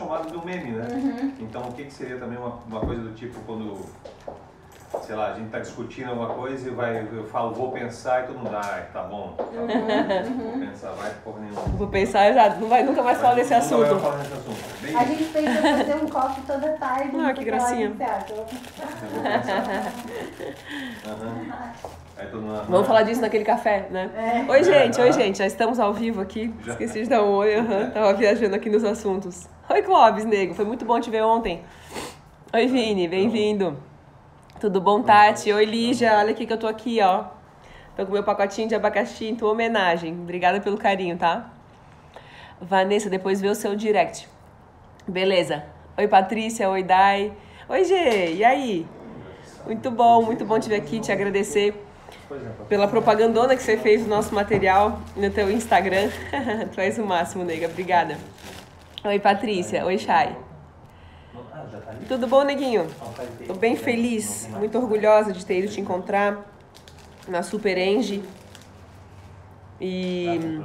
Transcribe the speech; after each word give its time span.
chamado 0.00 0.30
do 0.32 0.44
meme, 0.44 0.70
né? 0.70 0.88
Uhum. 0.90 1.34
Então 1.40 1.62
o 1.68 1.72
que, 1.72 1.84
que 1.84 1.92
seria 1.92 2.18
também 2.18 2.38
uma, 2.38 2.54
uma 2.66 2.80
coisa 2.80 3.02
do 3.02 3.14
tipo 3.14 3.38
quando, 3.40 3.84
sei 5.02 5.14
lá, 5.14 5.28
a 5.32 5.34
gente 5.34 5.50
tá 5.50 5.58
discutindo 5.60 6.08
alguma 6.10 6.28
coisa 6.30 6.68
e 6.68 6.72
vai, 6.72 7.06
eu 7.12 7.24
falo, 7.26 7.52
vou 7.54 7.70
pensar 7.70 8.24
e 8.24 8.26
todo 8.26 8.38
mundo, 8.38 8.50
ah, 8.54 8.82
tá 8.92 9.02
bom, 9.04 9.34
tá 9.36 9.44
bom, 9.44 9.60
Uhum. 9.60 10.50
vou 10.50 10.68
pensar, 10.68 10.90
vai 10.92 11.10
porra 11.24 11.40
nenhuma. 11.40 11.60
Vou 11.78 11.88
pensar, 11.88 12.32
já 12.32 12.48
não 12.56 12.68
vai 12.68 12.82
nunca 12.82 13.02
mais 13.02 13.18
falar 13.20 13.34
desse 13.34 13.54
Nunca 13.54 13.66
vai 13.76 13.84
assunto. 13.86 14.00
falar 14.00 14.16
desse 14.18 14.32
assunto. 14.32 14.82
Bem, 14.82 14.96
A 14.96 15.04
gente 15.04 15.24
pensa 15.24 15.62
fazer 15.62 15.94
um 15.94 16.08
copo 16.08 16.40
toda 16.46 16.68
tarde. 16.72 17.10
Ah, 17.18 17.32
que 17.32 17.44
gracinha. 17.44 17.88
mundo, 17.88 17.98
Vamos 22.68 22.86
falar 22.86 23.02
disso 23.02 23.20
naquele 23.20 23.44
café, 23.44 23.86
né? 23.90 24.10
É. 24.46 24.50
Oi, 24.50 24.64
gente, 24.64 25.00
oi, 25.00 25.08
Ah. 25.08 25.12
gente. 25.12 25.38
Já 25.38 25.46
estamos 25.46 25.78
ao 25.80 25.92
vivo 25.94 26.20
aqui. 26.20 26.52
Já. 26.64 26.72
Esqueci 26.72 27.02
de 27.04 27.08
dar 27.08 27.22
um 27.22 27.30
oi, 27.36 27.54
aham. 27.54 27.90
Tava 27.90 28.12
viajando 28.14 28.54
aqui 28.54 28.68
nos 28.68 28.84
assuntos. 28.84 29.48
Oi, 29.68 29.82
Clóvis, 29.82 30.24
nego. 30.24 30.52
Foi 30.54 30.64
muito 30.64 30.84
bom 30.84 31.00
te 31.00 31.10
ver 31.10 31.22
ontem. 31.22 31.62
Oi, 32.52 32.66
Vini, 32.66 33.08
bem-vindo. 33.08 33.76
Tudo 34.60 34.78
bom, 34.78 35.02
Tati? 35.02 35.50
Oi, 35.50 35.64
Lígia. 35.64 36.18
Olha 36.18 36.32
aqui 36.32 36.44
que 36.44 36.52
eu 36.52 36.58
tô 36.58 36.66
aqui, 36.66 37.00
ó. 37.00 37.24
Tô 37.96 38.04
com 38.04 38.12
meu 38.12 38.22
pacotinho 38.22 38.68
de 38.68 38.74
abacaxi 38.74 39.24
em 39.24 39.34
tua 39.34 39.52
homenagem. 39.52 40.12
Obrigada 40.12 40.60
pelo 40.60 40.76
carinho, 40.76 41.16
tá? 41.16 41.50
Vanessa, 42.60 43.08
depois 43.08 43.40
vê 43.40 43.48
o 43.48 43.54
seu 43.54 43.74
direct. 43.74 44.28
Beleza. 45.08 45.64
Oi, 45.96 46.06
Patrícia. 46.06 46.68
Oi, 46.68 46.82
Dai. 46.82 47.32
Oi, 47.70 47.84
Gê. 47.84 48.34
E 48.34 48.44
aí? 48.44 48.86
Muito 49.64 49.90
bom, 49.90 50.22
muito 50.22 50.44
bom 50.44 50.60
te 50.60 50.68
ver 50.68 50.76
aqui, 50.76 51.00
te 51.00 51.10
agradecer 51.10 51.74
pela 52.68 52.86
propagandona 52.86 53.56
que 53.56 53.62
você 53.62 53.78
fez 53.78 54.02
do 54.02 54.10
nosso 54.10 54.34
material 54.34 55.00
no 55.16 55.30
teu 55.30 55.50
Instagram. 55.50 56.10
tu 56.74 56.82
és 56.82 56.98
o 56.98 57.06
máximo, 57.06 57.44
nega. 57.44 57.66
Obrigada. 57.66 58.18
Oi, 59.04 59.18
Patrícia. 59.18 59.86
Oi, 59.86 59.96
Chay. 59.96 60.36
Ah, 61.34 61.38
já 61.38 61.42
tá 61.44 61.59
ali? 61.59 61.59
Tudo 62.08 62.26
bom, 62.26 62.42
neguinho? 62.42 62.86
Tô 63.46 63.54
bem 63.54 63.76
feliz, 63.76 64.48
muito 64.58 64.76
orgulhosa 64.78 65.32
de 65.32 65.44
ter 65.44 65.60
ido 65.60 65.68
te 65.72 65.80
encontrar 65.80 66.44
na 67.28 67.42
Super 67.42 67.76
Eng. 67.78 68.22
E 69.80 70.60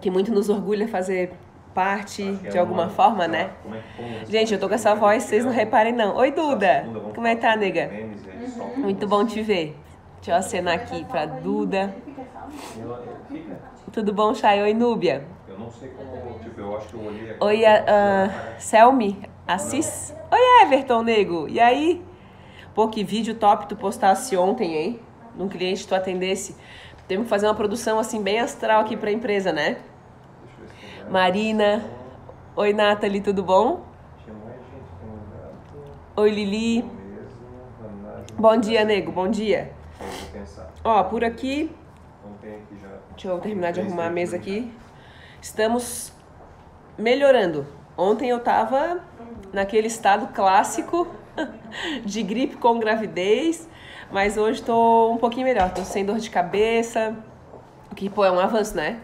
que 0.00 0.10
muito 0.10 0.32
nos 0.32 0.48
orgulha 0.48 0.86
fazer 0.88 1.32
parte 1.74 2.38
é 2.44 2.50
de 2.50 2.58
alguma 2.58 2.84
uma- 2.84 2.90
forma, 2.90 3.26
né? 3.26 3.50
é 3.98 4.26
Gente, 4.30 4.52
eu 4.52 4.60
tô 4.60 4.68
com 4.68 4.74
essa 4.74 4.94
voz, 4.94 5.22
vocês 5.22 5.44
não 5.44 5.52
reparem 5.52 5.92
não. 5.94 6.16
Oi, 6.16 6.30
Duda. 6.30 6.86
Como 7.14 7.26
é 7.26 7.34
que 7.34 7.40
tá, 7.40 7.56
nega? 7.56 7.84
Aí 7.90 8.10
só- 8.54 8.64
Muito 8.76 9.06
bom 9.06 9.24
te 9.24 9.40
ver. 9.42 9.76
Deixa 10.16 10.32
eu 10.32 10.36
acenar 10.36 10.74
aqui 10.74 11.04
pra 11.06 11.24
Duda. 11.24 11.94
Tudo 13.92 14.12
bom, 14.12 14.34
Chay? 14.34 14.62
Oi, 14.62 14.74
Núbia. 14.74 15.24
Não 15.62 15.70
sei 15.70 15.90
como, 15.90 16.38
tipo, 16.40 16.60
eu 16.60 16.76
acho 16.76 16.88
que 16.88 16.94
eu 16.94 17.04
olhei 17.04 17.30
aqui. 17.30 17.44
Oi, 17.44 17.64
a, 17.64 17.84
a 17.84 18.58
Selmi, 18.58 19.22
Assis. 19.46 20.12
Oi, 20.28 20.62
Everton, 20.62 21.02
nego. 21.02 21.48
E 21.48 21.60
aí? 21.60 22.04
Pô, 22.74 22.88
que 22.88 23.04
vídeo 23.04 23.36
top 23.36 23.68
tu 23.68 23.76
postasse 23.76 24.36
ontem, 24.36 24.74
hein? 24.74 25.00
Num 25.36 25.48
cliente 25.48 25.82
que 25.82 25.88
tu 25.88 25.94
atendesse. 25.94 26.56
Temos 27.06 27.26
que 27.26 27.30
fazer 27.30 27.46
uma 27.46 27.54
produção, 27.54 28.00
assim, 28.00 28.20
bem 28.20 28.40
astral 28.40 28.80
aqui 28.80 28.96
pra 28.96 29.12
empresa, 29.12 29.52
né? 29.52 29.78
Deixa 30.44 31.04
eu. 31.04 31.10
Marina. 31.12 31.84
Oi, 32.56 32.72
Nathalie, 32.72 33.20
tudo 33.20 33.44
bom? 33.44 33.82
Oi, 36.16 36.30
Lili. 36.30 36.84
Bom 38.36 38.56
dia, 38.56 38.84
nego. 38.84 39.12
Bom 39.12 39.28
dia. 39.28 39.72
Eu 40.00 40.06
vou 40.06 40.40
pensar. 40.40 40.72
Ó, 40.82 41.04
por 41.04 41.22
aqui... 41.24 41.70
Não 42.24 42.32
tem 42.38 42.56
aqui 42.56 42.76
já. 42.82 42.88
Deixa 43.10 43.28
eu 43.28 43.38
terminar 43.38 43.72
de 43.72 43.80
arrumar 43.80 44.06
a 44.06 44.10
mesa 44.10 44.34
aqui. 44.36 44.72
Estamos 45.42 46.12
melhorando. 46.96 47.66
Ontem 47.98 48.28
eu 48.28 48.38
tava 48.38 49.00
naquele 49.52 49.88
estado 49.88 50.28
clássico 50.32 51.08
de 52.06 52.22
gripe 52.22 52.56
com 52.56 52.78
gravidez, 52.78 53.68
mas 54.12 54.36
hoje 54.36 54.62
tô 54.62 55.10
um 55.10 55.16
pouquinho 55.16 55.44
melhor. 55.44 55.74
Tô 55.74 55.82
sem 55.82 56.04
dor 56.04 56.20
de 56.20 56.30
cabeça, 56.30 57.16
o 57.90 57.94
que, 57.96 58.08
pô, 58.08 58.24
é 58.24 58.30
um 58.30 58.38
avanço, 58.38 58.76
né? 58.76 59.00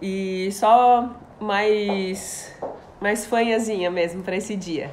E 0.00 0.48
só 0.52 1.10
mais, 1.40 2.56
mais 3.00 3.26
fanhazinha 3.26 3.90
mesmo 3.90 4.22
pra 4.22 4.36
esse 4.36 4.54
dia. 4.54 4.92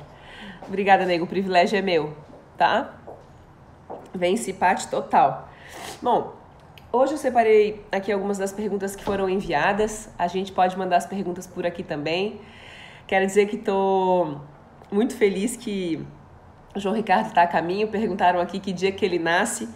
Obrigada, 0.67 1.05
nego. 1.05 1.25
O 1.25 1.27
privilégio 1.27 1.77
é 1.77 1.81
meu, 1.83 2.17
tá? 2.57 2.95
Vence 4.15 4.51
Pati 4.51 4.87
total. 4.87 5.47
Bom, 6.01 6.40
hoje 6.91 7.13
eu 7.13 7.17
separei 7.17 7.83
aqui 7.91 8.11
algumas 8.11 8.37
das 8.37 8.51
perguntas 8.51 8.95
que 8.95 9.03
foram 9.03 9.29
enviadas. 9.29 10.09
A 10.17 10.27
gente 10.27 10.51
pode 10.51 10.77
mandar 10.77 10.97
as 10.97 11.05
perguntas 11.05 11.47
por 11.47 11.65
aqui 11.65 11.83
também. 11.83 12.41
Quero 13.07 13.25
dizer 13.25 13.47
que 13.47 13.55
estou 13.55 14.41
muito 14.91 15.15
feliz 15.15 15.55
que 15.55 16.05
o 16.75 16.79
João 16.79 16.95
Ricardo 16.95 17.27
está 17.27 17.43
a 17.43 17.47
caminho. 17.47 17.87
Perguntaram 17.87 18.39
aqui 18.39 18.59
que 18.59 18.71
dia 18.71 18.91
que 18.91 19.05
ele 19.05 19.19
nasce. 19.19 19.69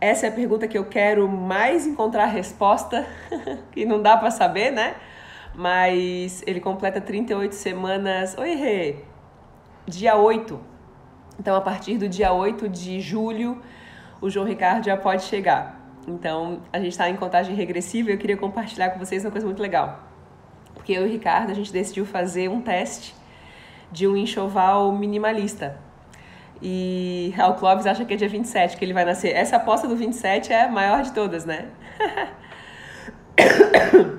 Essa 0.00 0.26
é 0.26 0.28
a 0.28 0.32
pergunta 0.32 0.66
que 0.68 0.76
eu 0.76 0.84
quero 0.84 1.28
mais 1.28 1.86
encontrar 1.86 2.26
resposta, 2.26 3.06
que 3.72 3.86
não 3.86 4.02
dá 4.02 4.16
para 4.16 4.30
saber, 4.30 4.70
né? 4.70 4.96
Mas 5.54 6.42
ele 6.46 6.60
completa 6.60 7.00
38 7.00 7.54
semanas. 7.54 8.36
Oi, 8.36 8.54
Rê! 8.54 8.96
Dia 9.86 10.16
8. 10.16 10.60
Então, 11.38 11.56
a 11.56 11.60
partir 11.60 11.96
do 11.96 12.08
dia 12.08 12.32
8 12.32 12.68
de 12.68 13.00
julho, 13.00 13.62
o 14.20 14.28
João 14.28 14.46
Ricardo 14.46 14.84
já 14.84 14.96
pode 14.96 15.22
chegar. 15.24 15.73
Então, 16.06 16.62
a 16.72 16.78
gente 16.78 16.92
está 16.92 17.08
em 17.08 17.16
contagem 17.16 17.54
regressiva 17.54 18.10
e 18.10 18.14
eu 18.14 18.18
queria 18.18 18.36
compartilhar 18.36 18.90
com 18.90 18.98
vocês 18.98 19.24
uma 19.24 19.30
coisa 19.30 19.46
muito 19.46 19.62
legal. 19.62 20.02
Porque 20.74 20.92
eu 20.92 21.02
e 21.02 21.08
o 21.08 21.10
Ricardo, 21.10 21.50
a 21.50 21.54
gente 21.54 21.72
decidiu 21.72 22.04
fazer 22.04 22.48
um 22.48 22.60
teste 22.60 23.14
de 23.90 24.06
um 24.06 24.16
enxoval 24.16 24.92
minimalista. 24.92 25.78
E 26.60 27.32
o 27.48 27.54
Clóvis 27.54 27.86
acha 27.86 28.04
que 28.04 28.14
é 28.14 28.16
dia 28.16 28.28
27 28.28 28.76
que 28.76 28.84
ele 28.84 28.92
vai 28.92 29.04
nascer. 29.04 29.34
Essa 29.34 29.56
aposta 29.56 29.86
do 29.88 29.96
27 29.96 30.52
é 30.52 30.64
a 30.64 30.68
maior 30.68 31.02
de 31.02 31.12
todas, 31.12 31.44
né? 31.44 31.68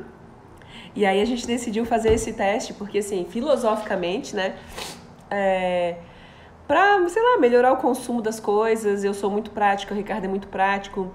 e 0.96 1.06
aí 1.06 1.22
a 1.22 1.26
gente 1.26 1.46
decidiu 1.46 1.86
fazer 1.86 2.14
esse 2.14 2.34
teste 2.34 2.74
porque, 2.74 3.00
assim, 3.00 3.26
filosoficamente, 3.30 4.36
né? 4.36 4.56
É, 5.30 5.98
pra, 6.68 7.08
sei 7.10 7.22
lá, 7.22 7.40
melhorar 7.40 7.74
o 7.74 7.78
consumo 7.78 8.22
das 8.22 8.40
coisas. 8.40 9.04
Eu 9.04 9.14
sou 9.14 9.30
muito 9.30 9.52
prática, 9.52 9.94
o 9.94 9.98
Ricardo 9.98 10.26
é 10.26 10.28
muito 10.28 10.48
prático. 10.48 11.12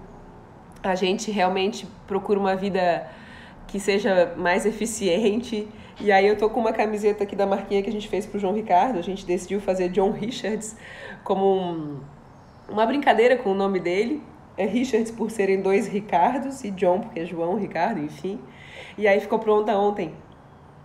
A 0.83 0.95
gente 0.95 1.31
realmente 1.31 1.87
procura 2.07 2.39
uma 2.39 2.57
vida 2.57 3.09
que 3.67 3.79
seja 3.79 4.35
mais 4.37 4.67
eficiente. 4.67 5.69
E 6.01 6.11
aí 6.11 6.27
eu 6.27 6.37
tô 6.37 6.49
com 6.51 6.61
uma 6.61 6.73
camiseta 6.73 7.25
aqui 7.25 7.37
da 7.37 7.47
marquinha 7.47 7.83
que 7.83 7.89
a 7.89 7.93
gente 7.93 8.09
fez 8.09 8.27
pro 8.27 8.39
João 8.39 8.55
Ricardo. 8.55 8.99
A 8.99 9.03
gente 9.03 9.25
decidiu 9.25 9.61
fazer 9.61 9.91
John 9.91 10.11
Richards 10.11 10.77
como 11.23 11.55
um, 11.55 12.01
uma 12.69 12.87
brincadeira 12.87 13.37
com 13.37 13.51
o 13.51 13.55
nome 13.55 13.79
dele. 13.79 14.23
É 14.57 14.67
Richards 14.67 15.11
por 15.11 15.31
serem 15.31 15.61
dois 15.61 15.87
Ricardos 15.87 16.65
e 16.65 16.71
John 16.71 17.01
porque 17.01 17.21
é 17.21 17.27
João 17.27 17.57
Ricardo, 17.57 18.01
enfim. 18.01 18.41
E 18.99 19.07
aí 19.07 19.21
ficou 19.21 19.39
pronta 19.39 19.77
ontem. 19.77 20.15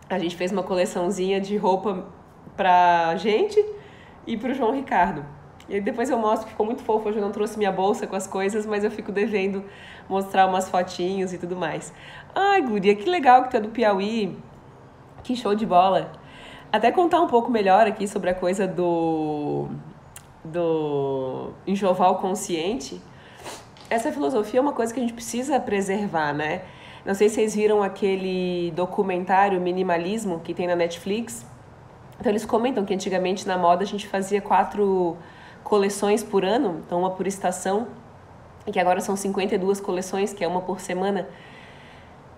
A 0.10 0.20
gente 0.20 0.36
fez 0.36 0.52
uma 0.52 0.64
coleçãozinha 0.64 1.42
de 1.42 1.58
roupa 1.58 2.06
pra 2.56 3.16
gente 3.18 3.64
e 4.28 4.38
pro 4.38 4.54
João 4.54 4.72
Ricardo. 4.72 5.26
E 5.68 5.82
depois 5.82 6.10
eu 6.10 6.18
mostro 6.18 6.48
ficou 6.48 6.66
muito 6.66 6.84
fofo. 6.84 7.10
Hoje 7.10 7.18
eu 7.18 7.24
não 7.24 7.32
trouxe 7.32 7.58
minha 7.58 7.72
bolsa 7.72 8.06
com 8.06 8.16
as 8.16 8.28
coisas, 8.28 8.66
mas 8.66 8.84
eu 8.84 8.92
fico 8.92 9.12
devendo 9.12 9.64
mostrar 10.08 10.46
umas 10.46 10.70
fotinhos 10.70 11.34
e 11.34 11.38
tudo 11.38 11.56
mais. 11.56 11.94
Ai, 12.34 12.62
Guria, 12.62 12.96
que 12.96 13.10
legal 13.10 13.44
que 13.44 13.52
tu 13.52 13.58
é 13.58 13.60
do 13.60 13.70
Piauí. 13.70 14.38
Que 15.24 15.36
show 15.36 15.56
de 15.56 15.66
bola. 15.66 16.12
Até 16.72 16.92
contar 16.92 17.22
um 17.22 17.28
pouco 17.28 17.50
melhor 17.50 17.88
aqui 17.88 18.08
sobre 18.08 18.30
a 18.30 18.34
coisa 18.34 18.68
do 18.68 19.68
do 20.44 21.54
enxoval 21.66 22.20
consciente. 22.20 23.02
Essa 23.90 24.12
filosofia 24.12 24.60
é 24.60 24.62
uma 24.62 24.74
coisa 24.74 24.94
que 24.94 25.00
a 25.00 25.04
gente 25.04 25.14
precisa 25.14 25.60
preservar, 25.60 26.34
né? 26.34 26.62
Não 27.04 27.14
sei 27.14 27.30
se 27.30 27.36
vocês 27.36 27.56
viram 27.56 27.84
aquele 27.84 28.72
documentário 28.76 29.60
Minimalismo 29.62 30.40
que 30.40 30.54
tem 30.54 30.68
na 30.68 30.76
Netflix. 30.76 31.46
Então 32.20 32.32
eles 32.32 32.46
comentam 32.46 32.86
que 32.86 32.94
antigamente 32.94 33.48
na 33.48 33.58
moda 33.58 33.84
a 33.84 33.88
gente 33.88 34.08
fazia 34.08 34.42
quatro 34.42 35.18
coleções 35.66 36.24
por 36.24 36.46
ano, 36.46 36.82
então 36.86 37.00
uma 37.00 37.10
por 37.10 37.26
estação, 37.26 37.88
e 38.68 38.72
que 38.72 38.80
agora 38.80 39.02
são 39.02 39.16
52 39.16 39.82
coleções, 39.82 40.32
que 40.32 40.44
é 40.44 40.48
uma 40.48 40.62
por 40.62 40.80
semana. 40.80 41.28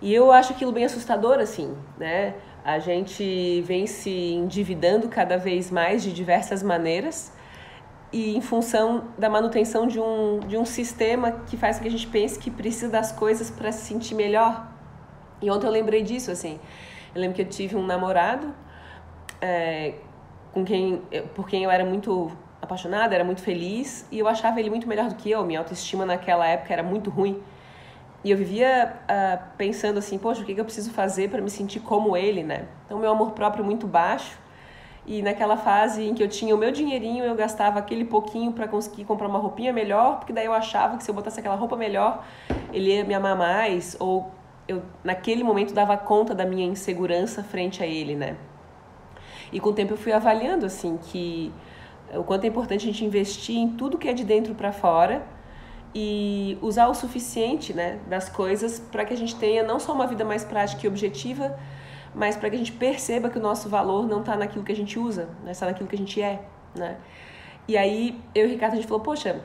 E 0.00 0.12
eu 0.12 0.32
acho 0.32 0.52
aquilo 0.52 0.72
bem 0.72 0.84
assustador, 0.86 1.38
assim, 1.38 1.76
né? 1.98 2.34
A 2.64 2.78
gente 2.78 3.62
vem 3.66 3.86
se 3.86 4.10
endividando 4.10 5.08
cada 5.08 5.36
vez 5.36 5.70
mais 5.70 6.02
de 6.02 6.12
diversas 6.12 6.62
maneiras 6.62 7.32
e 8.12 8.34
em 8.34 8.40
função 8.40 9.04
da 9.18 9.28
manutenção 9.28 9.86
de 9.86 10.00
um, 10.00 10.40
de 10.40 10.56
um 10.56 10.64
sistema 10.64 11.32
que 11.46 11.56
faz 11.56 11.76
com 11.76 11.82
que 11.82 11.88
a 11.88 11.90
gente 11.90 12.06
pense 12.06 12.38
que 12.38 12.50
precisa 12.50 12.90
das 12.90 13.12
coisas 13.12 13.50
para 13.50 13.70
se 13.72 13.86
sentir 13.86 14.14
melhor. 14.14 14.66
E 15.42 15.50
ontem 15.50 15.66
eu 15.66 15.70
lembrei 15.70 16.02
disso, 16.02 16.30
assim. 16.30 16.58
Eu 17.14 17.20
lembro 17.20 17.36
que 17.36 17.42
eu 17.42 17.48
tive 17.48 17.76
um 17.76 17.84
namorado 17.84 18.54
é, 19.40 19.94
com 20.52 20.64
quem, 20.64 21.02
por 21.34 21.46
quem 21.46 21.64
eu 21.64 21.70
era 21.70 21.84
muito 21.84 22.32
apaixonada, 22.68 23.14
era 23.14 23.24
muito 23.24 23.40
feliz 23.40 24.06
e 24.12 24.18
eu 24.18 24.28
achava 24.28 24.60
ele 24.60 24.70
muito 24.70 24.86
melhor 24.86 25.08
do 25.08 25.14
que 25.14 25.30
eu. 25.30 25.44
Minha 25.44 25.60
autoestima 25.60 26.04
naquela 26.04 26.46
época 26.46 26.72
era 26.72 26.82
muito 26.82 27.10
ruim. 27.10 27.42
E 28.22 28.30
eu 28.30 28.36
vivia 28.36 28.96
uh, 29.04 29.44
pensando 29.56 29.98
assim, 29.98 30.18
poxa, 30.18 30.42
o 30.42 30.44
que, 30.44 30.54
que 30.54 30.60
eu 30.60 30.64
preciso 30.64 30.90
fazer 30.90 31.30
para 31.30 31.40
me 31.40 31.48
sentir 31.48 31.80
como 31.80 32.16
ele, 32.16 32.42
né? 32.42 32.66
Então, 32.84 32.98
meu 32.98 33.10
amor 33.10 33.30
próprio 33.32 33.64
muito 33.64 33.86
baixo. 33.86 34.38
E 35.06 35.22
naquela 35.22 35.56
fase 35.56 36.06
em 36.06 36.14
que 36.14 36.22
eu 36.22 36.28
tinha 36.28 36.54
o 36.54 36.58
meu 36.58 36.70
dinheirinho, 36.70 37.24
eu 37.24 37.34
gastava 37.34 37.78
aquele 37.78 38.04
pouquinho 38.04 38.52
para 38.52 38.68
conseguir 38.68 39.04
comprar 39.04 39.26
uma 39.26 39.38
roupinha 39.38 39.72
melhor, 39.72 40.18
porque 40.18 40.32
daí 40.32 40.44
eu 40.44 40.52
achava 40.52 40.98
que 40.98 41.04
se 41.04 41.10
eu 41.10 41.14
botasse 41.14 41.40
aquela 41.40 41.54
roupa 41.54 41.76
melhor, 41.76 42.24
ele 42.72 42.94
ia 42.94 43.04
me 43.04 43.14
amar 43.14 43.34
mais, 43.34 43.96
ou 43.98 44.30
eu 44.66 44.82
naquele 45.02 45.42
momento 45.42 45.72
dava 45.72 45.96
conta 45.96 46.34
da 46.34 46.44
minha 46.44 46.66
insegurança 46.66 47.42
frente 47.42 47.82
a 47.82 47.86
ele, 47.86 48.14
né? 48.14 48.36
E 49.50 49.58
com 49.58 49.70
o 49.70 49.72
tempo 49.72 49.94
eu 49.94 49.96
fui 49.96 50.12
avaliando 50.12 50.66
assim 50.66 50.98
que 50.98 51.50
o 52.14 52.24
quanto 52.24 52.44
é 52.44 52.46
importante 52.48 52.82
a 52.82 52.92
gente 52.92 53.04
investir 53.04 53.56
em 53.56 53.68
tudo 53.70 53.98
que 53.98 54.08
é 54.08 54.12
de 54.12 54.24
dentro 54.24 54.54
para 54.54 54.72
fora 54.72 55.26
e 55.94 56.58
usar 56.60 56.88
o 56.88 56.94
suficiente, 56.94 57.72
né, 57.72 57.98
das 58.08 58.28
coisas 58.28 58.78
para 58.78 59.04
que 59.04 59.14
a 59.14 59.16
gente 59.16 59.36
tenha 59.36 59.62
não 59.62 59.78
só 59.80 59.92
uma 59.92 60.06
vida 60.06 60.24
mais 60.24 60.44
prática 60.44 60.86
e 60.86 60.88
objetiva, 60.88 61.58
mas 62.14 62.36
para 62.36 62.50
que 62.50 62.56
a 62.56 62.58
gente 62.58 62.72
perceba 62.72 63.28
que 63.28 63.38
o 63.38 63.42
nosso 63.42 63.68
valor 63.68 64.06
não 64.06 64.20
está 64.20 64.36
naquilo 64.36 64.64
que 64.64 64.72
a 64.72 64.76
gente 64.76 64.98
usa, 64.98 65.28
né? 65.44 65.52
está 65.52 65.66
naquilo 65.66 65.88
que 65.88 65.94
a 65.94 65.98
gente 65.98 66.20
é, 66.20 66.42
né? 66.74 66.96
E 67.66 67.76
aí 67.76 68.18
eu 68.34 68.46
e 68.46 68.48
o 68.48 68.50
Ricardo 68.50 68.72
a 68.72 68.76
gente 68.76 68.88
falou, 68.88 69.02
poxa, 69.02 69.42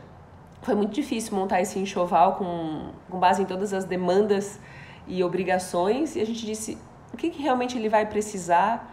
foi 0.61 0.75
muito 0.75 0.93
difícil 0.93 1.35
montar 1.35 1.61
esse 1.61 1.77
enxoval 1.77 2.35
com, 2.35 2.91
com 3.09 3.19
base 3.19 3.41
em 3.41 3.45
todas 3.45 3.73
as 3.73 3.83
demandas 3.83 4.59
e 5.05 5.23
obrigações 5.23 6.15
e 6.15 6.21
a 6.21 6.25
gente 6.25 6.45
disse 6.45 6.77
o 7.13 7.17
que, 7.17 7.29
que 7.29 7.41
realmente 7.41 7.77
ele 7.77 7.89
vai 7.89 8.05
precisar, 8.05 8.92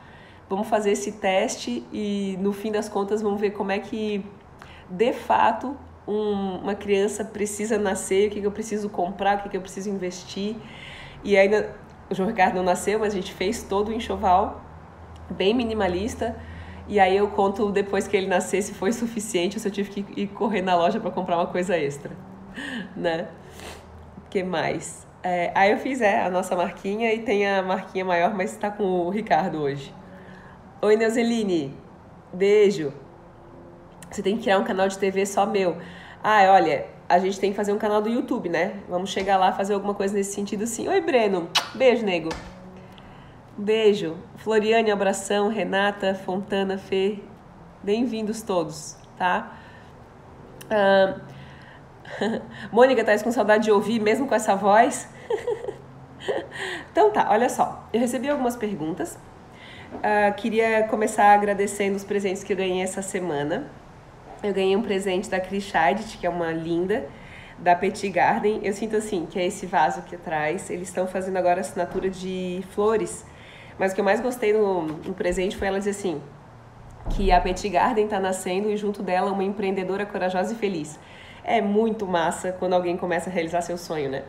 vamos 0.51 0.69
fazer 0.69 0.91
esse 0.91 1.13
teste 1.13 1.87
e 1.93 2.37
no 2.41 2.53
fim 2.53 2.73
das 2.73 2.89
contas 2.89 3.23
vamos 3.23 3.41
ver 3.41 3.53
como 3.53 3.71
é 3.71 3.79
que 3.79 4.27
de 4.91 5.13
fato 5.13 5.77
um, 6.07 6.57
uma 6.57 6.75
criança 6.75 7.25
precisa 7.25 7.79
nascer, 7.79 8.29
o 8.29 8.31
que, 8.33 8.41
que 8.41 8.47
eu 8.47 8.51
preciso 8.51 8.91
comprar, 8.91 9.39
o 9.39 9.43
que, 9.43 9.49
que 9.51 9.57
eu 9.57 9.61
preciso 9.61 9.89
investir. 9.89 10.57
E 11.23 11.37
ainda 11.37 11.77
o 12.11 12.15
João 12.15 12.29
Ricardo 12.29 12.57
não 12.57 12.65
nasceu, 12.65 12.99
mas 12.99 13.13
a 13.13 13.17
gente 13.17 13.33
fez 13.33 13.63
todo 13.63 13.91
o 13.91 13.93
enxoval, 13.93 14.61
bem 15.31 15.55
minimalista. 15.55 16.37
E 16.89 16.99
aí 16.99 17.17
eu 17.17 17.29
conto 17.29 17.71
depois 17.71 18.09
que 18.09 18.17
ele 18.17 18.27
nascer 18.27 18.61
se 18.63 18.75
foi 18.75 18.93
suficiente 18.93 19.57
ou 19.57 19.61
se 19.61 19.69
eu 19.69 19.73
tive 19.73 19.91
que 19.91 20.21
ir 20.21 20.27
correr 20.29 20.63
na 20.63 20.75
loja 20.75 20.99
para 20.99 21.13
comprar 21.13 21.37
uma 21.37 21.47
coisa 21.47 21.79
extra, 21.79 22.11
né? 22.97 23.29
que 24.29 24.43
mais? 24.43 25.07
É, 25.23 25.53
aí 25.55 25.71
eu 25.73 25.79
fiz 25.79 26.01
é, 26.01 26.25
a 26.25 26.31
nossa 26.31 26.57
marquinha 26.57 27.13
e 27.13 27.21
tem 27.21 27.47
a 27.47 27.63
marquinha 27.63 28.05
maior, 28.05 28.35
mas 28.35 28.53
está 28.53 28.71
com 28.71 28.85
o 28.85 29.11
Ricardo 29.11 29.61
hoje. 29.61 29.93
Oi, 30.83 30.97
Neuzeline. 30.97 31.77
Beijo. 32.33 32.91
Você 34.11 34.23
tem 34.23 34.37
que 34.37 34.45
criar 34.45 34.59
um 34.59 34.65
canal 34.65 34.89
de 34.89 34.97
TV 34.97 35.27
só 35.27 35.45
meu. 35.45 35.77
Ah, 36.25 36.41
olha, 36.53 36.87
a 37.07 37.19
gente 37.19 37.39
tem 37.39 37.51
que 37.51 37.57
fazer 37.57 37.75
um 37.75 37.77
canal 37.77 38.01
do 38.01 38.09
YouTube, 38.09 38.49
né? 38.49 38.81
Vamos 38.89 39.11
chegar 39.11 39.37
lá 39.37 39.53
fazer 39.53 39.75
alguma 39.75 39.93
coisa 39.93 40.15
nesse 40.15 40.33
sentido 40.33 40.67
sim. 40.67 40.89
Oi, 40.89 41.03
Breno. 41.03 41.51
Beijo, 41.75 42.03
nego. 42.03 42.31
Beijo. 43.59 44.17
Floriane, 44.37 44.91
abração. 44.91 45.49
Renata, 45.49 46.15
Fontana, 46.15 46.79
Fê. 46.79 47.19
Bem-vindos 47.83 48.41
todos, 48.41 48.97
tá? 49.19 49.55
Mônica, 52.73 53.05
tá 53.05 53.23
com 53.23 53.31
saudade 53.31 53.65
de 53.65 53.71
ouvir, 53.71 54.01
mesmo 54.01 54.27
com 54.27 54.35
essa 54.35 54.57
voz? 54.57 55.07
então 56.91 57.11
tá, 57.11 57.27
olha 57.29 57.51
só. 57.51 57.87
Eu 57.93 58.01
recebi 58.01 58.31
algumas 58.31 58.57
perguntas. 58.57 59.19
Uh, 59.93 60.33
queria 60.37 60.85
começar 60.85 61.35
agradecendo 61.35 61.97
os 61.97 62.05
presentes 62.05 62.45
que 62.45 62.53
eu 62.53 62.57
ganhei 62.57 62.81
essa 62.83 63.03
semana. 63.03 63.67
Eu 64.43 64.55
ganhei 64.55 64.75
um 64.77 64.83
presente 64.83 65.29
da 65.29 65.39
Chris 65.39 65.65
Scheidt, 65.65 66.17
que 66.17 66.27
é 66.27 66.31
uma 66.31 66.53
linda, 66.53 67.07
da 67.59 67.75
Petit 67.75 68.09
Garden. 68.09 68.61
Eu 68.63 68.73
sinto 68.73 68.97
assim, 68.97 69.27
que 69.27 69.39
é 69.39 69.47
esse 69.47 69.67
vaso 69.67 70.01
aqui 70.01 70.15
atrás. 70.15 70.71
Eles 70.71 70.89
estão 70.89 71.07
fazendo 71.07 71.37
agora 71.37 71.61
assinatura 71.61 72.09
de 72.09 72.63
flores. 72.71 73.27
Mas 73.79 73.93
o 73.93 73.95
que 73.95 74.01
eu 74.01 74.05
mais 74.05 74.21
gostei 74.21 74.53
no, 74.53 74.83
no 74.83 75.13
presente 75.13 75.57
foi 75.57 75.69
ela 75.69 75.79
dizer 75.79 75.91
assim, 75.91 76.23
que 77.11 77.31
a 77.33 77.41
Petit 77.41 77.69
Garden 77.69 78.05
está 78.05 78.21
nascendo 78.21 78.71
e 78.71 78.77
junto 78.77 79.03
dela 79.03 79.33
uma 79.33 79.45
empreendedora 79.45 80.07
corajosa 80.07 80.53
e 80.55 80.57
feliz. 80.57 80.99
É 81.45 81.61
muito 81.61 82.07
massa 82.07 82.53
quando 82.53 82.75
alguém 82.75 82.97
começa 82.97 83.29
a 83.29 83.33
realizar 83.33 83.61
seu 83.63 83.77
sonho, 83.77 84.11
né? 84.11 84.23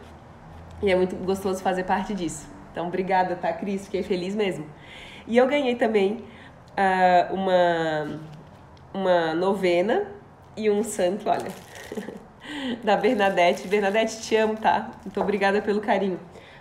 E 0.82 0.90
é 0.90 0.96
muito 0.96 1.16
gostoso 1.18 1.62
fazer 1.62 1.84
parte 1.84 2.14
disso. 2.14 2.50
Então, 2.72 2.88
obrigada, 2.88 3.36
tá, 3.36 3.52
Cris? 3.54 3.86
Fiquei 3.86 4.02
feliz 4.04 4.34
mesmo. 4.34 4.66
E 5.28 5.38
eu 5.38 5.48
ganhei 5.48 5.76
também 5.76 6.24
uh, 6.78 7.34
uma 7.34 8.20
uma 8.94 9.34
novena 9.34 10.06
e 10.56 10.70
um 10.70 10.84
santo, 10.84 11.30
olha, 11.30 11.48
da 12.84 12.98
Bernadette. 12.98 13.68
Bernadette, 13.68 14.22
te 14.22 14.36
amo, 14.36 14.58
tá? 14.58 14.92
Muito 15.04 15.20
obrigada 15.22 15.62
pelo 15.62 15.82
carinho. 15.82 16.20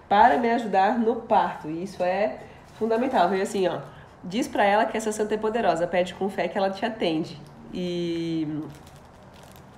Para 0.09 0.39
me 0.39 0.51
ajudar 0.51 0.99
no 0.99 1.17
parto. 1.17 1.69
E 1.69 1.83
isso 1.85 2.03
é 2.03 2.39
fundamental. 2.75 3.29
Veio 3.29 3.43
assim, 3.43 3.67
ó. 3.69 3.81
Diz 4.23 4.47
para 4.47 4.65
ela 4.65 4.85
que 4.85 4.97
essa 4.97 5.13
santa 5.13 5.35
é 5.35 5.39
poderosa. 5.39 5.87
Pede 5.87 6.15
com 6.15 6.29
fé 6.29 6.49
que 6.49 6.59
ela 6.59 6.71
te 6.71 6.85
atende. 6.85 7.41
E 7.73 8.47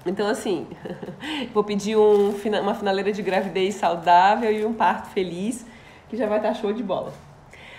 então, 0.05 0.26
assim, 0.26 0.67
vou 1.55 1.62
pedir 1.62 1.96
um, 1.96 2.35
uma 2.61 2.75
finaleira 2.75 3.12
de 3.12 3.23
gravidez 3.23 3.76
saudável 3.76 4.50
e 4.50 4.64
um 4.64 4.75
parto 4.75 5.11
feliz, 5.11 5.64
que 6.08 6.17
já 6.17 6.26
vai 6.26 6.38
estar 6.38 6.49
tá 6.49 6.55
show 6.55 6.73
de 6.73 6.82
bola. 6.82 7.12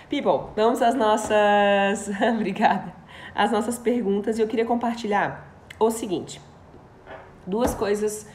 People, 0.08 0.52
vamos 0.54 0.82
às 0.82 0.94
nossas. 0.94 2.10
Obrigada 2.34 3.04
as 3.34 3.50
nossas 3.50 3.78
perguntas 3.78 4.38
e 4.38 4.42
eu 4.42 4.46
queria 4.46 4.64
compartilhar 4.64 5.48
o 5.78 5.90
seguinte: 5.90 6.40
duas 7.46 7.74
coisas 7.74 8.26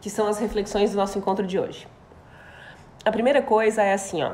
que 0.00 0.10
são 0.10 0.26
as 0.26 0.38
reflexões 0.38 0.90
do 0.90 0.96
nosso 0.96 1.18
encontro 1.18 1.46
de 1.46 1.58
hoje. 1.58 1.86
A 3.04 3.12
primeira 3.12 3.40
coisa 3.40 3.82
é 3.82 3.92
assim, 3.92 4.22
ó, 4.22 4.32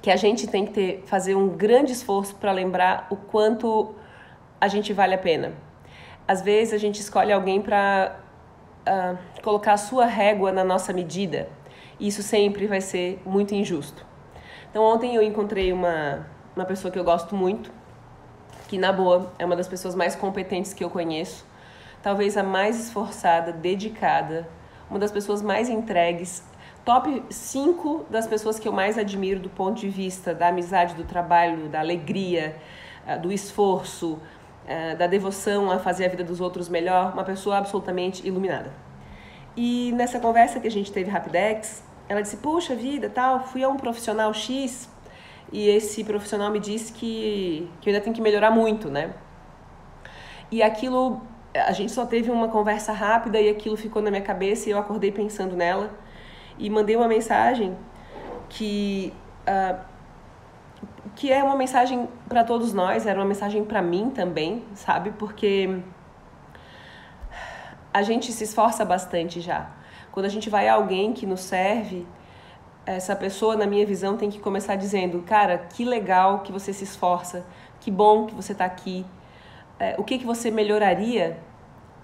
que 0.00 0.10
a 0.10 0.16
gente 0.16 0.46
tem 0.46 0.66
que 0.66 0.72
ter, 0.72 1.02
fazer 1.06 1.34
um 1.34 1.48
grande 1.48 1.92
esforço 1.92 2.34
para 2.36 2.52
lembrar 2.52 3.06
o 3.10 3.16
quanto 3.16 3.94
a 4.60 4.68
gente 4.68 4.92
vale 4.92 5.14
a 5.14 5.18
pena. 5.18 5.52
Às 6.28 6.42
vezes 6.42 6.74
a 6.74 6.78
gente 6.78 7.00
escolhe 7.00 7.32
alguém 7.32 7.60
para 7.60 8.16
uh, 8.16 8.82
ah, 8.86 9.16
colocar 9.42 9.74
a 9.74 9.76
sua 9.76 10.06
régua 10.06 10.50
na 10.52 10.64
nossa 10.64 10.92
medida. 10.92 11.48
Isso 11.98 12.22
sempre 12.22 12.66
vai 12.66 12.80
ser 12.80 13.20
muito 13.24 13.54
injusto. 13.54 14.04
Então 14.70 14.82
ontem 14.82 15.14
eu 15.14 15.22
encontrei 15.22 15.72
uma 15.72 16.26
uma 16.56 16.64
pessoa 16.64 16.90
que 16.90 16.98
eu 16.98 17.04
gosto 17.04 17.34
muito, 17.34 17.70
que 18.68 18.78
na 18.78 18.92
boa 18.92 19.32
é 19.38 19.44
uma 19.44 19.56
das 19.56 19.66
pessoas 19.66 19.94
mais 19.94 20.14
competentes 20.14 20.72
que 20.72 20.84
eu 20.84 20.90
conheço, 20.90 21.44
talvez 22.02 22.36
a 22.36 22.42
mais 22.42 22.78
esforçada, 22.78 23.52
dedicada, 23.52 24.48
uma 24.88 24.98
das 24.98 25.10
pessoas 25.10 25.42
mais 25.42 25.68
entregues, 25.68 26.44
top 26.84 27.22
5 27.28 28.06
das 28.08 28.26
pessoas 28.26 28.58
que 28.58 28.68
eu 28.68 28.72
mais 28.72 28.96
admiro 28.96 29.40
do 29.40 29.50
ponto 29.50 29.80
de 29.80 29.88
vista 29.88 30.34
da 30.34 30.48
amizade, 30.48 30.94
do 30.94 31.04
trabalho, 31.04 31.68
da 31.68 31.80
alegria, 31.80 32.56
ah, 33.06 33.16
do 33.16 33.32
esforço, 33.32 34.18
ah, 34.68 34.94
da 34.94 35.06
devoção 35.06 35.70
a 35.70 35.78
fazer 35.78 36.04
a 36.04 36.08
vida 36.08 36.22
dos 36.22 36.40
outros 36.40 36.68
melhor, 36.68 37.12
uma 37.12 37.24
pessoa 37.24 37.56
absolutamente 37.56 38.26
iluminada. 38.26 38.83
E 39.56 39.92
nessa 39.92 40.18
conversa 40.18 40.58
que 40.60 40.66
a 40.66 40.70
gente 40.70 40.90
teve 40.92 41.10
Rapidex, 41.10 41.82
ela 42.08 42.20
disse: 42.20 42.36
"Puxa 42.38 42.74
vida, 42.74 43.08
tal, 43.08 43.40
fui 43.44 43.62
a 43.62 43.68
um 43.68 43.76
profissional 43.76 44.32
X 44.34 44.88
e 45.52 45.68
esse 45.68 46.02
profissional 46.04 46.50
me 46.50 46.58
disse 46.58 46.92
que, 46.92 47.70
que 47.80 47.88
eu 47.88 47.92
ainda 47.92 48.02
tenho 48.02 48.14
que 48.14 48.22
melhorar 48.22 48.50
muito, 48.50 48.90
né? 48.90 49.12
E 50.50 50.62
aquilo, 50.62 51.20
a 51.54 51.72
gente 51.72 51.92
só 51.92 52.04
teve 52.06 52.30
uma 52.30 52.48
conversa 52.48 52.92
rápida 52.92 53.40
e 53.40 53.48
aquilo 53.48 53.76
ficou 53.76 54.02
na 54.02 54.10
minha 54.10 54.22
cabeça 54.22 54.68
e 54.68 54.72
eu 54.72 54.78
acordei 54.78 55.12
pensando 55.12 55.56
nela 55.56 55.90
e 56.58 56.68
mandei 56.70 56.96
uma 56.96 57.08
mensagem 57.08 57.76
que 58.48 59.12
uh, 59.48 59.78
que 61.14 61.30
é 61.30 61.42
uma 61.42 61.56
mensagem 61.56 62.08
para 62.28 62.42
todos 62.42 62.72
nós, 62.72 63.06
era 63.06 63.18
uma 63.18 63.26
mensagem 63.26 63.64
para 63.64 63.80
mim 63.80 64.10
também, 64.10 64.64
sabe? 64.74 65.12
Porque 65.12 65.80
a 67.94 68.02
gente 68.02 68.32
se 68.32 68.42
esforça 68.42 68.84
bastante 68.84 69.40
já. 69.40 69.70
Quando 70.10 70.26
a 70.26 70.28
gente 70.28 70.50
vai 70.50 70.66
a 70.66 70.74
alguém 70.74 71.12
que 71.12 71.24
nos 71.24 71.42
serve, 71.42 72.04
essa 72.84 73.14
pessoa, 73.14 73.56
na 73.56 73.66
minha 73.66 73.86
visão, 73.86 74.16
tem 74.16 74.28
que 74.28 74.40
começar 74.40 74.74
dizendo: 74.74 75.22
Cara, 75.22 75.58
que 75.58 75.84
legal 75.84 76.40
que 76.40 76.50
você 76.50 76.72
se 76.72 76.82
esforça, 76.82 77.46
que 77.80 77.92
bom 77.92 78.26
que 78.26 78.34
você 78.34 78.50
está 78.50 78.64
aqui. 78.64 79.06
É, 79.78 79.94
o 79.96 80.02
que, 80.02 80.18
que 80.18 80.26
você 80.26 80.50
melhoraria? 80.50 81.38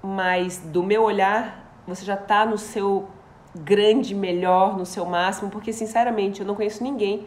Mas, 0.01 0.59
do 0.59 0.83
meu 0.83 1.03
olhar, 1.03 1.83
você 1.87 2.05
já 2.05 2.15
está 2.15 2.47
no 2.47 2.57
seu 2.57 3.09
grande 3.55 4.15
melhor, 4.15 4.79
no 4.79 4.87
seu 4.87 5.05
máximo, 5.05 5.51
porque, 5.51 5.73
sinceramente, 5.73 6.41
eu 6.41 6.47
não 6.47 6.55
conheço 6.55 6.83
ninguém 6.85 7.27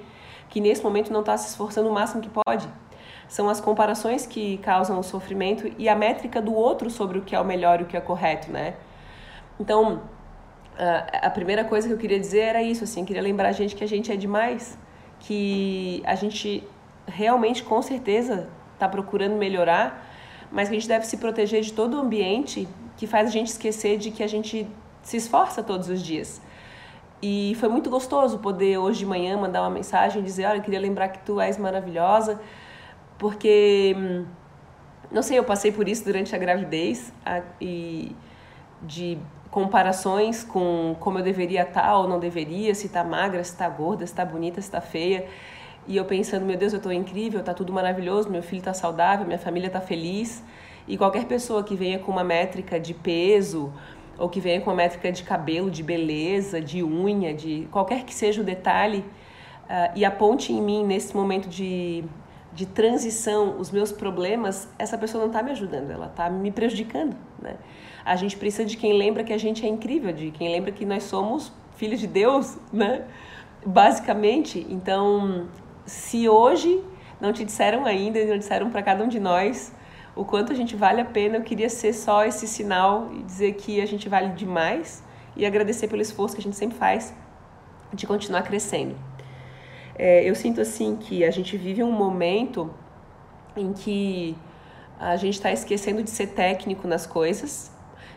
que 0.49 0.61
nesse 0.61 0.81
momento 0.81 1.11
não 1.11 1.19
está 1.19 1.37
se 1.37 1.49
esforçando 1.49 1.89
o 1.89 1.93
máximo 1.93 2.21
que 2.21 2.29
pode. 2.29 2.67
São 3.33 3.49
as 3.49 3.59
comparações 3.59 4.27
que 4.27 4.59
causam 4.59 4.99
o 4.99 5.01
sofrimento 5.01 5.63
e 5.79 5.89
a 5.89 5.95
métrica 5.95 6.39
do 6.39 6.53
outro 6.53 6.87
sobre 6.91 7.17
o 7.17 7.23
que 7.23 7.35
é 7.35 7.39
o 7.39 7.43
melhor 7.43 7.79
e 7.79 7.83
o 7.83 7.87
que 7.87 7.97
é 7.97 7.99
correto, 7.99 8.51
né? 8.51 8.75
Então, 9.59 10.03
a 11.19 11.31
primeira 11.31 11.63
coisa 11.63 11.87
que 11.87 11.93
eu 11.95 11.97
queria 11.97 12.19
dizer 12.19 12.41
era 12.41 12.61
isso, 12.61 12.83
assim, 12.83 13.03
queria 13.03 13.23
lembrar 13.23 13.49
a 13.49 13.51
gente 13.51 13.75
que 13.75 13.83
a 13.83 13.87
gente 13.87 14.11
é 14.11 14.15
demais, 14.15 14.77
que 15.19 16.03
a 16.05 16.13
gente 16.13 16.63
realmente, 17.07 17.63
com 17.63 17.81
certeza, 17.81 18.49
está 18.75 18.87
procurando 18.87 19.35
melhorar, 19.35 20.07
mas 20.51 20.69
que 20.69 20.75
a 20.75 20.79
gente 20.79 20.87
deve 20.87 21.07
se 21.07 21.17
proteger 21.17 21.61
de 21.63 21.73
todo 21.73 21.97
o 21.97 22.01
ambiente 22.01 22.67
que 22.95 23.07
faz 23.07 23.29
a 23.29 23.31
gente 23.31 23.47
esquecer 23.47 23.97
de 23.97 24.11
que 24.11 24.21
a 24.21 24.27
gente 24.27 24.69
se 25.01 25.17
esforça 25.17 25.63
todos 25.63 25.89
os 25.89 26.03
dias. 26.03 26.39
E 27.19 27.57
foi 27.59 27.67
muito 27.67 27.89
gostoso 27.89 28.37
poder 28.37 28.77
hoje 28.77 28.99
de 28.99 29.07
manhã 29.07 29.35
mandar 29.37 29.61
uma 29.61 29.71
mensagem 29.71 30.21
e 30.21 30.23
dizer, 30.23 30.45
olha, 30.45 30.57
eu 30.57 30.61
queria 30.61 30.79
lembrar 30.79 31.07
que 31.07 31.17
tu 31.25 31.41
és 31.41 31.57
maravilhosa, 31.57 32.39
porque, 33.23 33.95
hum, 33.97 34.25
não 35.09 35.21
sei, 35.21 35.39
eu 35.39 35.45
passei 35.45 35.71
por 35.71 35.87
isso 35.87 36.03
durante 36.03 36.35
a 36.35 36.37
gravidez 36.37 37.13
a, 37.25 37.41
e 37.61 38.13
de 38.81 39.17
comparações 39.49 40.43
com 40.43 40.93
como 40.99 41.19
eu 41.19 41.23
deveria 41.23 41.61
estar 41.61 41.95
ou 41.99 42.05
não 42.05 42.19
deveria, 42.19 42.75
se 42.75 42.89
tá 42.89 43.01
magra, 43.01 43.41
se 43.41 43.55
tá 43.55 43.69
gorda, 43.69 44.05
se 44.05 44.13
tá 44.13 44.25
bonita, 44.25 44.59
se 44.59 44.69
tá 44.69 44.81
feia. 44.81 45.25
E 45.87 45.95
eu 45.95 46.03
pensando, 46.03 46.45
meu 46.45 46.57
Deus, 46.57 46.73
eu 46.73 46.81
tô 46.81 46.91
incrível, 46.91 47.41
tá 47.41 47.53
tudo 47.53 47.71
maravilhoso, 47.71 48.29
meu 48.29 48.43
filho 48.43 48.61
tá 48.61 48.73
saudável, 48.73 49.25
minha 49.25 49.39
família 49.39 49.69
tá 49.69 49.79
feliz. 49.79 50.43
E 50.85 50.97
qualquer 50.97 51.23
pessoa 51.23 51.63
que 51.63 51.77
venha 51.77 51.99
com 51.99 52.11
uma 52.11 52.25
métrica 52.25 52.77
de 52.77 52.93
peso 52.93 53.71
ou 54.17 54.27
que 54.27 54.41
venha 54.41 54.59
com 54.59 54.69
uma 54.69 54.75
métrica 54.75 55.09
de 55.13 55.23
cabelo, 55.23 55.71
de 55.71 55.81
beleza, 55.81 56.59
de 56.59 56.83
unha, 56.83 57.33
de 57.33 57.69
qualquer 57.71 58.03
que 58.03 58.13
seja 58.13 58.41
o 58.41 58.43
detalhe, 58.43 58.99
uh, 58.99 59.95
e 59.95 60.03
aponte 60.03 60.51
em 60.51 60.61
mim 60.61 60.85
nesse 60.85 61.15
momento 61.15 61.47
de, 61.47 62.03
de 62.53 62.65
transição 62.65 63.59
os 63.59 63.71
meus 63.71 63.91
problemas, 63.91 64.67
essa 64.77 64.97
pessoa 64.97 65.21
não 65.21 65.29
está 65.29 65.41
me 65.41 65.51
ajudando, 65.51 65.91
ela 65.91 66.07
está 66.07 66.29
me 66.29 66.51
prejudicando. 66.51 67.15
Né? 67.41 67.55
A 68.05 68.15
gente 68.15 68.37
precisa 68.37 68.65
de 68.65 68.77
quem 68.77 68.93
lembra 68.93 69.23
que 69.23 69.33
a 69.33 69.37
gente 69.37 69.65
é 69.65 69.69
incrível, 69.69 70.13
de 70.13 70.31
quem 70.31 70.51
lembra 70.51 70.71
que 70.71 70.85
nós 70.85 71.03
somos 71.03 71.51
filhos 71.75 71.99
de 71.99 72.07
Deus, 72.07 72.57
né? 72.71 73.05
basicamente. 73.65 74.65
Então, 74.69 75.47
se 75.85 76.29
hoje 76.29 76.83
não 77.19 77.33
te 77.33 77.43
disseram 77.43 77.85
ainda, 77.85 78.23
não 78.25 78.37
disseram 78.37 78.69
para 78.69 78.83
cada 78.83 79.03
um 79.03 79.07
de 79.07 79.19
nós 79.19 79.73
o 80.15 80.23
quanto 80.23 80.51
a 80.51 80.55
gente 80.55 80.75
vale 80.75 81.01
a 81.01 81.05
pena. 81.05 81.37
Eu 81.37 81.41
queria 81.41 81.69
ser 81.69 81.93
só 81.93 82.23
esse 82.25 82.47
sinal 82.47 83.09
e 83.13 83.23
dizer 83.23 83.53
que 83.53 83.81
a 83.81 83.85
gente 83.85 84.07
vale 84.07 84.29
demais 84.29 85.03
e 85.35 85.45
agradecer 85.45 85.87
pelo 85.87 86.01
esforço 86.01 86.35
que 86.35 86.41
a 86.41 86.43
gente 86.43 86.55
sempre 86.55 86.77
faz 86.77 87.13
de 87.93 88.05
continuar 88.05 88.43
crescendo. 88.43 88.95
É, 89.95 90.27
eu 90.27 90.35
sinto 90.35 90.61
assim 90.61 90.95
que 90.95 91.23
a 91.23 91.31
gente 91.31 91.55
vive 91.57 91.83
um 91.83 91.91
momento 91.91 92.73
em 93.55 93.73
que 93.73 94.35
a 94.99 95.15
gente 95.15 95.35
está 95.35 95.51
esquecendo 95.51 96.01
de 96.01 96.09
ser 96.09 96.27
técnico 96.27 96.87
nas 96.87 97.05
coisas 97.05 97.71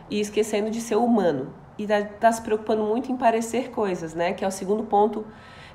e 0.09 0.19
esquecendo 0.19 0.69
de 0.69 0.81
ser 0.81 0.95
humano 0.95 1.53
e 1.77 1.83
está 1.83 2.03
tá 2.03 2.31
se 2.31 2.41
preocupando 2.41 2.83
muito 2.83 3.11
em 3.11 3.17
parecer 3.17 3.69
coisas, 3.69 4.13
né? 4.13 4.33
Que 4.33 4.43
é 4.43 4.47
o 4.47 4.51
segundo 4.51 4.83
ponto 4.83 5.25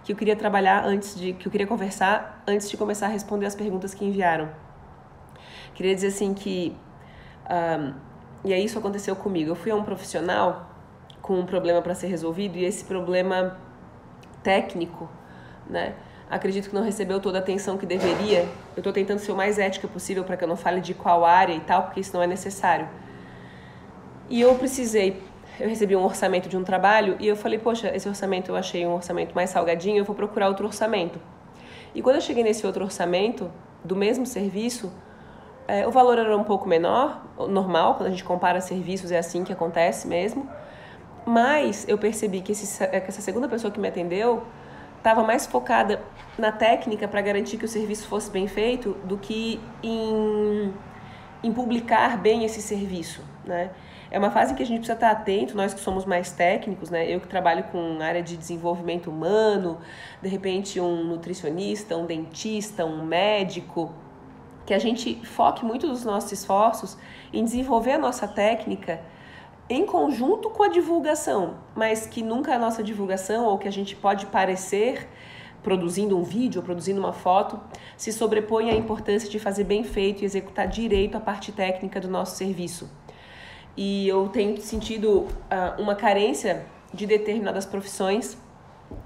que 0.04 0.12
eu 0.12 0.16
queria 0.16 0.35
trabalhar 0.35 0.85
antes 0.85 1.14
de 1.18 1.32
que 1.32 1.47
eu 1.47 1.52
queria 1.52 1.66
conversar 1.66 2.42
antes 2.47 2.68
de 2.68 2.76
começar 2.76 3.06
a 3.06 3.09
responder 3.09 3.47
as 3.47 3.54
perguntas 3.54 3.94
que 3.94 4.04
enviaram. 4.04 4.50
Queria 5.75 5.94
dizer 5.94 6.09
assim 6.09 6.35
que. 6.35 6.76
Um, 7.49 7.94
e 8.44 8.52
aí 8.52 8.64
isso 8.64 8.78
aconteceu 8.78 9.14
comigo. 9.14 9.50
Eu 9.50 9.54
fui 9.54 9.71
a 9.71 9.76
um 9.76 9.85
profissional 9.85 10.68
com 11.21 11.38
um 11.38 11.47
problema 11.47 11.80
para 11.80 11.94
ser 11.94 12.09
resolvido 12.09 12.56
e 12.56 12.64
esse 12.64 12.85
problema 12.85 13.56
técnico, 14.42 15.09
né? 15.69 15.95
Acredito 16.31 16.71
que 16.71 16.75
não 16.75 16.83
recebeu 16.83 17.21
toda 17.21 17.38
a 17.38 17.40
atenção 17.40 17.76
que 17.76 17.85
deveria. 17.85 18.49
Eu 18.75 18.78
estou 18.78 18.92
tentando 18.92 19.19
ser 19.19 19.33
o 19.33 19.37
mais 19.37 19.59
ética 19.59 19.87
possível 19.87 20.25
para 20.25 20.37
que 20.37 20.45
eu 20.45 20.49
não 20.49 20.57
fale 20.57 20.81
de 20.81 20.95
qual 20.95 21.25
área 21.25 21.52
e 21.52 21.61
tal, 21.61 21.83
porque 21.83 22.00
isso 22.00 22.14
não 22.14 22.23
é 22.23 22.26
necessário. 22.26 22.88
E 24.31 24.40
eu 24.40 24.54
precisei, 24.54 25.23
eu 25.61 25.69
recebi 25.69 25.95
um 25.95 26.02
orçamento 26.02 26.49
de 26.49 26.57
um 26.57 26.64
trabalho 26.64 27.16
e 27.21 27.28
eu 27.28 27.37
falei, 27.37 27.59
poxa, 27.59 27.95
esse 27.95 28.09
orçamento 28.09 28.50
eu 28.50 28.57
achei 28.57 28.87
um 28.87 28.95
orçamento 28.95 29.35
mais 29.35 29.50
salgadinho, 29.50 29.99
eu 29.99 30.04
vou 30.04 30.14
procurar 30.16 30.49
outro 30.49 30.64
orçamento. 30.64 31.21
E 31.95 32.00
quando 32.00 32.16
eu 32.16 32.23
cheguei 32.23 32.42
nesse 32.42 32.66
outro 32.66 32.83
orçamento 32.83 33.50
do 33.85 33.95
mesmo 33.95 34.25
serviço, 34.25 34.90
é, 35.69 35.87
o 35.87 35.90
valor 35.90 36.19
era 36.19 36.35
um 36.35 36.45
pouco 36.45 36.66
menor, 36.66 37.26
normal, 37.49 37.97
quando 37.97 38.07
a 38.07 38.11
gente 38.11 38.25
compara 38.25 38.61
serviços 38.61 39.12
é 39.12 39.19
assim 39.19 39.45
que 39.45 39.52
acontece 39.52 40.09
mesmo. 40.09 40.49
Mas 41.26 41.87
eu 41.87 41.99
percebi 41.99 42.40
que, 42.40 42.52
esse, 42.52 42.87
que 42.87 42.97
essa 42.97 43.21
segunda 43.21 43.49
pessoa 43.49 43.71
que 43.71 43.78
me 43.78 43.88
atendeu 43.88 44.42
estava 45.02 45.25
mais 45.25 45.47
focada 45.47 46.00
na 46.38 46.52
técnica 46.52 47.09
para 47.09 47.21
garantir 47.21 47.56
que 47.56 47.64
o 47.64 47.68
serviço 47.68 48.06
fosse 48.06 48.30
bem 48.30 48.47
feito 48.47 48.92
do 49.04 49.18
que 49.18 49.61
em, 49.82 50.73
em 51.42 51.52
publicar 51.52 52.16
bem 52.16 52.44
esse 52.44 52.62
serviço, 52.62 53.21
né? 53.44 53.71
É 54.12 54.18
uma 54.18 54.30
fase 54.30 54.52
em 54.52 54.56
que 54.56 54.62
a 54.62 54.66
gente 54.66 54.78
precisa 54.78 54.92
estar 54.92 55.11
atento, 55.11 55.56
nós 55.56 55.75
que 55.75 55.80
somos 55.80 56.04
mais 56.04 56.30
técnicos, 56.30 56.88
né? 56.88 57.11
Eu 57.11 57.18
que 57.18 57.26
trabalho 57.26 57.64
com 57.64 57.99
área 58.00 58.23
de 58.23 58.37
desenvolvimento 58.37 59.11
humano, 59.11 59.78
de 60.21 60.28
repente 60.28 60.78
um 60.78 61.02
nutricionista, 61.02 61.97
um 61.97 62.06
dentista, 62.06 62.85
um 62.85 63.04
médico, 63.04 63.92
que 64.64 64.73
a 64.73 64.78
gente 64.78 65.16
foque 65.26 65.64
muito 65.64 65.88
dos 65.88 66.04
nossos 66.04 66.30
esforços 66.30 66.97
em 67.32 67.42
desenvolver 67.42 67.92
a 67.92 67.99
nossa 67.99 68.28
técnica 68.28 69.00
em 69.73 69.87
conjunto 69.87 70.50
com 70.50 70.62
a 70.62 70.69
divulgação, 70.69 71.55
mas 71.75 72.07
que 72.07 72.23
nunca 72.23 72.55
a 72.55 72.59
nossa 72.59 72.83
divulgação 72.83 73.47
ou 73.47 73.59
que 73.59 73.69
a 73.69 73.73
gente 73.73 73.97
pode 73.97 74.26
parecer 74.26 75.09
produzindo 75.62 76.19
um 76.19 76.23
vídeo 76.23 76.61
ou 76.61 76.64
produzindo 76.64 76.99
uma 76.99 77.12
foto 77.12 77.61
se 77.97 78.12
sobrepõe 78.12 78.71
à 78.71 78.75
importância 78.75 79.29
de 79.29 79.38
fazer 79.38 79.64
bem 79.64 79.85
feito 79.85 80.23
e 80.23 80.25
executar 80.25 80.67
direito 80.67 81.17
a 81.17 81.21
parte 81.21 81.52
técnica 81.52 82.00
do 82.00 82.09
nosso 82.09 82.37
serviço. 82.37 82.91
E 83.76 84.07
eu 84.07 84.29
tenho 84.29 84.61
sentido 84.61 85.21
uh, 85.21 85.81
uma 85.81 85.95
carência 85.95 86.67
de 86.93 87.07
determinadas 87.07 87.64
profissões 87.64 88.37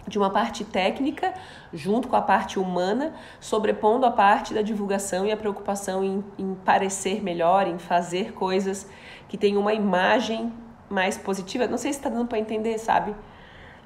de 0.06 0.18
uma 0.18 0.30
parte 0.30 0.64
técnica 0.64 1.34
junto 1.72 2.08
com 2.08 2.16
a 2.16 2.22
parte 2.22 2.58
humana, 2.58 3.14
sobrepondo 3.40 4.06
a 4.06 4.10
parte 4.10 4.54
da 4.54 4.62
divulgação 4.62 5.26
e 5.26 5.32
a 5.32 5.36
preocupação 5.36 6.04
em, 6.04 6.24
em 6.38 6.54
parecer 6.54 7.22
melhor, 7.22 7.66
em 7.66 7.78
fazer 7.78 8.32
coisas 8.32 8.88
que 9.28 9.36
tenham 9.36 9.60
uma 9.60 9.74
imagem 9.74 10.52
mais 10.88 11.18
positiva. 11.18 11.66
Não 11.66 11.78
sei 11.78 11.92
se 11.92 11.98
está 11.98 12.08
dando 12.08 12.28
para 12.28 12.38
entender, 12.38 12.78
sabe? 12.78 13.14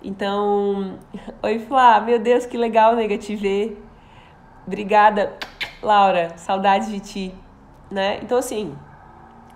Então, 0.03 0.99
oi 1.43 1.59
Flá, 1.59 2.00
meu 2.00 2.19
Deus, 2.19 2.47
que 2.47 2.57
legal, 2.57 2.95
nega, 2.95 3.17
te 3.17 3.35
ver. 3.35 3.83
Obrigada, 4.67 5.37
Laura, 5.83 6.37
saudades 6.37 6.89
de 6.89 7.00
ti, 7.00 7.35
né? 7.91 8.21
Então, 8.23 8.39
assim, 8.39 8.77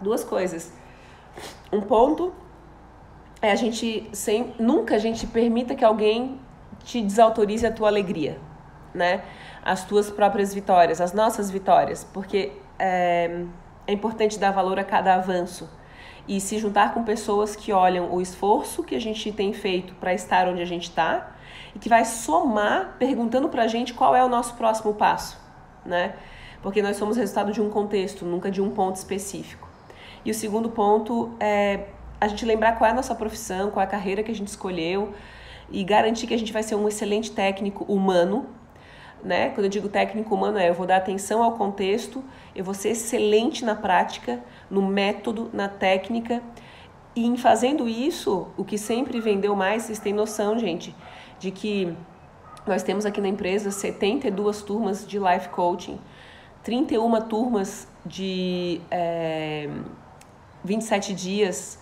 duas 0.01 0.25
coisas. 0.25 0.73
Um 1.71 1.81
ponto 1.81 2.33
é 3.43 3.51
a 3.51 3.55
gente 3.55 4.09
sem 4.13 4.55
nunca 4.59 4.95
a 4.95 4.99
gente 4.99 5.27
permita 5.27 5.75
que 5.75 5.85
alguém 5.85 6.41
te 6.85 7.01
desautorize 7.01 7.67
a 7.67 7.73
tua 7.73 7.89
alegria, 7.89 8.39
né? 8.95 9.23
As 9.63 9.85
tuas 9.85 10.11
próprias 10.11 10.55
vitórias, 10.55 11.01
as 11.01 11.13
nossas 11.13 11.51
vitórias, 11.51 12.05
porque 12.13 12.53
é, 12.79 13.45
é 13.87 13.93
importante 13.93 14.39
dar 14.39 14.51
valor 14.51 14.79
a 14.79 14.85
cada 14.85 15.15
avanço 15.15 15.69
e 16.27 16.41
se 16.41 16.59
juntar 16.59 16.95
com 16.95 17.05
pessoas 17.05 17.55
que 17.55 17.73
olham 17.73 18.13
o 18.13 18.21
esforço 18.21 18.83
que 18.83 18.95
a 18.95 19.01
gente 19.01 19.31
tem 19.33 19.53
feito 19.53 19.95
para 19.95 20.15
estar 20.15 20.49
onde 20.49 20.63
a 20.63 20.67
gente 20.67 20.85
está 20.85 21.35
e 21.75 21.79
que 21.79 21.89
vai 21.89 22.05
somar 22.05 22.97
perguntando 22.99 23.49
para 23.49 23.65
a 23.65 23.67
gente 23.69 23.93
qual 23.93 24.15
é 24.15 24.25
o 24.25 24.29
nosso 24.29 24.55
próximo 24.55 24.95
passo, 24.95 25.39
né? 25.85 26.15
Porque 26.63 26.81
nós 26.81 26.97
somos 26.97 27.17
resultado 27.17 27.53
de 27.53 27.61
um 27.61 27.69
contexto, 27.69 28.25
nunca 28.25 28.51
de 28.51 28.63
um 28.63 28.71
ponto 28.71 28.97
específico. 28.97 29.69
E 30.25 30.31
o 30.31 30.35
segundo 30.35 30.71
ponto 30.71 31.35
é 31.39 31.89
a 32.19 32.27
gente 32.27 32.47
lembrar 32.47 32.79
qual 32.79 32.89
é 32.89 32.93
a 32.93 32.95
nossa 32.95 33.15
profissão, 33.15 33.71
qual 33.71 33.83
é 33.83 33.87
a 33.87 33.91
carreira 33.91 34.23
que 34.23 34.31
a 34.31 34.35
gente 34.35 34.49
escolheu 34.49 35.13
e 35.71 35.83
garantir 35.85 36.27
que 36.27 36.35
a 36.35 36.39
gente 36.39 36.53
vai 36.53 36.63
ser 36.63 36.75
um 36.75 36.89
excelente 36.89 37.31
técnico 37.31 37.85
humano, 37.85 38.47
né? 39.23 39.51
Quando 39.51 39.65
eu 39.65 39.71
digo 39.71 39.89
técnico 39.89 40.35
humano 40.35 40.59
é 40.59 40.69
eu 40.69 40.75
vou 40.75 40.87
dar 40.87 40.97
atenção 40.97 41.43
ao 41.43 41.53
contexto, 41.53 42.23
eu 42.55 42.65
vou 42.65 42.75
ser 42.75 42.91
excelente 42.91 43.65
na 43.65 43.75
prática, 43.75 44.43
no 44.71 44.83
método, 44.83 45.51
na 45.53 45.69
técnica. 45.69 46.43
E 47.17 47.25
em 47.25 47.37
fazendo 47.37 47.89
isso, 47.89 48.49
o 48.57 48.65
que 48.65 48.77
sempre 48.77 49.21
vendeu 49.21 49.55
mais, 49.55 49.85
vocês 49.85 49.99
têm 49.99 50.13
noção, 50.13 50.59
gente, 50.59 50.95
de 51.39 51.51
que 51.51 51.95
nós 52.67 52.83
temos 52.83 53.07
aqui 53.07 53.21
na 53.21 53.29
empresa 53.29 53.71
72 53.71 54.63
turmas 54.63 55.07
de 55.07 55.19
life 55.19 55.49
coaching, 55.51 55.99
31 56.63 57.21
turmas 57.29 57.87
de 58.05 58.81
é, 58.91 59.69
27 60.65 61.15
dias 61.15 61.79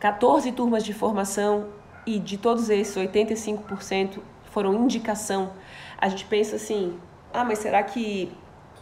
14 0.00 0.50
turmas 0.52 0.82
de 0.82 0.92
formação 0.92 1.68
e 2.06 2.18
de 2.18 2.38
todos 2.38 2.70
esses, 2.70 2.96
85% 2.96 4.20
foram 4.44 4.74
indicação. 4.74 5.52
A 5.98 6.08
gente 6.08 6.24
pensa 6.24 6.56
assim: 6.56 6.98
ah, 7.32 7.44
mas 7.44 7.58
será 7.58 7.82
que 7.82 8.32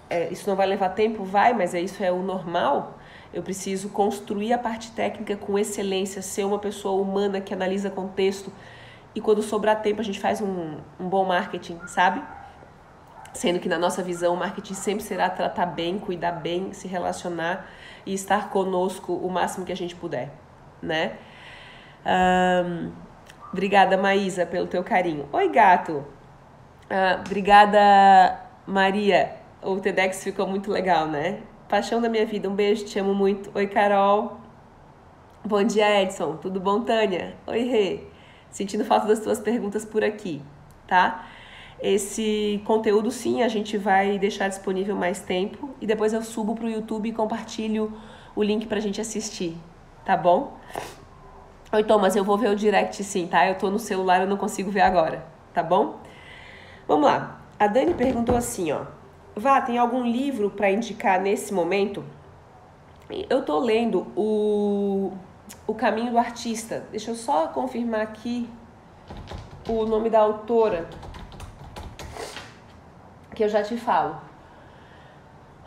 é, 0.09 0.33
isso 0.33 0.49
não 0.49 0.57
vai 0.57 0.67
levar 0.67 0.91
tempo? 0.91 1.25
Vai, 1.25 1.53
mas 1.53 1.75
é 1.75 1.81
isso 1.81 2.03
é 2.03 2.11
o 2.13 2.23
normal. 2.23 2.99
Eu 3.33 3.43
preciso 3.43 3.91
construir 3.91 4.53
a 4.53 4.59
parte 4.59 4.93
técnica 4.93 5.37
com 5.37 5.59
excelência, 5.59 6.23
ser 6.23 6.45
uma 6.45 6.59
pessoa 6.59 7.01
humana 7.01 7.41
que 7.41 7.53
analisa 7.53 7.91
contexto 7.91 8.51
e 9.15 9.21
quando 9.21 9.43
sobrar 9.43 9.83
tempo 9.83 10.01
a 10.01 10.05
gente 10.05 10.19
faz 10.19 10.41
um, 10.41 10.79
um 10.99 11.09
bom 11.09 11.25
marketing, 11.25 11.79
sabe? 11.87 12.23
Sendo 13.35 13.59
que 13.59 13.69
na 13.69 13.79
nossa 13.79 14.03
visão 14.03 14.35
o 14.35 14.37
marketing 14.37 14.75
sempre 14.75 15.05
será 15.05 15.29
tratar 15.29 15.67
bem, 15.67 15.99
cuidar 15.99 16.33
bem, 16.33 16.73
se 16.73 16.89
relacionar 16.89 17.69
e 18.07 18.15
estar 18.15 18.49
conosco 18.49 19.13
o 19.13 19.31
máximo 19.31 19.67
que 19.67 19.73
a 19.73 19.77
gente 19.77 19.95
puder 19.95 20.33
né? 20.83 21.19
Um, 22.07 22.93
obrigada, 23.53 23.97
Maísa, 23.97 24.47
pelo 24.47 24.67
teu 24.67 24.83
carinho. 24.83 25.29
Oi, 25.33 25.49
gato. 25.49 26.05
Uh, 26.91 27.21
obrigada, 27.21 28.41
Maria. 28.67 29.37
O 29.63 29.77
TEDx 29.81 30.23
ficou 30.23 30.47
muito 30.47 30.71
legal, 30.71 31.07
né? 31.07 31.41
Paixão 31.69 32.01
da 32.01 32.09
minha 32.09 32.25
vida. 32.25 32.49
Um 32.49 32.55
beijo, 32.55 32.85
te 32.85 32.99
amo 32.99 33.15
muito. 33.15 33.51
Oi, 33.55 33.67
Carol. 33.67 34.39
Bom 35.45 35.63
dia, 35.63 36.03
Edson. 36.03 36.37
Tudo 36.37 36.61
bom, 36.61 36.83
Tânia? 36.83 37.35
Oi, 37.47 37.63
Rê. 37.65 38.01
Sentindo 38.51 38.85
falta 38.85 39.07
das 39.07 39.21
tuas 39.21 39.39
perguntas 39.39 39.85
por 39.85 40.03
aqui, 40.03 40.43
tá? 40.87 41.27
Esse 41.81 42.61
conteúdo, 42.65 43.11
sim, 43.11 43.43
a 43.43 43.49
gente 43.49 43.77
vai 43.77 44.19
deixar 44.19 44.49
disponível 44.49 44.97
mais 44.97 45.21
tempo 45.21 45.71
e 45.81 45.87
depois 45.87 46.13
eu 46.13 46.23
subo 46.23 46.55
para 46.55 46.65
o 46.65 46.71
YouTube 46.71 47.09
e 47.09 47.13
compartilho 47.13 47.93
o 48.35 48.43
link 48.43 48.67
para 48.67 48.79
a 48.79 48.81
gente 48.81 49.01
assistir, 49.01 49.57
tá 50.05 50.17
bom? 50.17 50.57
Oi, 51.71 51.85
Thomas, 51.85 52.17
eu 52.17 52.25
vou 52.25 52.39
ver 52.39 52.49
o 52.49 52.57
direct 52.57 53.05
sim, 53.05 53.27
tá? 53.27 53.47
Eu 53.47 53.59
tô 53.59 53.69
no 53.69 53.79
celular, 53.79 54.23
eu 54.23 54.27
não 54.27 54.39
consigo 54.39 54.71
ver 54.71 54.81
agora, 54.81 55.23
tá 55.53 55.63
bom? 55.63 56.01
Vamos 56.87 57.05
lá. 57.05 57.43
A 57.59 57.67
Dani 57.67 57.93
perguntou 57.93 58.35
assim, 58.35 58.73
ó. 58.73 58.87
Vá, 59.37 59.61
tem 59.61 59.77
algum 59.77 60.03
livro 60.03 60.49
para 60.49 60.71
indicar 60.71 61.21
nesse 61.21 61.53
momento? 61.53 62.03
Eu 63.29 63.45
tô 63.45 63.59
lendo 63.59 64.07
o, 64.17 65.13
o 65.67 65.75
Caminho 65.75 66.11
do 66.11 66.17
Artista. 66.17 66.87
Deixa 66.91 67.11
eu 67.11 67.15
só 67.15 67.49
confirmar 67.49 68.01
aqui 68.01 68.49
o 69.69 69.85
nome 69.85 70.09
da 70.09 70.21
autora 70.21 70.89
que 73.35 73.45
eu 73.45 73.49
já 73.51 73.63
te 73.63 73.77
falo. 73.77 74.17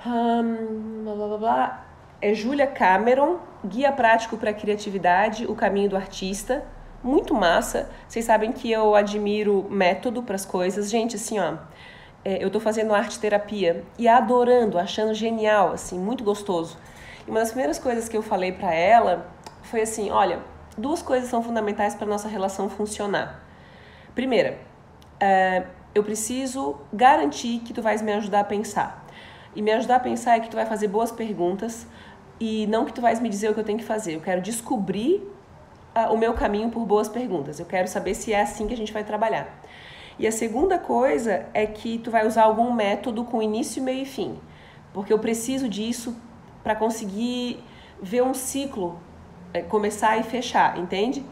Hum, 0.04 1.04
blá, 1.04 1.28
blá, 1.28 1.38
blá. 1.38 1.86
É 2.22 2.36
Julia 2.36 2.68
Cameron, 2.68 3.40
Guia 3.66 3.92
Prático 3.92 4.38
para 4.38 4.52
a 4.52 4.54
Criatividade, 4.54 5.48
O 5.48 5.56
Caminho 5.56 5.90
do 5.90 5.96
Artista. 5.96 6.64
Muito 7.04 7.34
massa. 7.34 7.90
Vocês 8.08 8.26
sabem 8.26 8.52
que 8.52 8.72
eu 8.72 8.94
admiro 8.94 9.66
método 9.72 10.22
para 10.22 10.36
as 10.36 10.46
coisas. 10.46 10.92
Gente, 10.92 11.16
assim, 11.16 11.40
ó, 11.40 11.56
é, 12.24 12.44
eu 12.44 12.48
estou 12.48 12.62
fazendo 12.62 12.94
arte 12.94 13.20
terapia 13.20 13.84
e 13.98 14.08
adorando, 14.08 14.78
achando 14.78 15.16
genial, 15.16 15.72
assim, 15.72 15.98
muito 15.98 16.24
gostoso. 16.24 16.78
E 17.26 17.32
uma 17.32 17.40
das 17.40 17.50
primeiras 17.50 17.80
coisas 17.80 18.08
que 18.08 18.16
eu 18.16 18.22
falei 18.22 18.52
para 18.52 18.72
ela 18.72 19.26
foi 19.64 19.82
assim, 19.82 20.12
olha, 20.12 20.40
duas 20.78 21.02
coisas 21.02 21.28
são 21.28 21.42
fundamentais 21.42 21.96
para 21.96 22.06
nossa 22.06 22.28
relação 22.28 22.70
funcionar. 22.70 23.44
Primeira, 24.14 24.60
é, 25.20 25.64
eu 25.96 26.04
preciso 26.04 26.78
garantir 26.94 27.60
que 27.60 27.74
tu 27.74 27.82
vais 27.82 28.00
me 28.04 28.14
ajudar 28.14 28.42
a 28.42 28.44
pensar. 28.44 29.08
E 29.56 29.62
me 29.62 29.72
ajudar 29.72 29.98
a 29.98 30.00
pensar 30.00 30.38
é 30.38 30.40
que 30.40 30.50
tu 30.50 30.56
vai 30.56 30.66
fazer 30.66 30.88
boas 30.88 31.12
perguntas 31.12 31.88
e 32.42 32.66
não 32.66 32.86
que 32.86 32.92
tu 32.92 33.02
vais 33.02 33.20
me 33.20 33.30
dizer 33.30 33.52
o 33.52 33.54
que 33.54 33.60
eu 33.60 33.64
tenho 33.64 33.78
que 33.78 33.86
fazer. 33.86 34.16
Eu 34.16 34.20
quero 34.20 34.42
descobrir 34.42 35.18
uh, 35.96 36.12
o 36.12 36.18
meu 36.18 36.34
caminho 36.34 36.72
por 36.72 36.84
boas 36.88 37.08
perguntas. 37.08 37.60
Eu 37.60 37.68
quero 37.68 37.88
saber 37.88 38.16
se 38.16 38.34
é 38.34 38.42
assim 38.42 38.66
que 38.66 38.74
a 38.74 38.78
gente 38.78 38.92
vai 38.92 39.04
trabalhar. 39.04 39.62
E 40.18 40.26
a 40.26 40.32
segunda 40.32 40.80
coisa 40.80 41.46
é 41.54 41.68
que 41.68 42.00
tu 42.00 42.10
vai 42.10 42.26
usar 42.26 42.46
algum 42.46 42.74
método 42.74 43.24
com 43.26 43.44
início, 43.44 43.84
meio 43.84 44.02
e 44.02 44.06
fim. 44.06 44.40
Porque 44.92 45.14
eu 45.14 45.20
preciso 45.20 45.70
disso 45.70 46.18
para 46.64 46.74
conseguir 46.74 47.64
ver 48.02 48.24
um 48.24 48.34
ciclo 48.34 49.00
é, 49.54 49.62
começar 49.62 50.18
e 50.18 50.24
fechar, 50.24 50.80
entende? 50.80 51.24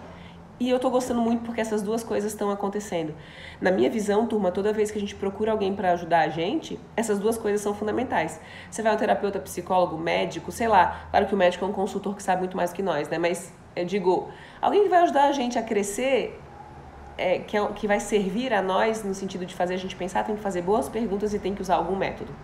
E 0.59 0.69
eu 0.69 0.77
tô 0.77 0.89
gostando 0.89 1.21
muito 1.21 1.43
porque 1.45 1.61
essas 1.61 1.81
duas 1.81 2.03
coisas 2.03 2.33
estão 2.33 2.51
acontecendo. 2.51 3.15
Na 3.61 3.71
minha 3.71 3.89
visão, 3.89 4.27
turma, 4.27 4.51
toda 4.51 4.73
vez 4.73 4.91
que 4.91 4.97
a 4.97 5.01
gente 5.01 5.15
procura 5.15 5.53
alguém 5.53 5.73
para 5.73 5.93
ajudar 5.93 6.19
a 6.19 6.27
gente, 6.27 6.77
essas 6.97 7.17
duas 7.17 7.37
coisas 7.37 7.61
são 7.61 7.73
fundamentais. 7.73 8.41
Você 8.69 8.81
vai 8.81 8.91
ao 8.91 8.97
terapeuta, 8.97 9.39
psicólogo, 9.39 9.97
médico, 9.97 10.51
sei 10.51 10.67
lá. 10.67 11.07
Claro 11.11 11.27
que 11.27 11.33
o 11.33 11.37
médico 11.37 11.63
é 11.63 11.67
um 11.67 11.71
consultor 11.71 12.13
que 12.13 12.21
sabe 12.21 12.39
muito 12.39 12.57
mais 12.57 12.73
que 12.73 12.83
nós, 12.83 13.07
né? 13.07 13.17
Mas 13.17 13.53
eu 13.73 13.85
digo, 13.85 14.27
alguém 14.61 14.83
que 14.83 14.89
vai 14.89 14.99
ajudar 15.03 15.29
a 15.29 15.31
gente 15.31 15.57
a 15.57 15.63
crescer, 15.63 16.37
é, 17.17 17.39
que, 17.39 17.55
é, 17.55 17.65
que 17.67 17.87
vai 17.87 18.01
servir 18.01 18.53
a 18.53 18.61
nós 18.61 19.01
no 19.01 19.13
sentido 19.13 19.45
de 19.45 19.55
fazer 19.55 19.75
a 19.75 19.77
gente 19.77 19.95
pensar, 19.95 20.25
tem 20.25 20.35
que 20.35 20.41
fazer 20.41 20.61
boas 20.61 20.89
perguntas 20.89 21.33
e 21.33 21.39
tem 21.39 21.55
que 21.55 21.61
usar 21.61 21.75
algum 21.75 21.95
método. 21.95 22.35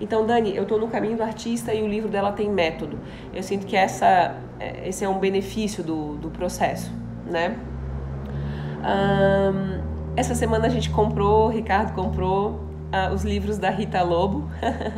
Então, 0.00 0.24
Dani, 0.24 0.56
eu 0.56 0.62
estou 0.62 0.78
no 0.78 0.88
caminho 0.88 1.18
do 1.18 1.22
artista 1.22 1.74
e 1.74 1.82
o 1.82 1.86
livro 1.86 2.08
dela 2.08 2.32
tem 2.32 2.48
método. 2.48 2.98
Eu 3.34 3.42
sinto 3.42 3.66
que 3.66 3.76
essa, 3.76 4.34
é, 4.58 4.88
esse 4.88 5.04
é 5.04 5.08
um 5.08 5.18
benefício 5.18 5.84
do, 5.84 6.16
do 6.16 6.30
processo 6.30 7.03
né? 7.26 7.56
Um, 8.84 9.82
essa 10.16 10.34
semana 10.34 10.66
a 10.66 10.70
gente 10.70 10.90
comprou, 10.90 11.46
o 11.46 11.48
Ricardo 11.48 11.92
comprou 11.94 12.60
uh, 12.92 13.12
os 13.12 13.24
livros 13.24 13.58
da 13.58 13.70
Rita 13.70 14.02
Lobo, 14.02 14.48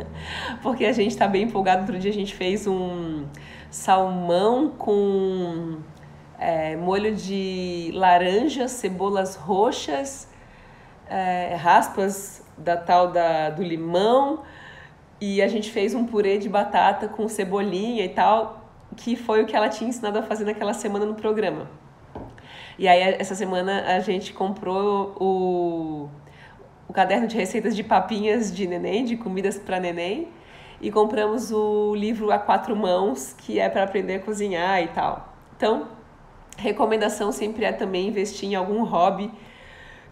porque 0.61 0.85
a 0.85 0.93
gente 0.93 1.11
está 1.11 1.27
bem 1.27 1.43
empolgado. 1.43 1.81
Outro 1.81 1.97
dia 1.97 2.11
a 2.11 2.13
gente 2.13 2.35
fez 2.35 2.67
um 2.67 3.25
salmão 3.69 4.69
com 4.69 5.77
é, 6.37 6.75
molho 6.75 7.15
de 7.15 7.91
laranja, 7.93 8.67
cebolas 8.67 9.35
roxas, 9.35 10.27
é, 11.09 11.55
raspas 11.55 12.43
da 12.57 12.77
tal 12.77 13.11
da, 13.11 13.49
do 13.49 13.63
limão, 13.63 14.43
e 15.19 15.41
a 15.41 15.47
gente 15.47 15.71
fez 15.71 15.95
um 15.95 16.05
purê 16.05 16.37
de 16.37 16.47
batata 16.47 17.07
com 17.07 17.27
cebolinha 17.27 18.05
e 18.05 18.09
tal, 18.09 18.69
que 18.95 19.15
foi 19.15 19.43
o 19.43 19.45
que 19.45 19.55
ela 19.55 19.69
tinha 19.69 19.89
ensinado 19.89 20.19
a 20.19 20.23
fazer 20.23 20.45
naquela 20.45 20.73
semana 20.73 21.05
no 21.05 21.15
programa. 21.15 21.67
E 22.77 22.87
aí, 22.87 23.01
essa 23.17 23.33
semana, 23.33 23.83
a 23.95 23.99
gente 23.99 24.33
comprou 24.33 25.15
o, 25.19 26.09
o 26.87 26.93
caderno 26.93 27.27
de 27.27 27.35
receitas 27.35 27.75
de 27.75 27.83
papinhas 27.83 28.55
de 28.55 28.67
neném, 28.67 29.03
de 29.03 29.17
comidas 29.17 29.57
para 29.57 29.79
neném. 29.79 30.27
E 30.79 30.91
compramos 30.91 31.51
o 31.51 31.95
livro 31.95 32.31
A 32.31 32.37
Quatro 32.37 32.75
Mãos, 32.75 33.33
que 33.33 33.59
é 33.59 33.67
para 33.67 33.83
aprender 33.83 34.15
a 34.15 34.19
cozinhar 34.19 34.83
e 34.83 34.87
tal. 34.89 35.33
Então, 35.55 35.87
recomendação 36.55 37.31
sempre 37.31 37.65
é 37.65 37.71
também 37.71 38.07
investir 38.07 38.49
em 38.49 38.55
algum 38.55 38.83
hobby 38.83 39.31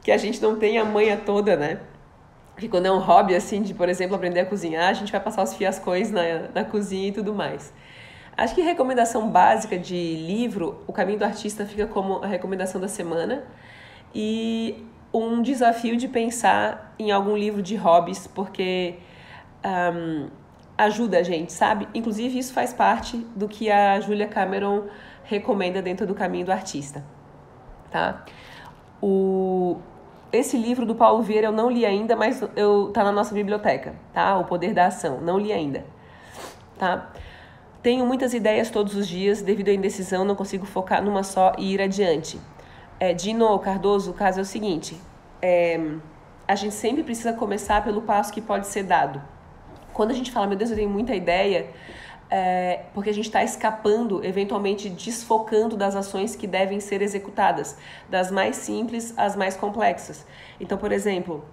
que 0.01 0.11
a 0.11 0.17
gente 0.17 0.41
não 0.41 0.57
tenha 0.57 0.81
a 0.81 0.85
manha 0.85 1.17
toda, 1.17 1.55
né? 1.55 1.79
Porque 2.53 2.67
quando 2.67 2.87
é 2.87 2.91
um 2.91 2.99
hobby, 2.99 3.35
assim, 3.35 3.61
de, 3.61 3.73
por 3.73 3.89
exemplo, 3.89 4.15
aprender 4.15 4.39
a 4.39 4.45
cozinhar, 4.45 4.89
a 4.89 4.93
gente 4.93 5.11
vai 5.11 5.21
passar 5.21 5.43
os 5.43 5.53
fiascões 5.53 6.09
na, 6.09 6.21
na 6.53 6.63
cozinha 6.63 7.09
e 7.09 7.11
tudo 7.11 7.33
mais. 7.33 7.71
Acho 8.37 8.53
que 8.53 8.61
recomendação 8.61 9.29
básica 9.29 9.77
de 9.77 10.15
livro, 10.15 10.83
O 10.87 10.93
Caminho 10.93 11.19
do 11.19 11.25
Artista 11.25 11.65
fica 11.65 11.87
como 11.87 12.23
a 12.23 12.27
recomendação 12.27 12.81
da 12.81 12.87
semana. 12.87 13.43
E 14.13 14.85
um 15.13 15.41
desafio 15.41 15.95
de 15.95 16.07
pensar 16.07 16.93
em 16.99 17.11
algum 17.11 17.37
livro 17.37 17.61
de 17.61 17.75
hobbies, 17.75 18.27
porque 18.27 18.95
um, 19.65 20.27
ajuda 20.77 21.19
a 21.19 21.23
gente, 21.23 21.53
sabe? 21.53 21.87
Inclusive, 21.93 22.37
isso 22.37 22.53
faz 22.53 22.73
parte 22.73 23.17
do 23.35 23.47
que 23.47 23.71
a 23.71 23.99
Julia 24.01 24.27
Cameron 24.27 24.83
recomenda 25.23 25.81
dentro 25.81 26.05
do 26.05 26.13
Caminho 26.13 26.45
do 26.45 26.51
Artista. 26.51 27.03
Tá? 27.89 28.25
O, 29.01 29.77
esse 30.31 30.57
livro 30.57 30.85
do 30.85 30.95
Paulo 30.95 31.23
Vieira 31.23 31.47
eu 31.47 31.51
não 31.51 31.69
li 31.69 31.85
ainda, 31.85 32.15
mas 32.15 32.43
eu, 32.55 32.91
tá 32.93 33.03
na 33.03 33.11
nossa 33.11 33.33
biblioteca, 33.33 33.95
tá? 34.13 34.37
O 34.37 34.43
Poder 34.43 34.73
da 34.73 34.87
Ação. 34.87 35.21
Não 35.21 35.39
li 35.39 35.53
ainda. 35.53 35.85
Tá? 36.77 37.09
Tenho 37.85 38.03
muitas 38.03 38.33
ideias 38.33 38.71
todos 38.71 38.95
os 38.95 39.07
dias, 39.07 39.43
devido 39.43 39.69
à 39.69 39.71
indecisão, 39.71 40.25
não 40.25 40.33
consigo 40.35 40.65
focar 40.65 41.03
numa 41.03 41.21
só 41.21 41.53
e 41.55 41.71
ir 41.71 41.79
adiante. 41.79 42.41
É, 42.99 43.13
Dino 43.13 43.59
Cardoso, 43.59 44.09
o 44.09 44.13
caso 44.15 44.39
é 44.39 44.41
o 44.41 44.45
seguinte: 44.45 44.99
é, 45.39 45.79
a 46.47 46.55
gente 46.55 46.73
sempre 46.73 47.03
precisa 47.03 47.31
começar 47.33 47.83
pelo 47.83 48.01
passo 48.01 48.33
que 48.33 48.41
pode 48.41 48.65
ser 48.65 48.81
dado. 48.81 49.21
Quando 49.93 50.09
a 50.09 50.13
gente 50.15 50.31
fala, 50.31 50.47
meu 50.47 50.57
Deus, 50.57 50.71
eu 50.71 50.75
tenho 50.75 50.89
muita 50.89 51.13
ideia, 51.13 51.67
é, 52.27 52.85
porque 52.91 53.11
a 53.11 53.13
gente 53.13 53.25
está 53.25 53.43
escapando, 53.43 54.25
eventualmente 54.25 54.89
desfocando 54.89 55.77
das 55.77 55.95
ações 55.95 56.35
que 56.35 56.47
devem 56.47 56.79
ser 56.79 57.03
executadas, 57.03 57.77
das 58.09 58.31
mais 58.31 58.55
simples 58.55 59.13
às 59.15 59.35
mais 59.35 59.55
complexas. 59.55 60.25
Então, 60.59 60.75
por 60.75 60.91
exemplo, 60.91 61.45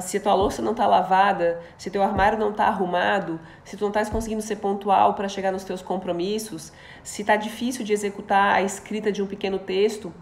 se 0.00 0.18
a 0.18 0.20
tua 0.20 0.34
louça 0.34 0.60
não 0.60 0.72
está 0.72 0.86
lavada, 0.86 1.60
se 1.78 1.90
teu 1.90 2.02
armário 2.02 2.38
não 2.38 2.50
está 2.50 2.66
arrumado, 2.66 3.40
se 3.64 3.76
tu 3.76 3.80
não 3.80 3.88
estás 3.88 4.08
conseguindo 4.08 4.42
ser 4.42 4.56
pontual 4.56 5.14
para 5.14 5.28
chegar 5.28 5.50
nos 5.50 5.64
teus 5.64 5.80
compromissos, 5.80 6.72
se 7.02 7.22
está 7.22 7.36
difícil 7.36 7.84
de 7.84 7.92
executar 7.92 8.54
a 8.56 8.62
escrita 8.62 9.10
de 9.10 9.22
um 9.22 9.26
pequeno 9.26 9.58
texto, 9.58 10.12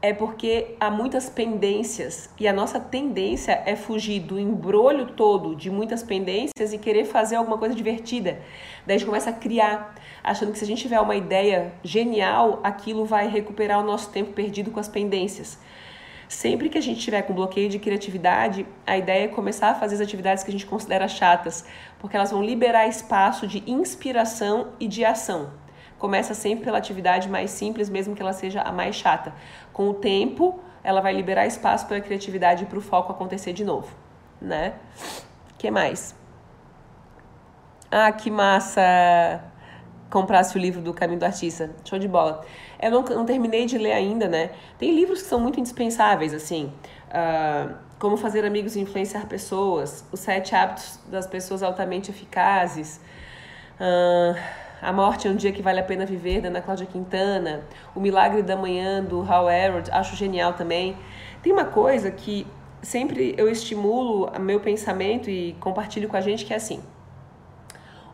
é 0.00 0.12
porque 0.12 0.76
há 0.78 0.90
muitas 0.90 1.28
pendências 1.28 2.30
e 2.38 2.46
a 2.46 2.52
nossa 2.52 2.78
tendência 2.78 3.62
é 3.66 3.74
fugir 3.74 4.20
do 4.20 4.38
embrolho 4.38 5.06
todo 5.06 5.56
de 5.56 5.70
muitas 5.70 6.02
pendências 6.02 6.72
e 6.72 6.78
querer 6.78 7.04
fazer 7.04 7.36
alguma 7.36 7.58
coisa 7.58 7.74
divertida. 7.74 8.40
Daí 8.86 8.94
a 8.94 8.98
gente 8.98 9.06
começa 9.06 9.30
a 9.30 9.32
criar, 9.32 9.94
achando 10.22 10.52
que 10.52 10.58
se 10.58 10.64
a 10.64 10.66
gente 10.66 10.82
tiver 10.82 11.00
uma 11.00 11.16
ideia 11.16 11.72
genial, 11.82 12.60
aquilo 12.62 13.04
vai 13.04 13.28
recuperar 13.28 13.80
o 13.80 13.84
nosso 13.84 14.10
tempo 14.10 14.32
perdido 14.32 14.70
com 14.70 14.78
as 14.78 14.88
pendências. 14.88 15.58
Sempre 16.28 16.68
que 16.68 16.76
a 16.76 16.80
gente 16.80 17.00
tiver 17.00 17.22
com 17.22 17.32
bloqueio 17.32 17.70
de 17.70 17.78
criatividade, 17.78 18.66
a 18.86 18.98
ideia 18.98 19.24
é 19.24 19.28
começar 19.28 19.70
a 19.70 19.74
fazer 19.74 19.94
as 19.94 20.00
atividades 20.02 20.44
que 20.44 20.50
a 20.50 20.52
gente 20.52 20.66
considera 20.66 21.08
chatas, 21.08 21.64
porque 21.98 22.16
elas 22.16 22.30
vão 22.30 22.42
liberar 22.42 22.86
espaço 22.86 23.46
de 23.46 23.62
inspiração 23.66 24.68
e 24.78 24.86
de 24.86 25.04
ação. 25.06 25.50
Começa 25.98 26.34
sempre 26.34 26.66
pela 26.66 26.78
atividade 26.78 27.28
mais 27.28 27.50
simples, 27.50 27.88
mesmo 27.88 28.14
que 28.14 28.20
ela 28.20 28.34
seja 28.34 28.60
a 28.60 28.70
mais 28.70 28.94
chata. 28.94 29.32
Com 29.72 29.88
o 29.88 29.94
tempo, 29.94 30.60
ela 30.84 31.00
vai 31.00 31.14
liberar 31.14 31.46
espaço 31.46 31.86
para 31.86 31.96
a 31.96 32.00
criatividade 32.00 32.64
e 32.64 32.66
para 32.66 32.78
o 32.78 32.82
foco 32.82 33.10
acontecer 33.10 33.54
de 33.54 33.64
novo, 33.64 33.88
né? 34.40 34.74
que 35.56 35.70
mais? 35.70 36.14
Ah, 37.90 38.12
que 38.12 38.30
massa! 38.30 39.42
Comprasse 40.10 40.56
o 40.56 40.60
livro 40.60 40.80
do 40.80 40.94
Caminho 40.94 41.20
do 41.20 41.24
Artista. 41.24 41.70
Show 41.84 41.98
de 41.98 42.08
bola. 42.08 42.44
Eu 42.80 42.90
não, 42.90 43.02
não 43.02 43.26
terminei 43.26 43.66
de 43.66 43.76
ler 43.76 43.92
ainda, 43.92 44.26
né? 44.26 44.50
Tem 44.78 44.94
livros 44.94 45.22
que 45.22 45.28
são 45.28 45.38
muito 45.38 45.60
indispensáveis, 45.60 46.32
assim. 46.32 46.72
Uh, 47.08 47.74
como 47.98 48.16
fazer 48.16 48.44
amigos 48.44 48.76
e 48.76 48.80
influenciar 48.80 49.26
pessoas, 49.26 50.04
os 50.12 50.20
sete 50.20 50.54
hábitos 50.54 50.98
das 51.10 51.26
pessoas 51.26 51.62
altamente 51.62 52.10
eficazes, 52.10 53.00
uh, 53.80 54.38
A 54.80 54.92
Morte 54.92 55.26
é 55.26 55.30
um 55.30 55.34
Dia 55.34 55.52
que 55.52 55.60
Vale 55.60 55.80
a 55.80 55.82
Pena 55.82 56.06
Viver, 56.06 56.40
da 56.40 56.48
Ana 56.48 56.62
Cláudia 56.62 56.86
Quintana, 56.86 57.62
O 57.94 58.00
Milagre 58.00 58.42
da 58.42 58.56
Manhã, 58.56 59.02
do 59.02 59.20
Hal 59.22 59.50
Elrod, 59.50 59.90
acho 59.90 60.14
genial 60.16 60.52
também. 60.52 60.96
Tem 61.42 61.52
uma 61.52 61.64
coisa 61.64 62.10
que 62.10 62.46
sempre 62.80 63.34
eu 63.36 63.48
estimulo 63.50 64.30
meu 64.38 64.60
pensamento 64.60 65.28
e 65.28 65.54
compartilho 65.60 66.08
com 66.08 66.16
a 66.16 66.20
gente 66.20 66.44
que 66.44 66.52
é 66.52 66.56
assim. 66.56 66.80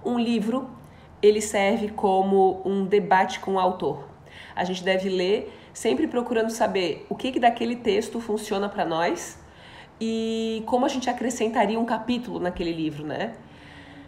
Um 0.04 0.18
livro, 0.18 0.68
ele 1.22 1.40
serve 1.40 1.88
como 1.88 2.60
um 2.64 2.84
debate 2.84 3.40
com 3.40 3.54
o 3.54 3.58
autor. 3.58 4.08
A 4.54 4.64
gente 4.64 4.82
deve 4.84 5.08
ler 5.08 5.52
sempre 5.72 6.06
procurando 6.06 6.50
saber 6.50 7.04
o 7.08 7.14
que, 7.14 7.32
que 7.32 7.40
daquele 7.40 7.76
texto 7.76 8.20
funciona 8.20 8.68
para 8.68 8.84
nós 8.84 9.38
e 10.00 10.62
como 10.66 10.86
a 10.86 10.88
gente 10.88 11.10
acrescentaria 11.10 11.78
um 11.78 11.84
capítulo 11.84 12.38
naquele 12.38 12.72
livro, 12.72 13.04
né? 13.04 13.34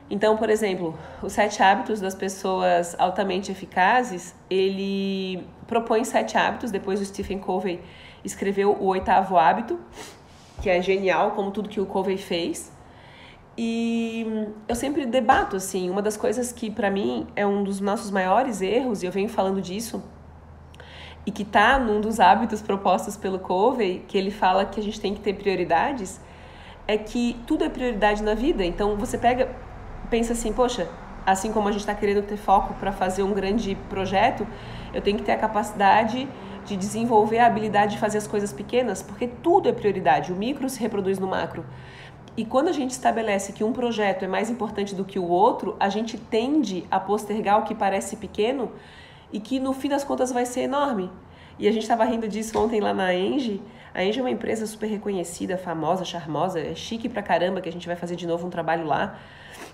Então, 0.08 0.36
por 0.36 0.48
exemplo, 0.48 0.96
os 1.20 1.32
sete 1.32 1.60
hábitos 1.60 2.00
das 2.00 2.14
pessoas 2.14 2.94
altamente 2.98 3.50
eficazes, 3.50 4.34
ele 4.48 5.44
propõe 5.66 6.04
sete 6.04 6.38
hábitos, 6.38 6.70
depois 6.70 7.00
o 7.00 7.04
Stephen 7.04 7.40
Covey 7.40 7.80
escreveu 8.24 8.70
o 8.72 8.86
oitavo 8.86 9.36
hábito, 9.36 9.80
que 10.62 10.70
é 10.70 10.80
genial, 10.80 11.32
como 11.32 11.50
tudo 11.50 11.68
que 11.68 11.80
o 11.80 11.86
Covey 11.86 12.16
fez. 12.16 12.72
E 13.58 14.26
eu 14.68 14.74
sempre 14.74 15.06
debato, 15.06 15.56
assim, 15.56 15.88
uma 15.88 16.02
das 16.02 16.16
coisas 16.16 16.52
que 16.52 16.70
para 16.70 16.90
mim 16.90 17.26
é 17.34 17.46
um 17.46 17.64
dos 17.64 17.80
nossos 17.80 18.10
maiores 18.10 18.60
erros, 18.60 19.02
e 19.02 19.06
eu 19.06 19.12
venho 19.12 19.28
falando 19.28 19.62
disso, 19.62 20.02
e 21.24 21.30
que 21.30 21.44
tá 21.44 21.78
num 21.78 22.00
dos 22.00 22.20
hábitos 22.20 22.60
propostos 22.60 23.16
pelo 23.16 23.38
Covey, 23.38 24.04
que 24.06 24.18
ele 24.18 24.30
fala 24.30 24.64
que 24.66 24.78
a 24.78 24.82
gente 24.82 25.00
tem 25.00 25.14
que 25.14 25.20
ter 25.20 25.34
prioridades, 25.34 26.20
é 26.86 26.98
que 26.98 27.36
tudo 27.46 27.64
é 27.64 27.68
prioridade 27.68 28.22
na 28.22 28.34
vida. 28.34 28.64
Então 28.64 28.96
você 28.96 29.16
pega, 29.16 29.50
pensa 30.10 30.34
assim, 30.34 30.52
poxa, 30.52 30.88
assim 31.24 31.52
como 31.52 31.68
a 31.68 31.72
gente 31.72 31.80
está 31.80 31.94
querendo 31.94 32.22
ter 32.22 32.36
foco 32.36 32.74
para 32.74 32.92
fazer 32.92 33.22
um 33.22 33.32
grande 33.32 33.74
projeto, 33.88 34.46
eu 34.94 35.02
tenho 35.02 35.16
que 35.16 35.24
ter 35.24 35.32
a 35.32 35.38
capacidade 35.38 36.28
de 36.64 36.76
desenvolver 36.76 37.38
a 37.38 37.46
habilidade 37.46 37.94
de 37.94 37.98
fazer 37.98 38.18
as 38.18 38.26
coisas 38.26 38.52
pequenas, 38.52 39.02
porque 39.02 39.26
tudo 39.26 39.68
é 39.68 39.72
prioridade. 39.72 40.32
O 40.32 40.36
micro 40.36 40.68
se 40.68 40.80
reproduz 40.80 41.18
no 41.18 41.26
macro. 41.26 41.64
E 42.36 42.44
quando 42.44 42.68
a 42.68 42.72
gente 42.72 42.90
estabelece 42.90 43.52
que 43.52 43.64
um 43.64 43.72
projeto 43.72 44.24
é 44.24 44.28
mais 44.28 44.50
importante 44.50 44.94
do 44.94 45.06
que 45.06 45.18
o 45.18 45.26
outro, 45.26 45.74
a 45.80 45.88
gente 45.88 46.18
tende 46.18 46.84
a 46.90 47.00
postergar 47.00 47.58
o 47.58 47.62
que 47.62 47.74
parece 47.74 48.16
pequeno 48.16 48.72
e 49.32 49.40
que 49.40 49.58
no 49.58 49.72
fim 49.72 49.88
das 49.88 50.04
contas 50.04 50.30
vai 50.30 50.44
ser 50.44 50.62
enorme. 50.62 51.10
E 51.58 51.66
a 51.66 51.72
gente 51.72 51.82
estava 51.82 52.04
rindo 52.04 52.28
disso 52.28 52.58
ontem 52.58 52.78
lá 52.78 52.92
na 52.92 53.14
Engie. 53.14 53.62
A 53.94 54.04
Engie 54.04 54.20
é 54.20 54.22
uma 54.22 54.30
empresa 54.30 54.66
super 54.66 54.86
reconhecida, 54.86 55.56
famosa, 55.56 56.04
charmosa, 56.04 56.60
é 56.60 56.74
chique 56.74 57.08
pra 57.08 57.22
caramba 57.22 57.62
que 57.62 57.68
a 57.70 57.72
gente 57.72 57.86
vai 57.86 57.96
fazer 57.96 58.16
de 58.16 58.26
novo 58.26 58.46
um 58.46 58.50
trabalho 58.50 58.84
lá. 58.84 59.18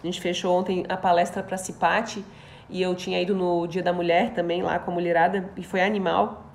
A 0.01 0.07
gente 0.07 0.21
fechou 0.21 0.57
ontem 0.57 0.85
a 0.89 0.97
palestra 0.97 1.43
para 1.43 1.57
Cipati 1.57 2.25
e 2.71 2.81
eu 2.81 2.95
tinha 2.95 3.21
ido 3.21 3.35
no 3.35 3.67
Dia 3.67 3.83
da 3.83 3.93
Mulher 3.93 4.35
também 4.35 4.63
lá 4.63 4.79
com 4.79 4.93
a 4.93 4.95
mulherada 4.95 5.51
e 5.57 5.65
foi 5.65 5.83
animal. 5.83 6.52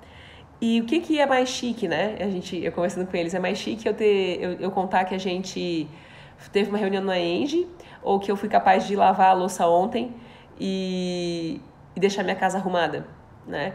E 0.60 0.80
o 0.80 0.84
que, 0.84 1.00
que 1.00 1.20
é 1.20 1.26
mais 1.26 1.48
chique, 1.48 1.86
né? 1.86 2.16
A 2.20 2.28
gente, 2.28 2.56
eu 2.62 2.72
conversando 2.72 3.06
com 3.06 3.16
eles, 3.16 3.32
é 3.32 3.38
mais 3.38 3.58
chique 3.58 3.86
eu 3.86 3.94
ter 3.94 4.42
eu, 4.42 4.52
eu 4.54 4.70
contar 4.70 5.04
que 5.04 5.14
a 5.14 5.18
gente 5.18 5.88
teve 6.52 6.68
uma 6.68 6.78
reunião 6.78 7.02
na 7.02 7.18
Engie 7.18 7.68
ou 8.02 8.18
que 8.18 8.30
eu 8.30 8.36
fui 8.36 8.48
capaz 8.48 8.86
de 8.86 8.96
lavar 8.96 9.30
a 9.30 9.32
louça 9.32 9.66
ontem 9.66 10.14
e, 10.58 11.60
e 11.94 12.00
deixar 12.00 12.22
minha 12.22 12.36
casa 12.36 12.58
arrumada, 12.58 13.06
né? 13.46 13.74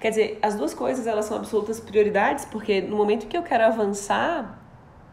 Quer 0.00 0.10
dizer, 0.10 0.38
as 0.40 0.54
duas 0.54 0.72
coisas 0.72 1.06
elas 1.06 1.26
são 1.26 1.36
absolutas 1.36 1.78
prioridades, 1.78 2.44
porque 2.46 2.80
no 2.80 2.96
momento 2.96 3.26
que 3.26 3.36
eu 3.36 3.42
quero 3.42 3.64
avançar 3.64 4.58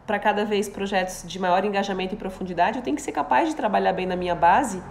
para 0.06 0.18
cada 0.18 0.44
vez 0.44 0.68
projetos 0.68 1.24
de 1.26 1.38
maior 1.38 1.64
engajamento 1.64 2.14
e 2.14 2.16
profundidade, 2.16 2.78
eu 2.78 2.82
tenho 2.82 2.96
que 2.96 3.02
ser 3.02 3.12
capaz 3.12 3.50
de 3.50 3.54
trabalhar 3.54 3.92
bem 3.92 4.06
na 4.06 4.16
minha 4.16 4.34
base. 4.34 4.82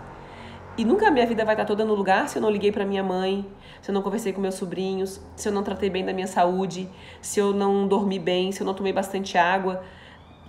E 0.78 0.86
nunca 0.86 1.08
a 1.08 1.12
minha 1.12 1.26
vida 1.26 1.44
vai 1.44 1.56
estar 1.56 1.66
toda 1.66 1.84
no 1.84 1.96
lugar 1.96 2.30
se 2.30 2.38
eu 2.38 2.42
não 2.42 2.52
liguei 2.52 2.72
para 2.72 2.86
minha 2.86 3.02
mãe, 3.02 3.44
se 3.82 3.90
eu 3.90 3.94
não 3.94 4.04
conversei 4.04 4.32
com 4.32 4.40
meus 4.40 4.54
sobrinhos, 4.54 5.20
se 5.36 5.50
eu 5.50 5.52
não 5.52 5.64
tratei 5.64 5.90
bem 5.90 6.06
da 6.06 6.14
minha 6.14 6.28
saúde, 6.28 6.88
se 7.20 7.40
eu 7.40 7.52
não 7.52 7.88
dormi 7.88 8.20
bem, 8.20 8.52
se 8.52 8.62
eu 8.62 8.66
não 8.66 8.76
tomei 8.76 8.94
bastante 8.94 9.40
água. 9.40 9.84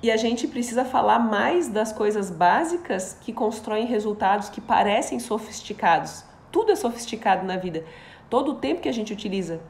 E 0.02 0.10
a 0.10 0.18
gente 0.18 0.46
precisa 0.46 0.84
falar 0.84 1.18
mais 1.18 1.68
das 1.68 1.94
coisas 1.94 2.30
básicas 2.30 3.16
que 3.22 3.32
constroem 3.32 3.86
resultados 3.86 4.50
que 4.50 4.60
parecem 4.60 5.18
sofisticados. 5.18 6.24
Tudo 6.52 6.72
é 6.72 6.76
sofisticado 6.76 7.46
na 7.46 7.56
vida. 7.56 7.84
Todo 8.28 8.52
o 8.52 8.54
tempo 8.56 8.82
que 8.82 8.88
a 8.88 8.92
gente 8.92 9.14
utiliza. 9.14 9.60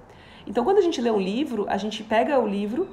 Então, 0.44 0.64
quando 0.64 0.78
a 0.78 0.82
gente 0.82 1.00
lê 1.00 1.10
um 1.10 1.20
livro, 1.20 1.66
a 1.68 1.76
gente 1.76 2.02
pega 2.02 2.36
o 2.36 2.48
livro 2.48 2.88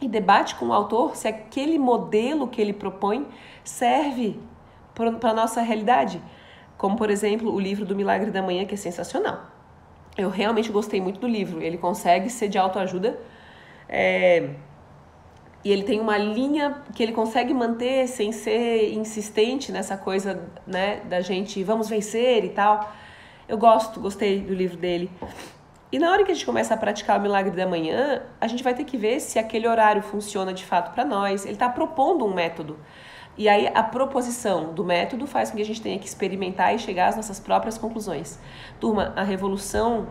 e 0.00 0.08
debate 0.08 0.54
com 0.54 0.68
o 0.68 0.72
autor 0.72 1.16
se 1.16 1.28
aquele 1.28 1.78
modelo 1.78 2.48
que 2.48 2.62
ele 2.62 2.72
propõe 2.72 3.26
serve 3.62 4.40
para 4.94 5.30
a 5.30 5.34
nossa 5.34 5.60
realidade. 5.60 6.20
Como, 6.76 6.96
por 6.96 7.10
exemplo, 7.10 7.52
o 7.52 7.60
livro 7.60 7.84
do 7.84 7.94
Milagre 7.94 8.30
da 8.30 8.42
Manhã, 8.42 8.64
que 8.64 8.74
é 8.74 8.76
sensacional. 8.76 9.42
Eu 10.16 10.28
realmente 10.28 10.70
gostei 10.70 11.00
muito 11.00 11.20
do 11.20 11.26
livro. 11.26 11.62
Ele 11.62 11.78
consegue 11.78 12.30
ser 12.30 12.48
de 12.48 12.58
autoajuda. 12.58 13.18
É... 13.88 14.50
E 15.64 15.72
ele 15.72 15.82
tem 15.82 15.98
uma 15.98 16.18
linha 16.18 16.82
que 16.94 17.02
ele 17.02 17.12
consegue 17.12 17.54
manter 17.54 18.06
sem 18.06 18.32
ser 18.32 18.92
insistente 18.92 19.72
nessa 19.72 19.96
coisa 19.96 20.46
né, 20.66 21.00
da 21.06 21.22
gente 21.22 21.62
vamos 21.64 21.88
vencer 21.88 22.44
e 22.44 22.50
tal. 22.50 22.92
Eu 23.48 23.56
gosto, 23.56 23.98
gostei 23.98 24.40
do 24.40 24.52
livro 24.52 24.76
dele. 24.76 25.10
E 25.90 25.98
na 25.98 26.10
hora 26.10 26.24
que 26.24 26.32
a 26.32 26.34
gente 26.34 26.44
começa 26.44 26.74
a 26.74 26.76
praticar 26.76 27.18
o 27.18 27.22
milagre 27.22 27.56
da 27.56 27.66
manhã, 27.66 28.22
a 28.40 28.46
gente 28.46 28.62
vai 28.62 28.74
ter 28.74 28.84
que 28.84 28.96
ver 28.96 29.20
se 29.20 29.38
aquele 29.38 29.66
horário 29.66 30.02
funciona 30.02 30.52
de 30.52 30.64
fato 30.64 30.92
para 30.92 31.04
nós. 31.04 31.44
Ele 31.44 31.54
está 31.54 31.68
propondo 31.68 32.26
um 32.26 32.34
método. 32.34 32.78
E 33.36 33.48
aí 33.48 33.68
a 33.74 33.82
proposição 33.82 34.72
do 34.72 34.84
método 34.84 35.26
faz 35.26 35.50
com 35.50 35.56
que 35.56 35.62
a 35.62 35.66
gente 35.66 35.82
tenha 35.82 35.98
que 35.98 36.06
experimentar 36.06 36.74
e 36.74 36.78
chegar 36.78 37.08
às 37.08 37.16
nossas 37.16 37.40
próprias 37.40 37.76
conclusões. 37.76 38.38
Turma, 38.78 39.12
a 39.16 39.24
revolução, 39.24 40.06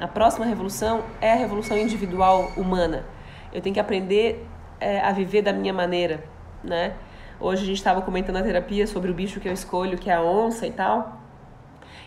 a 0.00 0.06
próxima 0.06 0.46
revolução 0.46 1.02
é 1.20 1.32
a 1.32 1.36
revolução 1.36 1.76
individual 1.76 2.52
humana. 2.56 3.04
Eu 3.52 3.60
tenho 3.60 3.74
que 3.74 3.80
aprender 3.80 4.46
é, 4.78 5.00
a 5.00 5.10
viver 5.10 5.42
da 5.42 5.52
minha 5.52 5.72
maneira, 5.72 6.24
né? 6.62 6.94
Hoje 7.40 7.62
a 7.62 7.66
gente 7.66 7.78
estava 7.78 8.00
comentando 8.02 8.36
na 8.36 8.42
terapia 8.42 8.86
sobre 8.86 9.10
o 9.10 9.14
bicho 9.14 9.40
que 9.40 9.48
eu 9.48 9.52
escolho, 9.52 9.98
que 9.98 10.10
é 10.10 10.14
a 10.14 10.22
onça 10.22 10.66
e 10.66 10.72
tal. 10.72 11.20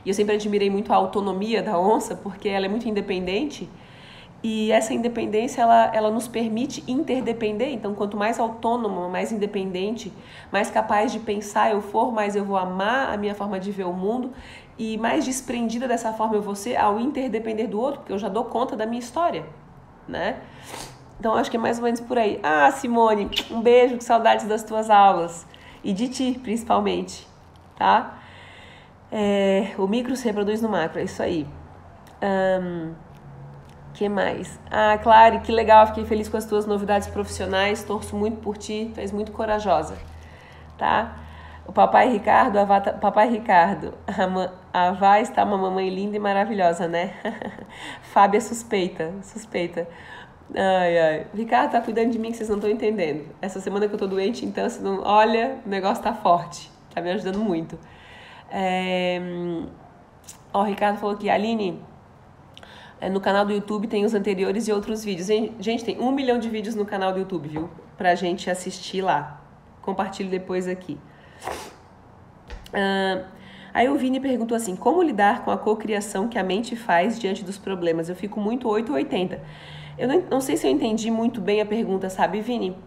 E 0.05 0.09
eu 0.09 0.13
sempre 0.13 0.35
admirei 0.35 0.69
muito 0.69 0.91
a 0.91 0.95
autonomia 0.95 1.61
da 1.61 1.77
onça, 1.77 2.15
porque 2.15 2.49
ela 2.49 2.65
é 2.65 2.69
muito 2.69 2.87
independente. 2.87 3.69
E 4.43 4.71
essa 4.71 4.93
independência, 4.93 5.61
ela, 5.61 5.91
ela 5.93 6.09
nos 6.09 6.27
permite 6.27 6.83
interdepender. 6.87 7.69
Então, 7.71 7.93
quanto 7.93 8.17
mais 8.17 8.39
autônomo, 8.39 9.07
mais 9.07 9.31
independente, 9.31 10.11
mais 10.51 10.71
capaz 10.71 11.11
de 11.11 11.19
pensar 11.19 11.71
eu 11.71 11.81
for, 11.81 12.11
mais 12.11 12.35
eu 12.35 12.43
vou 12.43 12.57
amar 12.57 13.13
a 13.13 13.17
minha 13.17 13.35
forma 13.35 13.59
de 13.59 13.71
ver 13.71 13.85
o 13.85 13.93
mundo. 13.93 14.31
E 14.79 14.97
mais 14.97 15.25
desprendida 15.25 15.87
dessa 15.87 16.11
forma 16.11 16.35
eu 16.35 16.41
vou 16.41 16.55
ser 16.55 16.75
ao 16.75 16.99
interdepender 16.99 17.67
do 17.67 17.79
outro, 17.79 17.99
porque 17.99 18.13
eu 18.13 18.17
já 18.17 18.29
dou 18.29 18.45
conta 18.45 18.75
da 18.75 18.85
minha 18.85 18.99
história, 18.99 19.45
né? 20.07 20.37
Então, 21.19 21.35
acho 21.35 21.51
que 21.51 21.57
é 21.57 21.59
mais 21.59 21.77
ou 21.77 21.83
menos 21.83 21.99
por 21.99 22.17
aí. 22.17 22.39
Ah, 22.41 22.71
Simone, 22.71 23.29
um 23.51 23.61
beijo, 23.61 23.97
que 23.97 24.03
saudades 24.03 24.47
das 24.47 24.63
tuas 24.63 24.89
aulas. 24.89 25.45
E 25.83 25.93
de 25.93 26.07
ti, 26.07 26.39
principalmente, 26.41 27.27
tá? 27.77 28.17
É, 29.11 29.71
o 29.77 29.85
micro 29.87 30.15
se 30.15 30.25
reproduz 30.25 30.63
no 30.63 30.69
macro, 30.69 30.99
é 30.99 31.03
isso 31.03 31.21
aí. 31.21 31.45
Um, 32.23 32.93
que 33.93 34.07
mais? 34.09 34.59
Ah, 34.69 34.97
claro, 34.97 35.41
que 35.41 35.51
legal, 35.51 35.87
fiquei 35.87 36.05
feliz 36.05 36.29
com 36.29 36.37
as 36.37 36.45
tuas 36.45 36.65
novidades 36.65 37.07
profissionais, 37.07 37.83
torço 37.83 38.15
muito 38.15 38.37
por 38.37 38.57
ti, 38.57 38.91
tu 38.93 38.99
és 38.99 39.11
muito 39.11 39.31
corajosa, 39.31 39.97
tá? 40.77 41.17
O 41.65 41.71
papai 41.71 42.09
Ricardo, 42.11 42.57
a 42.57 42.65
Vá, 42.65 42.81
papai 42.81 43.29
Ricardo, 43.29 43.93
a, 44.73 44.87
a 44.87 44.91
Vá 44.91 45.19
está 45.19 45.43
uma 45.43 45.57
mamãe 45.57 45.89
linda 45.89 46.17
e 46.17 46.19
maravilhosa, 46.19 46.87
né? 46.87 47.13
Fábia 48.01 48.41
suspeita, 48.41 49.13
suspeita. 49.21 49.87
Ai, 50.55 50.97
ai. 50.97 51.27
Ricardo 51.33 51.71
tá 51.71 51.81
cuidando 51.81 52.11
de 52.11 52.19
mim 52.19 52.31
que 52.31 52.37
vocês 52.37 52.49
não 52.49 52.57
estão 52.57 52.69
entendendo. 52.69 53.25
Essa 53.41 53.61
semana 53.61 53.87
que 53.87 53.93
eu 53.93 53.99
tô 53.99 54.07
doente, 54.07 54.45
então, 54.45 54.67
não, 54.81 55.03
olha, 55.03 55.59
o 55.65 55.69
negócio 55.69 56.03
tá 56.03 56.13
forte, 56.13 56.69
tá 56.93 56.99
me 57.01 57.11
ajudando 57.11 57.39
muito. 57.39 57.79
É... 58.51 59.21
Ó, 60.53 60.61
o 60.61 60.63
Ricardo 60.63 60.97
falou 60.97 61.15
aqui, 61.15 61.29
Aline, 61.29 61.81
no 63.09 63.19
canal 63.19 63.45
do 63.45 63.51
YouTube 63.51 63.87
tem 63.87 64.05
os 64.05 64.13
anteriores 64.13 64.67
e 64.67 64.71
outros 64.71 65.03
vídeos. 65.03 65.27
Gente, 65.59 65.83
tem 65.83 65.99
um 65.99 66.11
milhão 66.11 66.37
de 66.37 66.49
vídeos 66.49 66.75
no 66.75 66.85
canal 66.85 67.11
do 67.11 67.19
YouTube, 67.19 67.47
viu? 67.47 67.69
Pra 67.97 68.13
gente 68.13 68.49
assistir 68.49 69.01
lá. 69.01 69.41
Compartilho 69.81 70.29
depois 70.29 70.67
aqui. 70.67 70.99
Uh, 72.69 73.25
aí 73.73 73.89
o 73.89 73.95
Vini 73.95 74.19
perguntou 74.19 74.55
assim: 74.55 74.75
como 74.75 75.01
lidar 75.01 75.43
com 75.43 75.51
a 75.51 75.57
cocriação 75.57 76.27
que 76.27 76.37
a 76.37 76.43
mente 76.43 76.75
faz 76.75 77.19
diante 77.19 77.43
dos 77.43 77.57
problemas? 77.57 78.07
Eu 78.07 78.15
fico 78.15 78.39
muito 78.39 78.69
8 78.69 78.89
ou 78.89 78.95
80. 78.95 79.41
Eu 79.97 80.07
não, 80.07 80.21
não 80.29 80.41
sei 80.41 80.55
se 80.55 80.67
eu 80.67 80.71
entendi 80.71 81.09
muito 81.09 81.41
bem 81.41 81.59
a 81.61 81.65
pergunta, 81.65 82.09
sabe, 82.09 82.41
Vini? 82.41 82.77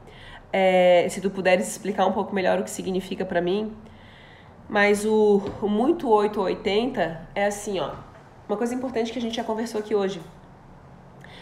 É, 0.52 1.06
se 1.10 1.20
tu 1.20 1.28
puderes 1.30 1.66
explicar 1.66 2.06
um 2.06 2.12
pouco 2.12 2.32
melhor 2.32 2.60
o 2.60 2.62
que 2.62 2.70
significa 2.70 3.24
para 3.24 3.40
mim. 3.40 3.72
Mas 4.68 5.04
o, 5.04 5.42
o 5.60 5.68
muito 5.68 6.08
8 6.08 6.38
ou 6.38 6.46
80 6.46 7.28
é 7.34 7.46
assim, 7.46 7.80
ó. 7.80 8.13
Uma 8.48 8.58
coisa 8.58 8.74
importante 8.74 9.12
que 9.12 9.18
a 9.18 9.22
gente 9.22 9.36
já 9.36 9.44
conversou 9.44 9.80
aqui 9.80 9.94
hoje. 9.94 10.20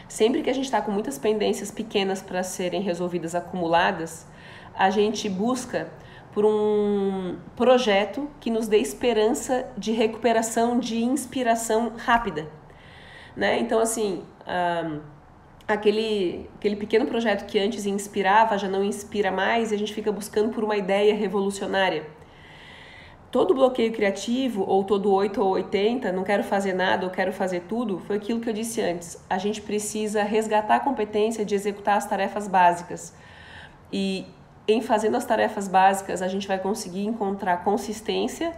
Sempre 0.08 0.42
que 0.42 0.50
a 0.50 0.52
gente 0.52 0.66
está 0.66 0.80
com 0.80 0.92
muitas 0.92 1.18
pendências 1.18 1.70
pequenas 1.70 2.22
para 2.22 2.42
serem 2.42 2.80
resolvidas 2.82 3.34
acumuladas, 3.34 4.26
a 4.74 4.88
gente 4.90 5.28
busca 5.28 5.90
por 6.32 6.44
um 6.44 7.36
projeto 7.56 8.28
que 8.40 8.50
nos 8.50 8.68
dê 8.68 8.78
esperança 8.78 9.66
de 9.76 9.92
recuperação, 9.92 10.78
de 10.78 11.02
inspiração 11.02 11.92
rápida. 11.96 12.48
Né? 13.36 13.58
Então, 13.58 13.80
assim, 13.80 14.22
aquele, 15.66 16.48
aquele 16.56 16.76
pequeno 16.76 17.06
projeto 17.06 17.46
que 17.46 17.58
antes 17.58 17.84
inspirava 17.84 18.56
já 18.56 18.68
não 18.68 18.84
inspira 18.84 19.30
mais 19.30 19.72
e 19.72 19.74
a 19.74 19.78
gente 19.78 19.92
fica 19.92 20.12
buscando 20.12 20.50
por 20.50 20.62
uma 20.62 20.76
ideia 20.76 21.14
revolucionária. 21.14 22.06
Todo 23.32 23.54
bloqueio 23.54 23.90
criativo, 23.94 24.62
ou 24.68 24.84
todo 24.84 25.10
8 25.10 25.42
ou 25.42 25.52
80, 25.52 26.12
não 26.12 26.22
quero 26.22 26.44
fazer 26.44 26.74
nada 26.74 27.06
ou 27.06 27.10
quero 27.10 27.32
fazer 27.32 27.60
tudo, 27.60 27.98
foi 28.00 28.16
aquilo 28.16 28.40
que 28.40 28.50
eu 28.50 28.52
disse 28.52 28.82
antes. 28.82 29.18
A 29.28 29.38
gente 29.38 29.62
precisa 29.62 30.22
resgatar 30.22 30.76
a 30.76 30.80
competência 30.80 31.42
de 31.42 31.54
executar 31.54 31.96
as 31.96 32.06
tarefas 32.06 32.46
básicas. 32.46 33.14
E 33.90 34.26
em 34.68 34.82
fazendo 34.82 35.16
as 35.16 35.24
tarefas 35.24 35.66
básicas, 35.66 36.20
a 36.20 36.28
gente 36.28 36.46
vai 36.46 36.58
conseguir 36.58 37.06
encontrar 37.06 37.64
consistência 37.64 38.52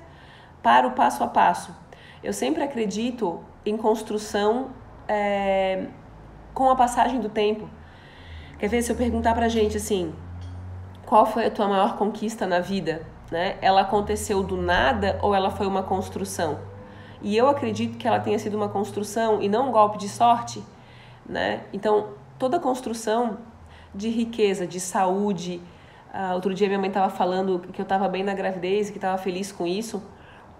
para 0.61 0.89
o 0.89 0.91
passo 0.91 1.23
a 1.23 1.29
passo. 1.29 1.73
Eu 2.21 2.33
sempre 2.33 2.61
acredito 2.65 3.45
em 3.65 3.77
construção 3.77 4.71
é, 5.07 5.87
com 6.53 6.69
a 6.69 6.75
passagem 6.75 7.21
do 7.21 7.29
tempo. 7.29 7.71
Quer 8.59 8.67
ver, 8.67 8.83
se 8.83 8.91
eu 8.91 8.97
perguntar 8.97 9.35
pra 9.35 9.47
gente 9.47 9.77
assim, 9.77 10.13
qual 11.07 11.25
foi 11.27 11.47
a 11.47 11.51
tua 11.51 11.69
maior 11.69 11.97
conquista 11.97 12.45
na 12.45 12.59
vida? 12.59 13.14
Né? 13.35 13.57
Ela 13.61 13.81
aconteceu 13.81 14.45
do 14.45 14.57
nada 14.57 15.19
ou 15.21 15.35
ela 15.35 15.51
foi 15.51 15.67
uma 15.67 15.83
construção? 15.83 16.61
E 17.21 17.37
eu 17.37 17.49
acredito 17.49 17.99
que 17.99 18.07
ela 18.07 18.21
tenha 18.21 18.39
sido 18.39 18.55
uma 18.55 18.69
construção 18.69 19.43
e 19.43 19.49
não 19.49 19.71
um 19.71 19.73
golpe 19.73 19.99
de 19.99 20.09
sorte. 20.09 20.63
Né? 21.29 21.65
Então, 21.73 22.11
toda 22.39 22.61
construção 22.61 23.39
de 23.93 24.09
riqueza, 24.09 24.69
de 24.69 24.79
saúde. 24.79 25.61
Uh, 26.15 26.35
outro 26.35 26.55
dia 26.55 26.69
minha 26.69 26.79
mãe 26.79 26.87
estava 26.87 27.11
falando 27.11 27.59
que 27.73 27.81
eu 27.81 27.83
estava 27.83 28.09
bem 28.09 28.23
na 28.23 28.35
gravidez 28.35 28.89
e 28.89 28.93
que 28.93 28.99
estava 28.99 29.19
feliz 29.19 29.51
com 29.51 29.67
isso. 29.67 30.01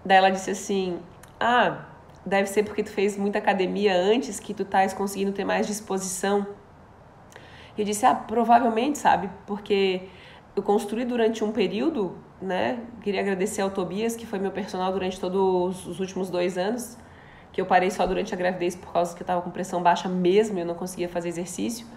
Daí 0.03 0.17
ela 0.17 0.29
disse 0.29 0.51
assim: 0.51 0.99
Ah, 1.39 1.85
deve 2.25 2.49
ser 2.49 2.63
porque 2.63 2.83
tu 2.83 2.89
fez 2.89 3.15
muita 3.15 3.37
academia 3.37 3.95
antes 3.95 4.37
que 4.37 4.53
tu 4.53 4.63
estás 4.63 4.93
conseguindo 4.93 5.31
ter 5.31 5.45
mais 5.45 5.65
disposição. 5.65 6.45
E 7.77 7.81
eu 7.81 7.85
disse, 7.85 8.05
ah, 8.05 8.13
provavelmente, 8.13 8.97
sabe? 8.97 9.29
Porque 9.47 10.09
eu 10.57 10.61
construí 10.61 11.05
durante 11.05 11.41
um 11.41 11.53
período, 11.53 12.17
né? 12.41 12.79
Queria 13.01 13.21
agradecer 13.21 13.61
ao 13.61 13.69
Tobias, 13.69 14.15
que 14.15 14.25
foi 14.25 14.39
meu 14.39 14.51
personal 14.51 14.91
durante 14.91 15.19
todos 15.19 15.87
os 15.87 15.99
últimos 15.99 16.29
dois 16.29 16.57
anos, 16.57 16.97
que 17.51 17.61
eu 17.61 17.65
parei 17.65 17.89
só 17.89 18.05
durante 18.05 18.33
a 18.33 18.37
gravidez 18.37 18.75
por 18.75 18.91
causa 18.91 19.15
que 19.15 19.21
eu 19.21 19.23
estava 19.23 19.41
com 19.41 19.49
pressão 19.49 19.81
baixa 19.81 20.09
mesmo 20.09 20.59
eu 20.59 20.65
não 20.65 20.75
conseguia 20.75 21.07
fazer 21.07 21.29
exercício. 21.29 21.87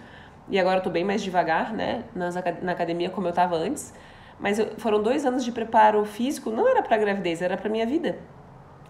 E 0.49 0.57
agora 0.57 0.79
eu 0.79 0.83
tô 0.83 0.89
bem 0.89 1.03
mais 1.03 1.21
devagar, 1.21 1.73
né? 1.73 2.05
Nas, 2.15 2.35
na 2.61 2.71
academia 2.71 3.09
como 3.09 3.27
eu 3.27 3.31
estava 3.31 3.55
antes. 3.55 3.93
Mas 4.39 4.57
eu, 4.57 4.73
foram 4.77 5.03
dois 5.03 5.25
anos 5.25 5.43
de 5.43 5.51
preparo 5.51 6.03
físico, 6.05 6.49
não 6.49 6.67
era 6.67 6.81
para 6.81 6.97
gravidez, 6.97 7.41
era 7.41 7.57
para 7.57 7.69
minha 7.69 7.85
vida 7.85 8.17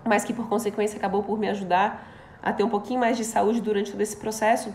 mas 0.05 0.23
que 0.23 0.33
por 0.33 0.47
consequência 0.47 0.97
acabou 0.97 1.23
por 1.23 1.37
me 1.37 1.49
ajudar 1.49 2.07
a 2.41 2.53
ter 2.53 2.63
um 2.63 2.69
pouquinho 2.69 2.99
mais 2.99 3.17
de 3.17 3.25
saúde 3.25 3.61
durante 3.61 3.91
todo 3.91 4.01
esse 4.01 4.15
processo. 4.15 4.73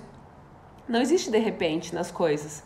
Não 0.88 1.00
existe 1.00 1.30
de 1.30 1.38
repente 1.38 1.94
nas 1.94 2.10
coisas, 2.10 2.62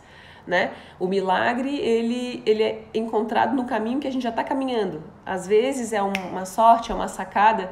né? 0.49 0.71
O 0.99 1.07
milagre 1.07 1.77
ele 1.77 2.43
ele 2.45 2.63
é 2.63 2.83
encontrado 2.93 3.55
no 3.55 3.65
caminho 3.65 3.99
que 3.99 4.07
a 4.07 4.11
gente 4.11 4.23
já 4.23 4.29
está 4.29 4.43
caminhando. 4.43 5.03
Às 5.25 5.47
vezes 5.47 5.93
é 5.93 6.01
uma 6.01 6.45
sorte, 6.45 6.91
é 6.91 6.95
uma 6.95 7.07
sacada, 7.07 7.71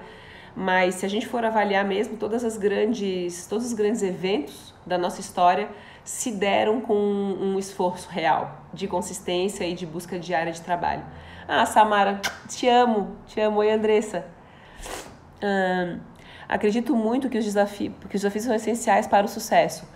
mas 0.55 0.95
se 0.95 1.05
a 1.05 1.09
gente 1.09 1.27
for 1.27 1.43
avaliar 1.43 1.83
mesmo 1.83 2.15
todas 2.17 2.43
as 2.43 2.57
grandes 2.57 3.47
todos 3.47 3.65
os 3.65 3.73
grandes 3.73 4.03
eventos 4.03 4.73
da 4.85 4.97
nossa 4.97 5.19
história 5.19 5.69
se 6.03 6.31
deram 6.31 6.79
com 6.79 6.95
um 6.95 7.59
esforço 7.59 8.07
real 8.09 8.61
de 8.73 8.87
consistência 8.87 9.65
e 9.65 9.73
de 9.73 9.85
busca 9.85 10.17
diária 10.17 10.53
de 10.53 10.61
trabalho. 10.61 11.03
Ah, 11.47 11.65
Samara, 11.65 12.21
te 12.47 12.67
amo, 12.69 13.17
te 13.25 13.41
amo, 13.41 13.59
oi 13.59 13.71
Andressa 13.71 14.25
acredito 16.47 16.95
muito 16.95 17.29
que 17.29 17.37
os, 17.37 17.45
desafios, 17.45 17.93
que 18.09 18.15
os 18.15 18.21
desafios 18.21 18.45
são 18.45 18.55
essenciais 18.55 19.07
para 19.07 19.25
o 19.25 19.29
sucesso. 19.29 19.87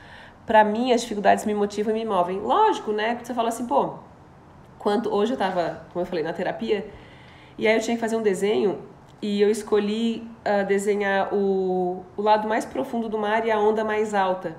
Para 0.46 0.64
mim, 0.64 0.92
as 0.92 1.02
dificuldades 1.02 1.46
me 1.46 1.54
motivam 1.54 1.96
e 1.96 2.00
me 2.00 2.06
movem. 2.06 2.40
Lógico, 2.40 2.92
né? 2.92 3.14
Porque 3.14 3.26
você 3.26 3.34
fala 3.34 3.50
assim, 3.50 3.66
pô, 3.66 3.96
quanto 4.80 5.14
hoje 5.14 5.34
eu 5.34 5.36
estava, 5.36 5.86
como 5.94 6.04
eu 6.04 6.08
falei, 6.08 6.24
na 6.24 6.34
terapia, 6.34 6.88
e 7.58 7.68
aí 7.68 7.76
eu 7.76 7.82
tinha 7.82 7.96
que 7.96 8.02
fazer 8.02 8.16
um 8.16 8.22
desenho 8.22 8.80
e 9.22 9.40
eu 9.40 9.50
escolhi 9.50 10.28
uh, 10.46 10.66
desenhar 10.66 11.34
o, 11.34 12.04
o 12.18 12.22
lado 12.22 12.48
mais 12.48 12.66
profundo 12.66 13.08
do 13.08 13.18
mar 13.20 13.46
e 13.46 13.52
a 13.52 13.60
onda 13.60 13.84
mais 13.84 14.14
alta. 14.14 14.58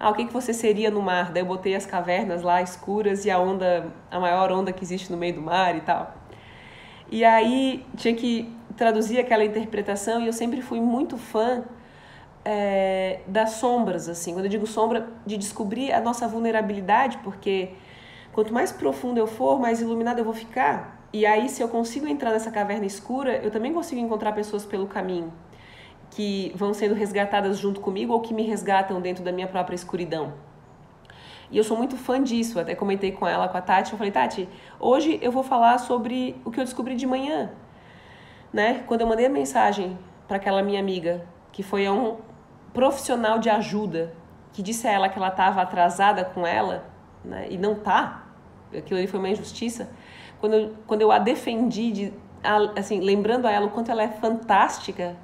Ah, 0.00 0.10
o 0.10 0.14
que, 0.14 0.26
que 0.26 0.32
você 0.32 0.54
seria 0.54 0.90
no 0.90 1.02
mar? 1.02 1.32
Daí 1.32 1.42
eu 1.42 1.46
botei 1.46 1.74
as 1.74 1.84
cavernas 1.84 2.42
lá 2.42 2.62
escuras 2.62 3.24
e 3.24 3.30
a 3.30 3.38
onda, 3.38 3.92
a 4.10 4.18
maior 4.20 4.50
onda 4.52 4.72
que 4.72 4.82
existe 4.84 5.10
no 5.10 5.18
meio 5.18 5.34
do 5.34 5.42
mar 5.42 5.76
e 5.76 5.80
tal. 5.80 6.14
E 7.10 7.24
aí 7.24 7.84
tinha 7.96 8.14
que 8.14 8.54
traduzir 8.76 9.18
aquela 9.18 9.44
interpretação 9.44 10.20
e 10.20 10.26
eu 10.26 10.32
sempre 10.32 10.62
fui 10.62 10.80
muito 10.80 11.18
fã 11.18 11.64
é, 12.50 13.20
das 13.26 13.50
sombras, 13.52 14.08
assim. 14.08 14.32
Quando 14.32 14.46
eu 14.46 14.50
digo 14.50 14.66
sombra, 14.66 15.08
de 15.26 15.36
descobrir 15.36 15.92
a 15.92 16.00
nossa 16.00 16.26
vulnerabilidade, 16.26 17.18
porque 17.18 17.70
quanto 18.32 18.52
mais 18.54 18.72
profundo 18.72 19.18
eu 19.18 19.26
for, 19.26 19.60
mais 19.60 19.80
iluminado 19.80 20.18
eu 20.18 20.24
vou 20.24 20.34
ficar. 20.34 21.06
E 21.12 21.26
aí, 21.26 21.48
se 21.48 21.62
eu 21.62 21.68
consigo 21.68 22.06
entrar 22.06 22.30
nessa 22.30 22.50
caverna 22.50 22.86
escura, 22.86 23.36
eu 23.36 23.50
também 23.50 23.72
consigo 23.72 24.00
encontrar 24.00 24.32
pessoas 24.32 24.64
pelo 24.64 24.86
caminho 24.86 25.32
que 26.10 26.52
vão 26.56 26.72
sendo 26.72 26.94
resgatadas 26.94 27.58
junto 27.58 27.80
comigo 27.80 28.14
ou 28.14 28.20
que 28.20 28.32
me 28.32 28.42
resgatam 28.42 28.98
dentro 28.98 29.22
da 29.22 29.30
minha 29.30 29.46
própria 29.46 29.74
escuridão. 29.74 30.32
E 31.50 31.58
eu 31.58 31.64
sou 31.64 31.76
muito 31.76 31.96
fã 31.96 32.22
disso, 32.22 32.58
até 32.58 32.74
comentei 32.74 33.12
com 33.12 33.26
ela, 33.26 33.46
com 33.46 33.56
a 33.56 33.60
Tati, 33.60 33.92
eu 33.92 33.98
falei, 33.98 34.10
Tati, 34.10 34.48
hoje 34.80 35.18
eu 35.20 35.30
vou 35.30 35.42
falar 35.42 35.78
sobre 35.78 36.36
o 36.44 36.50
que 36.50 36.60
eu 36.60 36.64
descobri 36.64 36.94
de 36.94 37.06
manhã 37.06 37.50
né? 38.52 38.82
Quando 38.86 39.02
eu 39.02 39.06
mandei 39.06 39.26
a 39.26 39.30
mensagem 39.30 39.98
para 40.26 40.36
aquela 40.36 40.62
minha 40.62 40.80
amiga, 40.80 41.24
que 41.52 41.62
foi 41.62 41.88
um 41.88 42.16
profissional 42.78 43.40
de 43.40 43.50
ajuda, 43.50 44.14
que 44.52 44.62
disse 44.62 44.86
a 44.86 44.92
ela 44.92 45.08
que 45.08 45.18
ela 45.18 45.30
estava 45.30 45.60
atrasada 45.60 46.24
com 46.24 46.46
ela, 46.46 46.84
né? 47.24 47.48
E 47.50 47.58
não 47.58 47.74
tá. 47.74 48.24
Aquilo 48.72 49.00
ali 49.00 49.08
foi 49.08 49.18
uma 49.18 49.28
injustiça. 49.28 49.90
Quando 50.38 50.54
eu, 50.54 50.74
quando 50.86 51.02
eu 51.02 51.10
a 51.10 51.18
defendi, 51.18 51.90
de, 51.90 52.12
assim, 52.76 53.00
lembrando 53.00 53.48
a 53.48 53.50
ela 53.50 53.66
o 53.66 53.70
quanto 53.70 53.90
ela 53.90 54.04
é 54.04 54.06
fantástica, 54.06 55.16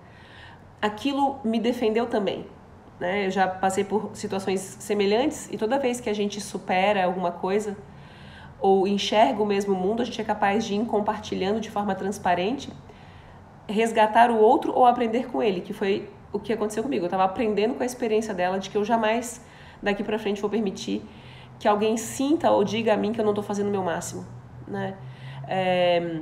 aquilo 0.83 1.39
me 1.45 1.61
defendeu 1.61 2.07
também. 2.07 2.45
Né? 2.99 3.27
Eu 3.27 3.31
já 3.31 3.47
passei 3.47 3.85
por 3.85 4.11
situações 4.15 4.59
semelhantes 4.81 5.49
e 5.53 5.57
toda 5.57 5.79
vez 5.79 6.01
que 6.01 6.11
a 6.11 6.13
gente 6.13 6.41
supera 6.41 7.05
alguma 7.05 7.31
coisa 7.31 7.77
ou 8.61 8.85
enxerga 8.85 9.41
o 9.41 9.47
mesmo 9.47 9.77
mundo, 9.77 10.03
a 10.03 10.05
gente 10.05 10.21
é 10.21 10.25
capaz 10.25 10.65
de 10.65 10.75
ir 10.75 10.85
compartilhando 10.87 11.61
de 11.61 11.71
forma 11.71 11.95
transparente 11.95 12.73
resgatar 13.69 14.29
o 14.29 14.39
outro 14.39 14.73
ou 14.75 14.87
aprender 14.87 15.29
com 15.29 15.41
ele, 15.41 15.61
que 15.61 15.73
foi 15.73 16.11
o 16.35 16.41
que 16.41 16.53
aconteceu 16.53 16.83
comigo. 16.83 17.05
Eu 17.05 17.07
estava 17.07 17.25
aprendendo 17.25 17.75
com 17.75 17.83
a 17.83 17.87
experiência 17.87 18.35
dela 18.35 18.59
de 18.59 18.69
que 18.69 18.77
eu 18.77 18.85
jamais 18.85 19.41
daqui 19.81 20.03
para 20.03 20.19
frente 20.19 20.41
vou 20.41 20.51
permitir 20.51 21.03
que 21.59 21.69
alguém 21.69 21.97
sinta 21.97 22.51
ou 22.51 22.65
diga 22.65 22.93
a 22.93 22.97
mim 22.97 23.13
que 23.13 23.21
eu 23.21 23.25
não 23.25 23.31
estou 23.31 23.45
fazendo 23.45 23.69
o 23.69 23.71
meu 23.71 23.83
máximo, 23.83 24.27
né? 24.67 24.95
É, 25.47 26.19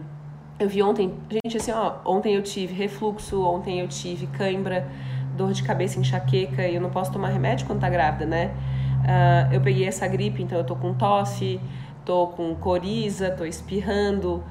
eu 0.59 0.69
vi 0.69 0.83
ontem, 0.83 1.15
gente, 1.31 1.57
assim, 1.57 1.73
ó, 1.73 1.95
ontem 2.05 2.35
eu 2.35 2.43
tive 2.43 2.75
refluxo, 2.75 3.43
ontem 3.43 3.81
eu 3.81 3.89
tive 3.89 4.27
cãibra, 4.27 4.87
dor 5.35 5.53
de 5.53 5.63
cabeça, 5.63 5.99
enxaqueca, 5.99 6.69
e 6.69 6.75
eu 6.75 6.81
não 6.81 6.91
posso 6.91 7.11
tomar 7.11 7.29
remédio 7.29 7.67
quando 7.67 7.81
tá 7.81 7.89
grávida, 7.89 8.27
né? 8.27 8.53
Uh, 9.03 9.55
eu 9.55 9.61
peguei 9.61 9.87
essa 9.87 10.07
gripe, 10.07 10.43
então 10.43 10.59
eu 10.59 10.65
tô 10.65 10.77
com 10.77 10.93
tosse, 10.93 11.59
tô 12.05 12.27
com 12.29 12.55
coriza, 12.55 13.31
tô 13.31 13.45
espirrando, 13.45 14.45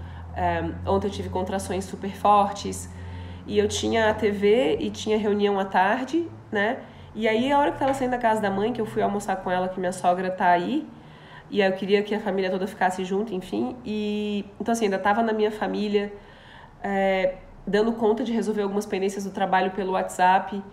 um, 0.85 0.91
ontem 0.91 1.07
eu 1.07 1.11
tive 1.11 1.29
contrações 1.29 1.85
super 1.85 2.11
fortes 2.11 2.89
e 3.51 3.59
eu 3.59 3.67
tinha 3.67 4.09
a 4.09 4.13
TV 4.13 4.77
e 4.79 4.89
tinha 4.89 5.17
reunião 5.17 5.59
à 5.59 5.65
tarde, 5.65 6.25
né? 6.49 6.79
E 7.13 7.27
aí, 7.27 7.51
a 7.51 7.59
hora 7.59 7.73
que 7.73 7.79
tava 7.79 7.93
saindo 7.93 8.11
da 8.11 8.17
casa 8.17 8.39
da 8.39 8.49
mãe, 8.49 8.71
que 8.71 8.79
eu 8.79 8.85
fui 8.85 9.01
almoçar 9.01 9.35
com 9.35 9.51
ela, 9.51 9.67
que 9.67 9.77
minha 9.77 9.91
sogra 9.91 10.31
tá 10.31 10.49
aí, 10.49 10.87
e 11.49 11.61
aí 11.61 11.69
eu 11.69 11.75
queria 11.75 12.01
que 12.01 12.15
a 12.15 12.19
família 12.21 12.49
toda 12.49 12.65
ficasse 12.65 13.03
junto, 13.03 13.33
enfim. 13.33 13.75
E 13.85 14.45
então, 14.57 14.71
assim, 14.71 14.85
ainda 14.85 14.97
tava 14.97 15.21
na 15.21 15.33
minha 15.33 15.51
família, 15.51 16.13
é, 16.81 17.39
dando 17.67 17.91
conta 17.91 18.23
de 18.23 18.31
resolver 18.31 18.61
algumas 18.61 18.85
pendências 18.85 19.25
do 19.25 19.31
trabalho 19.31 19.71
pelo 19.71 19.91
WhatsApp. 19.91 20.63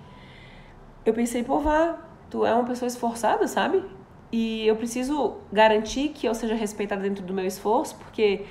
Eu 1.05 1.13
pensei, 1.13 1.43
pô, 1.43 1.59
vá, 1.59 1.99
tu 2.31 2.47
é 2.47 2.55
uma 2.55 2.65
pessoa 2.65 2.87
esforçada, 2.87 3.49
sabe? 3.49 3.83
E 4.31 4.65
eu 4.69 4.77
preciso 4.77 5.39
garantir 5.53 6.11
que 6.11 6.29
eu 6.29 6.35
seja 6.35 6.55
respeitada 6.55 7.03
dentro 7.03 7.25
do 7.25 7.35
meu 7.35 7.45
esforço, 7.45 7.97
porque 7.97 8.45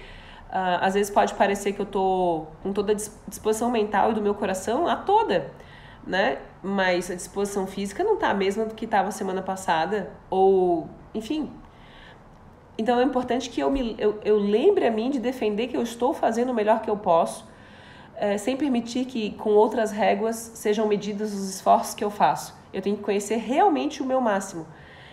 Uh, 0.50 0.80
às 0.80 0.94
vezes 0.94 1.12
pode 1.12 1.34
parecer 1.34 1.74
que 1.74 1.82
eu 1.82 1.86
tô 1.86 2.46
com 2.64 2.72
toda 2.72 2.94
a 2.94 2.96
disposição 2.96 3.70
mental 3.70 4.12
e 4.12 4.14
do 4.14 4.22
meu 4.22 4.34
coração 4.34 4.88
a 4.88 4.96
toda, 4.96 5.52
né? 6.06 6.40
Mas 6.64 7.12
a 7.12 7.16
disposição 7.16 7.68
física 7.68 8.02
não 8.04 8.16
tá 8.16 8.30
a 8.30 8.34
mesma 8.34 8.66
do 8.66 8.74
que 8.74 8.86
estava 8.86 9.12
semana 9.12 9.42
passada, 9.42 10.10
ou 10.30 10.90
enfim. 11.14 11.52
Então 12.78 13.00
é 13.00 13.04
importante 13.04 13.50
que 13.50 13.60
eu, 13.60 13.70
me, 13.70 13.96
eu, 13.98 14.20
eu 14.24 14.38
lembre 14.38 14.88
a 14.88 14.92
mim 14.92 15.10
de 15.10 15.20
defender 15.20 15.68
que 15.68 15.76
eu 15.76 15.82
estou 15.82 16.14
fazendo 16.14 16.52
o 16.52 16.54
melhor 16.54 16.82
que 16.82 16.90
eu 16.90 16.96
posso, 16.96 17.46
é, 18.16 18.38
sem 18.38 18.56
permitir 18.56 19.06
que 19.06 19.32
com 19.32 19.50
outras 19.50 19.92
réguas 19.92 20.36
sejam 20.36 20.88
medidos 20.88 21.34
os 21.34 21.50
esforços 21.50 21.94
que 21.94 22.04
eu 22.04 22.10
faço. 22.10 22.56
Eu 22.72 22.82
tenho 22.82 22.96
que 22.96 23.04
conhecer 23.04 23.38
realmente 23.38 24.02
o 24.02 24.06
meu 24.06 24.22
máximo. 24.22 24.66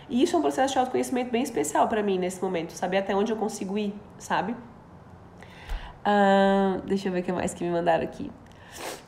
E 0.09 0.23
isso 0.23 0.37
é 0.37 0.39
um 0.39 0.43
processo 0.43 0.75
de 0.75 0.79
autoconhecimento 0.79 1.31
bem 1.31 1.43
especial 1.43 1.89
para 1.89 2.03
mim 2.03 2.19
nesse 2.19 2.43
momento, 2.43 2.73
saber 2.73 2.99
até 2.99 3.17
onde 3.17 3.33
eu 3.33 3.37
consigo 3.37 3.77
ir, 3.79 3.95
sabe? 4.19 4.55
Ah, 6.05 6.81
deixa 6.85 7.09
eu 7.09 7.13
ver 7.13 7.21
o 7.21 7.23
que 7.23 7.33
mais 7.33 7.55
que 7.55 7.65
me 7.65 7.71
mandaram 7.71 8.05
aqui. 8.05 8.31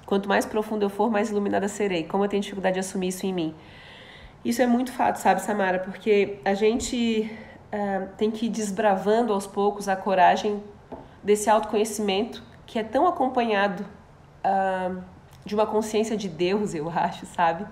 Quanto 0.07 0.29
mais 0.29 0.47
profundo 0.47 0.85
eu 0.85 0.89
for, 0.89 1.11
mais 1.11 1.31
iluminada 1.31 1.69
serei. 1.69 2.05
Como 2.05 2.25
eu 2.25 2.29
tenho 2.29 2.43
dificuldade 2.43 2.75
de 2.75 2.81
assumir 2.81 3.09
isso 3.09 3.27
em 3.27 3.33
mim. 3.33 3.55
Isso 4.45 4.63
é 4.63 4.67
muito 4.67 4.93
fato, 4.93 5.17
sabe, 5.17 5.41
Samara? 5.41 5.81
Porque 5.81 6.39
a 6.45 6.55
gente 6.55 7.31
uh, 7.73 8.09
tem 8.17 8.31
que 8.31 8.47
ir 8.47 8.49
desbravando 8.49 9.33
aos 9.33 9.47
poucos 9.47 9.89
a 9.89 9.97
coragem 9.97 10.63
desse 11.23 11.51
autoconhecimento 11.51 12.43
que 12.65 12.79
é 12.79 12.85
tão 12.85 13.07
acompanhado 13.07 13.85
de 15.45 15.55
uma 15.57 15.67
consciência 15.67 16.17
de 16.17 16.29
Deus, 16.29 16.73
eu 16.73 16.89
acho, 16.89 17.27
sabe? 17.27 17.67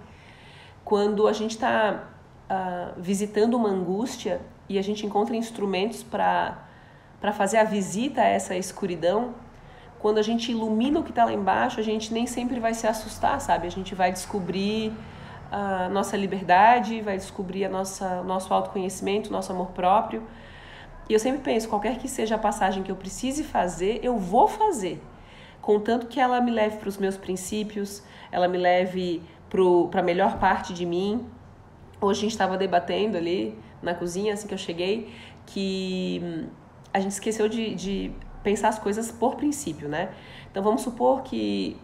Quando 0.84 1.28
a 1.28 1.32
gente 1.32 1.52
está 1.52 2.04
uh, 2.50 3.00
visitando 3.00 3.54
uma 3.54 3.68
angústia 3.68 4.40
e 4.68 4.76
a 4.76 4.82
gente 4.82 5.06
encontra 5.06 5.36
instrumentos 5.36 6.02
para 6.02 6.66
fazer 7.32 7.58
a 7.58 7.64
visita 7.64 8.20
a 8.20 8.26
essa 8.26 8.54
escuridão, 8.56 9.34
quando 9.98 10.18
a 10.18 10.22
gente 10.22 10.52
ilumina 10.52 11.00
o 11.00 11.02
que 11.02 11.10
está 11.10 11.24
lá 11.24 11.32
embaixo, 11.32 11.80
a 11.80 11.82
gente 11.82 12.12
nem 12.12 12.26
sempre 12.26 12.60
vai 12.60 12.74
se 12.74 12.86
assustar, 12.86 13.40
sabe? 13.40 13.66
A 13.66 13.70
gente 13.70 13.94
vai 13.94 14.12
descobrir 14.12 14.92
a 15.50 15.88
nossa 15.88 16.16
liberdade, 16.16 17.00
vai 17.00 17.16
descobrir 17.16 17.64
a 17.64 17.68
nossa 17.68 18.22
nosso 18.22 18.52
autoconhecimento, 18.52 19.32
nosso 19.32 19.52
amor 19.52 19.68
próprio. 19.68 20.22
E 21.08 21.12
eu 21.12 21.18
sempre 21.18 21.40
penso, 21.40 21.68
qualquer 21.68 21.98
que 21.98 22.08
seja 22.08 22.34
a 22.34 22.38
passagem 22.38 22.82
que 22.82 22.90
eu 22.90 22.96
precise 22.96 23.44
fazer, 23.44 24.00
eu 24.02 24.18
vou 24.18 24.48
fazer, 24.48 25.02
contanto 25.60 26.06
que 26.06 26.18
ela 26.18 26.40
me 26.40 26.50
leve 26.50 26.78
para 26.78 26.88
os 26.88 26.98
meus 26.98 27.16
princípios, 27.16 28.02
ela 28.32 28.48
me 28.48 28.58
leve 28.58 29.22
para 29.90 30.00
a 30.00 30.02
melhor 30.02 30.38
parte 30.38 30.74
de 30.74 30.84
mim. 30.84 31.26
Hoje 32.00 32.20
a 32.20 32.22
gente 32.22 32.32
estava 32.32 32.56
debatendo 32.56 33.16
ali 33.16 33.56
na 33.80 33.94
cozinha, 33.94 34.34
assim 34.34 34.48
que 34.48 34.54
eu 34.54 34.58
cheguei, 34.58 35.14
que 35.46 36.46
a 36.94 37.00
gente 37.00 37.12
esqueceu 37.12 37.48
de, 37.48 37.74
de 37.74 38.12
pensar 38.44 38.68
as 38.68 38.78
coisas 38.78 39.10
por 39.10 39.34
princípio, 39.34 39.88
né? 39.88 40.10
Então 40.48 40.62
vamos 40.62 40.82
supor 40.82 41.22
que 41.22 41.76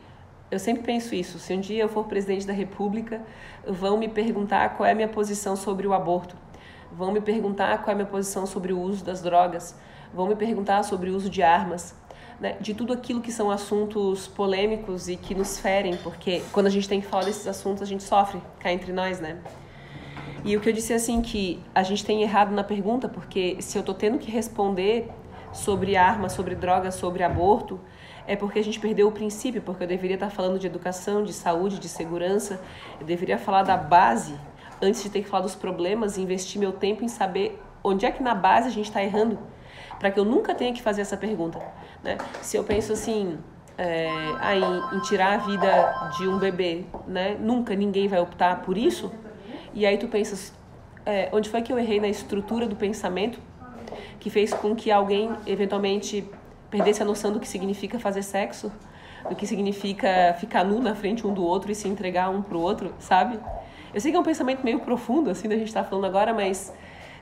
eu 0.51 0.59
sempre 0.59 0.85
penso 0.85 1.16
isso. 1.16 1.37
Se 1.40 1.53
um 1.53 1.61
dia 1.61 1.83
eu 1.83 1.88
for 1.88 2.05
presidente 2.05 2.46
da 2.46 2.53
República, 2.53 3.20
vão 3.66 3.99
me 3.99 4.09
perguntar 4.09 4.77
qual 4.77 4.87
é 4.87 4.92
a 4.92 4.94
minha 4.94 5.09
posição 5.09 5.57
sobre 5.57 5.85
o 5.85 5.92
aborto, 5.92 6.37
vão 6.92 7.11
me 7.11 7.20
perguntar 7.20 7.79
qual 7.79 7.88
é 7.88 7.92
a 7.92 7.96
minha 7.96 8.07
posição 8.07 8.46
sobre 8.46 8.73
o 8.73 8.81
uso 8.81 9.05
das 9.05 9.20
drogas, 9.20 9.77
vão 10.14 10.29
me 10.29 10.37
perguntar 10.37 10.85
sobre 10.85 11.11
o 11.11 11.16
uso 11.16 11.29
de 11.29 11.42
armas, 11.42 11.92
né? 12.38 12.57
de 12.61 12.73
tudo 12.73 12.92
aquilo 12.92 13.20
que 13.20 13.33
são 13.33 13.51
assuntos 13.51 14.29
polêmicos 14.29 15.09
e 15.09 15.16
que 15.16 15.35
nos 15.35 15.59
ferem, 15.59 15.96
porque 15.96 16.40
quando 16.53 16.66
a 16.68 16.70
gente 16.70 16.88
tem 16.88 17.01
que 17.01 17.07
falar 17.09 17.25
desses 17.25 17.49
assuntos 17.49 17.83
a 17.83 17.87
gente 17.87 18.05
sofre 18.05 18.40
cá 18.61 18.73
entre 18.73 18.92
nós, 18.92 19.20
né? 19.20 19.38
E 20.45 20.57
o 20.57 20.61
que 20.61 20.69
eu 20.69 20.73
disse 20.73 20.93
é 20.93 20.97
assim 20.97 21.21
que 21.21 21.61
a 21.75 21.83
gente 21.83 22.05
tem 22.05 22.23
errado 22.23 22.51
na 22.53 22.65
pergunta, 22.65 23.09
porque 23.09 23.57
se 23.61 23.77
eu 23.77 23.83
tô 23.83 23.93
tendo 23.93 24.19
que 24.19 24.31
responder 24.31 25.11
sobre 25.53 25.97
armas, 25.97 26.33
sobre 26.33 26.55
drogas, 26.55 26.95
sobre 26.95 27.23
aborto, 27.23 27.81
é 28.27 28.37
porque 28.37 28.59
a 28.59 28.65
gente 28.65 28.79
perdeu 28.79 29.09
o 29.09 29.13
princípio, 29.13 29.61
porque 29.61 29.85
eu 29.85 29.89
deveria 29.89 30.15
estar 30.15 30.31
falando 30.31 30.59
de 30.59 30.67
educação, 30.67 31.23
de 31.23 31.33
saúde, 31.33 31.79
de 31.79 31.89
segurança, 31.89 32.61
eu 33.01 33.07
deveria 33.07 33.37
falar 33.39 33.63
da 33.63 33.77
base 33.77 34.35
antes 34.81 35.03
de 35.03 35.11
ter 35.11 35.23
que 35.23 35.29
falar 35.29 35.43
dos 35.43 35.55
problemas 35.55 36.17
e 36.17 36.23
investir 36.23 36.61
meu 36.61 36.73
tempo 36.73 37.05
em 37.05 37.09
saber 37.09 37.61
onde 37.83 38.07
é 38.07 38.11
que 38.11 38.23
na 38.23 38.35
base 38.35 38.69
a 38.69 38.71
gente 38.71 38.87
está 38.87 39.03
errando, 39.03 39.39
para 39.99 40.11
que 40.11 40.19
eu 40.19 40.25
nunca 40.25 40.55
tenha 40.55 40.73
que 40.73 40.83
fazer 40.83 41.03
essa 41.03 41.17
pergunta. 41.17 41.61
Né? 42.03 42.19
Se 42.41 42.57
eu 42.57 42.65
penso 42.65 42.93
assim, 42.93 43.39
é, 43.77 44.09
em, 44.55 44.97
em, 44.97 45.01
tirar 45.01 45.35
a 45.35 45.37
vida 45.39 46.11
de 46.17 46.29
um 46.29 46.39
bebê, 46.39 46.85
né? 47.07 47.37
nunca 47.39 47.75
ninguém 47.75 48.09
vai 48.09 48.21
optar 48.21 48.63
por 48.63 48.77
isso, 48.79 49.11
e 49.75 49.87
aí 49.87 49.99
tu 49.99 50.09
pensas, 50.09 50.53
é, 51.07 51.29
onde 51.33 51.49
foi 51.49 51.63
que 51.63 51.73
eu 51.73 51.79
errei 51.79 52.01
na 52.01 52.09
estrutura 52.09 52.67
do 52.67 52.77
pensamento 52.77 53.39
que 54.19 54.31
fez 54.31 54.53
com 54.53 54.75
que 54.75 54.91
alguém 54.91 55.31
eventualmente 55.47 56.25
perdesse 56.71 57.03
a 57.03 57.05
noção 57.05 57.33
do 57.33 57.41
que 57.41 57.49
significa 57.49 57.99
fazer 57.99 58.23
sexo, 58.23 58.71
do 59.29 59.35
que 59.35 59.47
significa 59.47 60.37
ficar 60.39 60.65
nu 60.65 60.81
na 60.81 60.95
frente 60.95 61.27
um 61.27 61.35
do 61.35 61.45
outro 61.45 61.71
e 61.73 61.75
se 61.75 61.89
entregar 61.89 62.31
um 62.31 62.43
pro 62.43 62.61
outro, 62.61 62.95
sabe? 62.99 63.39
Eu 63.93 64.01
sei 64.01 64.11
que 64.11 64.17
é 64.17 64.21
um 64.21 64.25
pensamento 64.25 64.63
meio 64.63 64.81
profundo, 64.81 65.31
assim, 65.31 65.49
da 65.49 65.57
gente 65.57 65.73
tá 65.73 65.83
falando 65.83 66.05
agora, 66.05 66.33
mas 66.33 66.73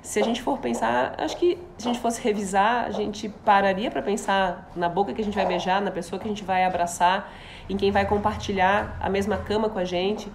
se 0.03 0.21
a 0.21 0.23
gente 0.23 0.43
for 0.43 0.59
pensar, 0.59 1.15
acho 1.19 1.37
que 1.37 1.59
se 1.77 1.89
a 1.89 1.93
gente 1.93 2.01
fosse 2.01 2.21
revisar, 2.23 2.85
a 2.85 2.91
gente 2.91 3.29
pararia 3.29 3.91
para 3.91 4.03
pensar 4.03 4.71
na 4.77 4.89
boca 4.89 5.13
que 5.13 5.21
a 5.21 5.25
gente 5.25 5.35
vai 5.35 5.47
beijar, 5.47 5.81
na 5.81 5.91
pessoa 5.91 6.21
que 6.21 6.27
a 6.27 6.31
gente 6.31 6.45
vai 6.45 6.65
abraçar, 6.65 7.33
em 7.69 7.77
quem 7.77 7.91
vai 7.91 8.07
compartilhar 8.07 8.97
a 9.01 9.09
mesma 9.09 9.37
cama 9.39 9.69
com 9.69 9.79
a 9.79 9.85
gente. 9.85 10.31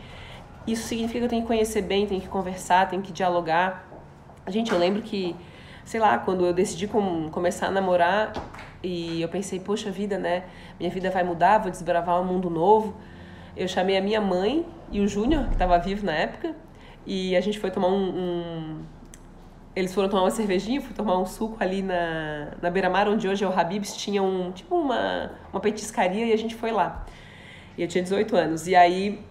Isso 0.65 0.87
significa 0.87 1.19
que 1.19 1.25
eu 1.25 1.29
tenho 1.29 1.41
que 1.41 1.47
conhecer 1.47 1.81
bem, 1.81 2.07
tenho 2.07 2.21
que 2.21 2.27
conversar, 2.27 2.89
tenho 2.89 3.01
que 3.01 3.11
dialogar. 3.11 3.85
Gente, 4.47 4.71
eu 4.71 4.77
lembro 4.77 5.01
que, 5.01 5.35
sei 5.83 5.99
lá, 5.99 6.17
quando 6.17 6.45
eu 6.45 6.53
decidi 6.53 6.87
com, 6.87 7.29
começar 7.29 7.67
a 7.67 7.71
namorar, 7.71 8.31
e 8.81 9.21
eu 9.21 9.29
pensei, 9.29 9.59
poxa 9.59 9.89
vida, 9.91 10.17
né? 10.17 10.43
Minha 10.79 10.91
vida 10.91 11.09
vai 11.09 11.23
mudar, 11.23 11.57
vou 11.57 11.71
desbravar 11.71 12.21
um 12.21 12.25
mundo 12.25 12.49
novo. 12.49 12.93
Eu 13.55 13.67
chamei 13.67 13.97
a 13.97 14.01
minha 14.01 14.19
mãe 14.19 14.65
e 14.91 14.99
o 14.99 15.07
Júnior, 15.07 15.47
que 15.47 15.53
estava 15.53 15.77
vivo 15.79 16.05
na 16.05 16.13
época, 16.13 16.55
e 17.05 17.35
a 17.35 17.41
gente 17.41 17.59
foi 17.59 17.71
tomar 17.71 17.87
um, 17.87 18.09
um, 18.09 18.81
Eles 19.75 19.93
foram 19.93 20.09
tomar 20.09 20.23
uma 20.23 20.31
cervejinha, 20.31 20.81
fui 20.81 20.93
tomar 20.93 21.17
um 21.17 21.25
suco 21.25 21.57
ali 21.59 21.81
na, 21.81 22.51
na 22.61 22.69
beira-mar, 22.69 23.07
onde 23.07 23.27
hoje 23.27 23.43
é 23.43 23.47
o 23.47 23.57
Habib's, 23.57 23.95
tinha 23.95 24.23
um, 24.23 24.51
tipo 24.51 24.75
uma, 24.75 25.31
uma 25.51 25.59
petiscaria 25.59 26.25
e 26.25 26.33
a 26.33 26.37
gente 26.37 26.55
foi 26.55 26.71
lá. 26.71 27.05
E 27.77 27.81
eu 27.81 27.87
tinha 27.87 28.03
18 28.03 28.35
anos. 28.35 28.67
E 28.67 28.75
aí 28.75 29.23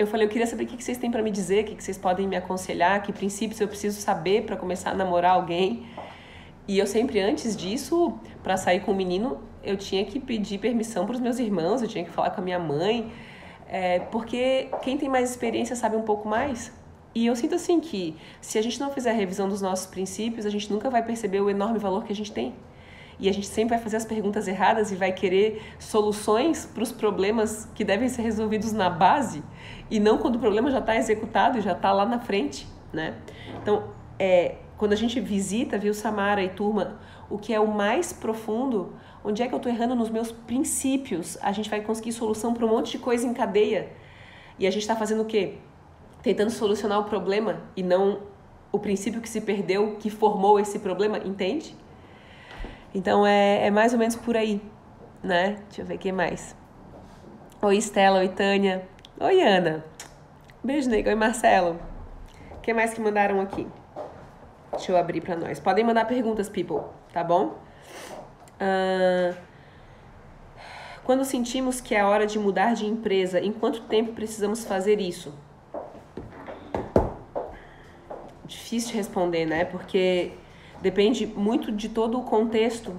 eu 0.00 0.06
falei, 0.06 0.26
eu 0.26 0.30
queria 0.30 0.46
saber 0.46 0.64
o 0.64 0.66
que 0.66 0.82
vocês 0.82 0.96
têm 0.96 1.10
para 1.10 1.22
me 1.22 1.30
dizer, 1.30 1.62
o 1.62 1.66
que 1.66 1.84
vocês 1.84 1.98
podem 1.98 2.26
me 2.26 2.34
aconselhar, 2.34 3.02
que 3.02 3.12
princípios 3.12 3.60
eu 3.60 3.68
preciso 3.68 4.00
saber 4.00 4.44
para 4.46 4.56
começar 4.56 4.92
a 4.92 4.94
namorar 4.94 5.32
alguém. 5.32 5.86
E 6.66 6.78
eu 6.78 6.86
sempre, 6.86 7.20
antes 7.20 7.54
disso, 7.54 8.18
para 8.42 8.56
sair 8.56 8.80
com 8.80 8.92
o 8.92 8.94
menino, 8.94 9.42
eu 9.62 9.76
tinha 9.76 10.02
que 10.06 10.18
pedir 10.18 10.56
permissão 10.56 11.04
para 11.04 11.16
os 11.16 11.20
meus 11.20 11.38
irmãos, 11.38 11.82
eu 11.82 11.88
tinha 11.88 12.02
que 12.02 12.10
falar 12.10 12.30
com 12.30 12.40
a 12.40 12.44
minha 12.44 12.58
mãe, 12.58 13.12
é, 13.68 13.98
porque 13.98 14.70
quem 14.80 14.96
tem 14.96 15.06
mais 15.06 15.28
experiência 15.28 15.76
sabe 15.76 15.96
um 15.96 16.02
pouco 16.02 16.26
mais. 16.26 16.72
E 17.14 17.26
eu 17.26 17.36
sinto 17.36 17.56
assim 17.56 17.78
que 17.78 18.16
se 18.40 18.56
a 18.56 18.62
gente 18.62 18.80
não 18.80 18.90
fizer 18.90 19.10
a 19.10 19.14
revisão 19.14 19.50
dos 19.50 19.60
nossos 19.60 19.86
princípios, 19.86 20.46
a 20.46 20.50
gente 20.50 20.72
nunca 20.72 20.88
vai 20.88 21.04
perceber 21.04 21.42
o 21.42 21.50
enorme 21.50 21.78
valor 21.78 22.04
que 22.04 22.12
a 22.12 22.16
gente 22.16 22.32
tem. 22.32 22.54
E 23.18 23.28
a 23.28 23.32
gente 23.32 23.46
sempre 23.46 23.74
vai 23.74 23.78
fazer 23.78 23.98
as 23.98 24.04
perguntas 24.06 24.48
erradas 24.48 24.90
e 24.90 24.96
vai 24.96 25.12
querer 25.12 25.62
soluções 25.78 26.64
para 26.64 26.82
os 26.82 26.90
problemas 26.90 27.68
que 27.74 27.84
devem 27.84 28.08
ser 28.08 28.22
resolvidos 28.22 28.72
na 28.72 28.88
base 28.88 29.42
e 29.90 29.98
não 29.98 30.18
quando 30.18 30.36
o 30.36 30.38
problema 30.38 30.70
já 30.70 30.78
está 30.78 30.96
executado 30.96 31.58
e 31.58 31.60
já 31.60 31.72
está 31.72 31.92
lá 31.92 32.06
na 32.06 32.20
frente, 32.20 32.66
né? 32.92 33.16
Então, 33.60 33.84
é, 34.18 34.56
quando 34.78 34.92
a 34.92 34.96
gente 34.96 35.20
visita, 35.20 35.76
viu, 35.76 35.92
Samara 35.92 36.42
e 36.42 36.48
turma, 36.48 36.98
o 37.28 37.38
que 37.38 37.52
é 37.52 37.60
o 37.60 37.66
mais 37.66 38.12
profundo, 38.12 38.94
onde 39.24 39.42
é 39.42 39.48
que 39.48 39.54
eu 39.54 39.56
estou 39.56 39.70
errando 39.70 39.94
nos 39.94 40.08
meus 40.08 40.32
princípios, 40.32 41.36
a 41.42 41.52
gente 41.52 41.68
vai 41.68 41.80
conseguir 41.80 42.12
solução 42.12 42.54
para 42.54 42.64
um 42.64 42.68
monte 42.68 42.92
de 42.92 42.98
coisa 42.98 43.26
em 43.26 43.34
cadeia. 43.34 43.90
E 44.58 44.66
a 44.66 44.70
gente 44.70 44.82
está 44.82 44.94
fazendo 44.96 45.22
o 45.22 45.24
quê? 45.24 45.54
Tentando 46.22 46.50
solucionar 46.50 47.00
o 47.00 47.04
problema 47.04 47.60
e 47.76 47.82
não 47.82 48.20
o 48.72 48.78
princípio 48.78 49.20
que 49.20 49.28
se 49.28 49.40
perdeu, 49.40 49.96
que 49.98 50.10
formou 50.10 50.60
esse 50.60 50.78
problema, 50.78 51.18
entende? 51.18 51.74
Então 52.94 53.26
é, 53.26 53.66
é 53.66 53.70
mais 53.70 53.92
ou 53.92 53.98
menos 53.98 54.16
por 54.16 54.36
aí, 54.36 54.60
né? 55.22 55.58
Deixa 55.68 55.82
eu 55.82 55.86
ver 55.86 55.98
quem 55.98 56.12
mais. 56.12 56.56
Oi, 57.62 57.76
Estela, 57.76 58.20
oi, 58.20 58.28
Tânia. 58.28 58.88
Oi, 59.22 59.42
Ana. 59.42 59.84
Beijo, 60.64 60.88
nega. 60.88 61.10
Oi, 61.10 61.14
Marcelo. 61.14 61.78
O 62.52 62.60
que 62.62 62.72
mais 62.72 62.94
que 62.94 63.02
mandaram 63.02 63.38
aqui? 63.38 63.66
Deixa 64.70 64.92
eu 64.92 64.96
abrir 64.96 65.20
para 65.20 65.36
nós. 65.36 65.60
Podem 65.60 65.84
mandar 65.84 66.06
perguntas, 66.06 66.48
people, 66.48 66.80
tá 67.12 67.22
bom? 67.22 67.58
Uh, 68.58 69.36
quando 71.04 71.22
sentimos 71.26 71.82
que 71.82 71.94
é 71.94 72.02
hora 72.02 72.26
de 72.26 72.38
mudar 72.38 72.72
de 72.72 72.86
empresa, 72.86 73.38
em 73.38 73.52
quanto 73.52 73.82
tempo 73.82 74.14
precisamos 74.14 74.64
fazer 74.64 74.98
isso? 75.02 75.34
Difícil 78.46 78.92
de 78.92 78.96
responder, 78.96 79.44
né? 79.44 79.66
Porque 79.66 80.32
depende 80.80 81.26
muito 81.26 81.70
de 81.70 81.90
todo 81.90 82.18
o 82.18 82.22
contexto. 82.22 82.98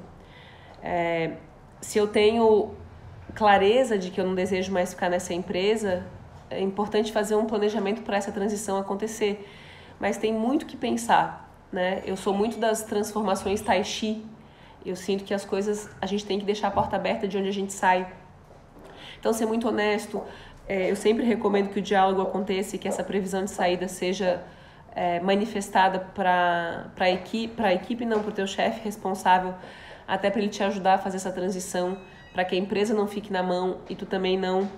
É, 0.84 1.38
se 1.82 1.98
eu 1.98 2.08
tenho 2.08 2.76
clareza 3.36 3.98
de 3.98 4.12
que 4.12 4.20
eu 4.20 4.26
não 4.26 4.36
desejo 4.36 4.72
mais 4.72 4.94
ficar 4.94 5.10
nessa 5.10 5.34
empresa, 5.34 6.06
é 6.50 6.62
importante 6.62 7.12
fazer 7.12 7.36
um 7.36 7.46
planejamento 7.46 8.02
para 8.02 8.18
essa 8.18 8.32
transição 8.32 8.78
acontecer. 8.78 9.48
Mas 10.00 10.18
tem 10.18 10.34
muito 10.34 10.66
que 10.66 10.76
pensar 10.76 11.52
né? 11.72 12.02
Eu 12.06 12.18
sou 12.18 12.34
muito 12.34 12.58
das 12.58 12.84
transformações 12.84 13.62
tai 13.62 13.84
chi. 13.84 14.26
Eu 14.86 14.96
sinto 14.96 15.24
que 15.24 15.34
as 15.34 15.46
coisas 15.46 15.90
a 16.02 16.06
gente 16.06 16.26
tem 16.26 16.40
que 16.40 16.46
deixar 16.46 16.68
a 16.68 16.72
porta 16.72 16.96
aberta 16.96 17.28
de 17.28 17.38
onde 17.38 17.48
a 17.48 17.54
gente 17.54 17.72
sai. 17.72 18.12
Então, 19.20 19.32
ser 19.32 19.46
muito 19.46 19.68
honesto. 19.68 20.22
É, 20.68 20.90
eu 20.90 20.96
sempre 20.96 21.24
recomendo 21.24 21.70
que 21.70 21.80
o 21.80 21.82
diálogo 21.82 22.22
aconteça 22.22 22.76
e 22.76 22.80
que 22.80 22.88
essa 22.88 23.04
previsão 23.04 23.46
de 23.46 23.52
saída 23.52 23.88
seja 23.88 24.44
é, 24.96 25.20
manifestada 25.20 26.00
para 26.00 26.92
a 27.00 27.10
equipe, 27.10 27.56
para 27.56 27.70
a 27.70 27.74
equipe 27.74 28.06
não 28.06 28.22
para 28.22 28.30
o 28.30 28.34
teu 28.34 28.48
chefe 28.48 28.82
responsável, 28.84 29.54
até 30.08 30.30
para 30.30 30.42
ele 30.42 30.50
te 30.50 30.64
ajudar 30.64 30.96
a 30.96 30.98
fazer 30.98 31.18
essa 31.18 31.32
transição, 31.32 31.98
para 32.34 32.46
que 32.46 32.56
a 32.56 32.58
empresa 32.58 32.94
não 32.94 33.08
fique 33.08 33.32
na 33.32 33.44
mão 33.44 33.78
e 33.90 33.96
tu 33.96 34.06
também 34.06 34.38
não. 34.38 34.70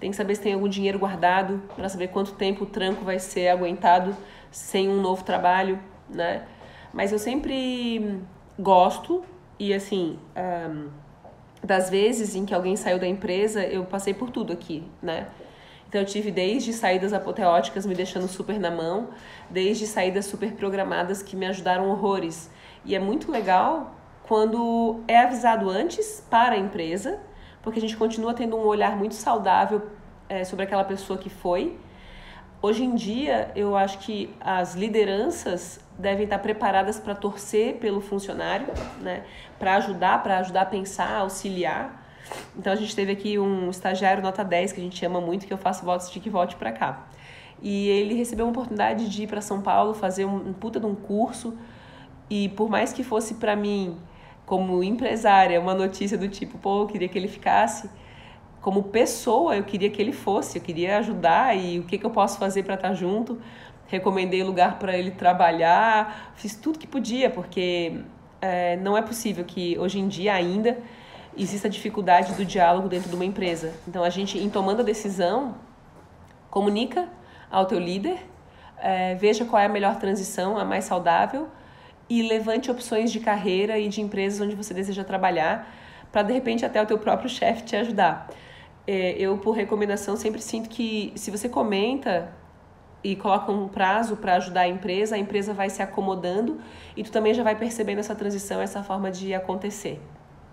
Tem 0.00 0.10
que 0.10 0.16
saber 0.16 0.36
se 0.36 0.42
tem 0.42 0.54
algum 0.54 0.68
dinheiro 0.68 0.98
guardado 0.98 1.62
para 1.74 1.88
saber 1.88 2.08
quanto 2.08 2.32
tempo 2.32 2.64
o 2.64 2.66
tranco 2.66 3.04
vai 3.04 3.18
ser 3.18 3.48
aguentado 3.48 4.16
sem 4.50 4.88
um 4.88 5.00
novo 5.00 5.24
trabalho 5.24 5.78
né? 6.08 6.42
Mas 6.92 7.12
eu 7.12 7.18
sempre 7.18 8.20
gosto 8.58 9.24
e 9.58 9.74
assim, 9.74 10.18
um, 10.36 10.88
das 11.62 11.90
vezes 11.90 12.34
em 12.34 12.44
que 12.44 12.54
alguém 12.54 12.76
saiu 12.76 12.98
da 12.98 13.06
empresa, 13.06 13.62
eu 13.64 13.84
passei 13.84 14.14
por 14.14 14.30
tudo 14.30 14.52
aqui, 14.52 14.84
né? 15.02 15.28
Então 15.88 16.00
eu 16.00 16.06
tive 16.06 16.30
desde 16.30 16.72
saídas 16.72 17.12
apoteóticas 17.12 17.86
me 17.86 17.94
deixando 17.94 18.28
super 18.28 18.58
na 18.58 18.70
mão, 18.70 19.08
desde 19.48 19.86
saídas 19.86 20.26
super 20.26 20.52
programadas 20.52 21.22
que 21.22 21.34
me 21.34 21.46
ajudaram 21.46 21.88
horrores. 21.88 22.50
E 22.84 22.94
é 22.94 22.98
muito 22.98 23.30
legal 23.32 23.97
quando 24.28 25.00
é 25.08 25.20
avisado 25.20 25.70
antes 25.70 26.22
para 26.28 26.54
a 26.54 26.58
empresa, 26.58 27.18
porque 27.62 27.78
a 27.78 27.80
gente 27.80 27.96
continua 27.96 28.34
tendo 28.34 28.58
um 28.58 28.66
olhar 28.66 28.94
muito 28.94 29.14
saudável 29.14 29.88
é, 30.28 30.44
sobre 30.44 30.66
aquela 30.66 30.84
pessoa 30.84 31.18
que 31.18 31.30
foi. 31.30 31.78
Hoje 32.60 32.84
em 32.84 32.94
dia, 32.94 33.50
eu 33.56 33.74
acho 33.74 34.00
que 34.00 34.28
as 34.38 34.74
lideranças 34.74 35.80
devem 35.98 36.24
estar 36.24 36.40
preparadas 36.40 37.00
para 37.00 37.14
torcer 37.14 37.76
pelo 37.76 38.02
funcionário, 38.02 38.66
né? 39.00 39.24
para 39.58 39.76
ajudar, 39.76 40.22
para 40.22 40.38
ajudar 40.40 40.62
a 40.62 40.66
pensar, 40.66 41.20
auxiliar. 41.20 42.06
Então 42.54 42.70
a 42.70 42.76
gente 42.76 42.94
teve 42.94 43.12
aqui 43.12 43.38
um 43.38 43.70
estagiário 43.70 44.22
nota 44.22 44.44
10 44.44 44.72
que 44.72 44.80
a 44.80 44.84
gente 44.84 45.06
ama 45.06 45.22
muito, 45.22 45.46
que 45.46 45.52
eu 45.52 45.58
faço 45.58 45.86
votos 45.86 46.10
de 46.10 46.20
que 46.20 46.28
volte 46.28 46.54
para 46.54 46.70
cá. 46.70 47.08
E 47.62 47.88
ele 47.88 48.12
recebeu 48.14 48.44
uma 48.44 48.50
oportunidade 48.50 49.08
de 49.08 49.22
ir 49.22 49.26
para 49.26 49.40
São 49.40 49.62
Paulo 49.62 49.94
fazer 49.94 50.26
um, 50.26 50.50
um 50.50 50.52
puta 50.52 50.78
de 50.78 50.84
um 50.84 50.94
curso 50.94 51.56
e 52.28 52.50
por 52.50 52.68
mais 52.68 52.92
que 52.92 53.02
fosse 53.02 53.34
para 53.34 53.56
mim 53.56 53.96
como 54.48 54.82
empresária 54.82 55.60
uma 55.60 55.74
notícia 55.74 56.16
do 56.16 56.26
tipo, 56.26 56.56
pô, 56.56 56.84
eu 56.84 56.86
queria 56.86 57.06
que 57.06 57.18
ele 57.18 57.28
ficasse, 57.28 57.90
como 58.62 58.84
pessoa, 58.84 59.54
eu 59.54 59.62
queria 59.62 59.90
que 59.90 60.00
ele 60.00 60.10
fosse, 60.10 60.56
eu 60.56 60.62
queria 60.62 60.96
ajudar 60.96 61.54
e 61.54 61.78
o 61.78 61.82
que, 61.82 61.98
que 61.98 62.06
eu 62.06 62.10
posso 62.10 62.38
fazer 62.38 62.62
para 62.62 62.74
estar 62.74 62.88
tá 62.88 62.94
junto. 62.94 63.38
Recomendei 63.88 64.42
lugar 64.42 64.78
para 64.78 64.96
ele 64.96 65.10
trabalhar, 65.10 66.32
fiz 66.34 66.56
tudo 66.56 66.78
que 66.78 66.86
podia, 66.86 67.28
porque 67.28 68.00
é, 68.40 68.76
não 68.78 68.96
é 68.96 69.02
possível 69.02 69.44
que 69.44 69.78
hoje 69.78 69.98
em 69.98 70.08
dia 70.08 70.32
ainda 70.32 70.78
exista 71.36 71.68
dificuldade 71.68 72.32
do 72.32 72.42
diálogo 72.42 72.88
dentro 72.88 73.10
de 73.10 73.14
uma 73.14 73.26
empresa. 73.26 73.74
Então, 73.86 74.02
a 74.02 74.08
gente, 74.08 74.38
em 74.38 74.48
tomando 74.48 74.80
a 74.80 74.82
decisão, 74.82 75.56
comunica 76.48 77.06
ao 77.50 77.66
teu 77.66 77.78
líder, 77.78 78.18
é, 78.78 79.14
veja 79.14 79.44
qual 79.44 79.60
é 79.60 79.66
a 79.66 79.68
melhor 79.68 79.96
transição, 79.96 80.56
a 80.56 80.64
mais 80.64 80.86
saudável, 80.86 81.48
e 82.08 82.22
levante 82.22 82.70
opções 82.70 83.12
de 83.12 83.20
carreira 83.20 83.78
e 83.78 83.88
de 83.88 84.00
empresas 84.00 84.40
onde 84.40 84.54
você 84.54 84.72
deseja 84.72 85.04
trabalhar, 85.04 85.68
para 86.10 86.22
de 86.22 86.32
repente 86.32 86.64
até 86.64 86.80
o 86.82 86.86
teu 86.86 86.98
próprio 86.98 87.28
chefe 87.28 87.64
te 87.64 87.76
ajudar. 87.76 88.28
É, 88.86 89.12
eu, 89.18 89.36
por 89.38 89.52
recomendação, 89.52 90.16
sempre 90.16 90.40
sinto 90.40 90.68
que 90.70 91.12
se 91.14 91.30
você 91.30 91.48
comenta 91.48 92.32
e 93.04 93.14
coloca 93.14 93.52
um 93.52 93.68
prazo 93.68 94.16
para 94.16 94.36
ajudar 94.36 94.62
a 94.62 94.68
empresa, 94.68 95.14
a 95.14 95.18
empresa 95.18 95.52
vai 95.52 95.68
se 95.68 95.82
acomodando 95.82 96.60
e 96.96 97.02
tu 97.02 97.12
também 97.12 97.34
já 97.34 97.42
vai 97.42 97.54
percebendo 97.54 97.98
essa 97.98 98.14
transição, 98.14 98.60
essa 98.60 98.82
forma 98.82 99.10
de 99.10 99.34
acontecer, 99.34 100.00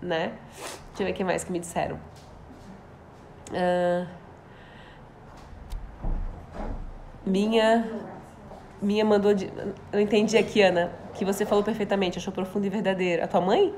né? 0.00 0.32
Deixa 0.88 1.02
eu 1.02 1.06
ver 1.06 1.12
o 1.12 1.14
que 1.14 1.24
mais 1.24 1.42
que 1.42 1.50
me 1.50 1.58
disseram. 1.58 1.98
Uh, 3.50 4.06
minha 7.24 7.84
minha 8.80 9.04
mandou 9.04 9.32
de, 9.32 9.50
eu 9.92 10.00
entendi 10.00 10.36
aqui, 10.36 10.60
Ana, 10.60 10.92
que 11.16 11.24
você 11.24 11.46
falou 11.46 11.64
perfeitamente, 11.64 12.18
achou 12.18 12.32
profundo 12.32 12.66
e 12.66 12.70
verdadeiro. 12.70 13.24
A 13.24 13.26
tua 13.26 13.40
mãe? 13.40 13.74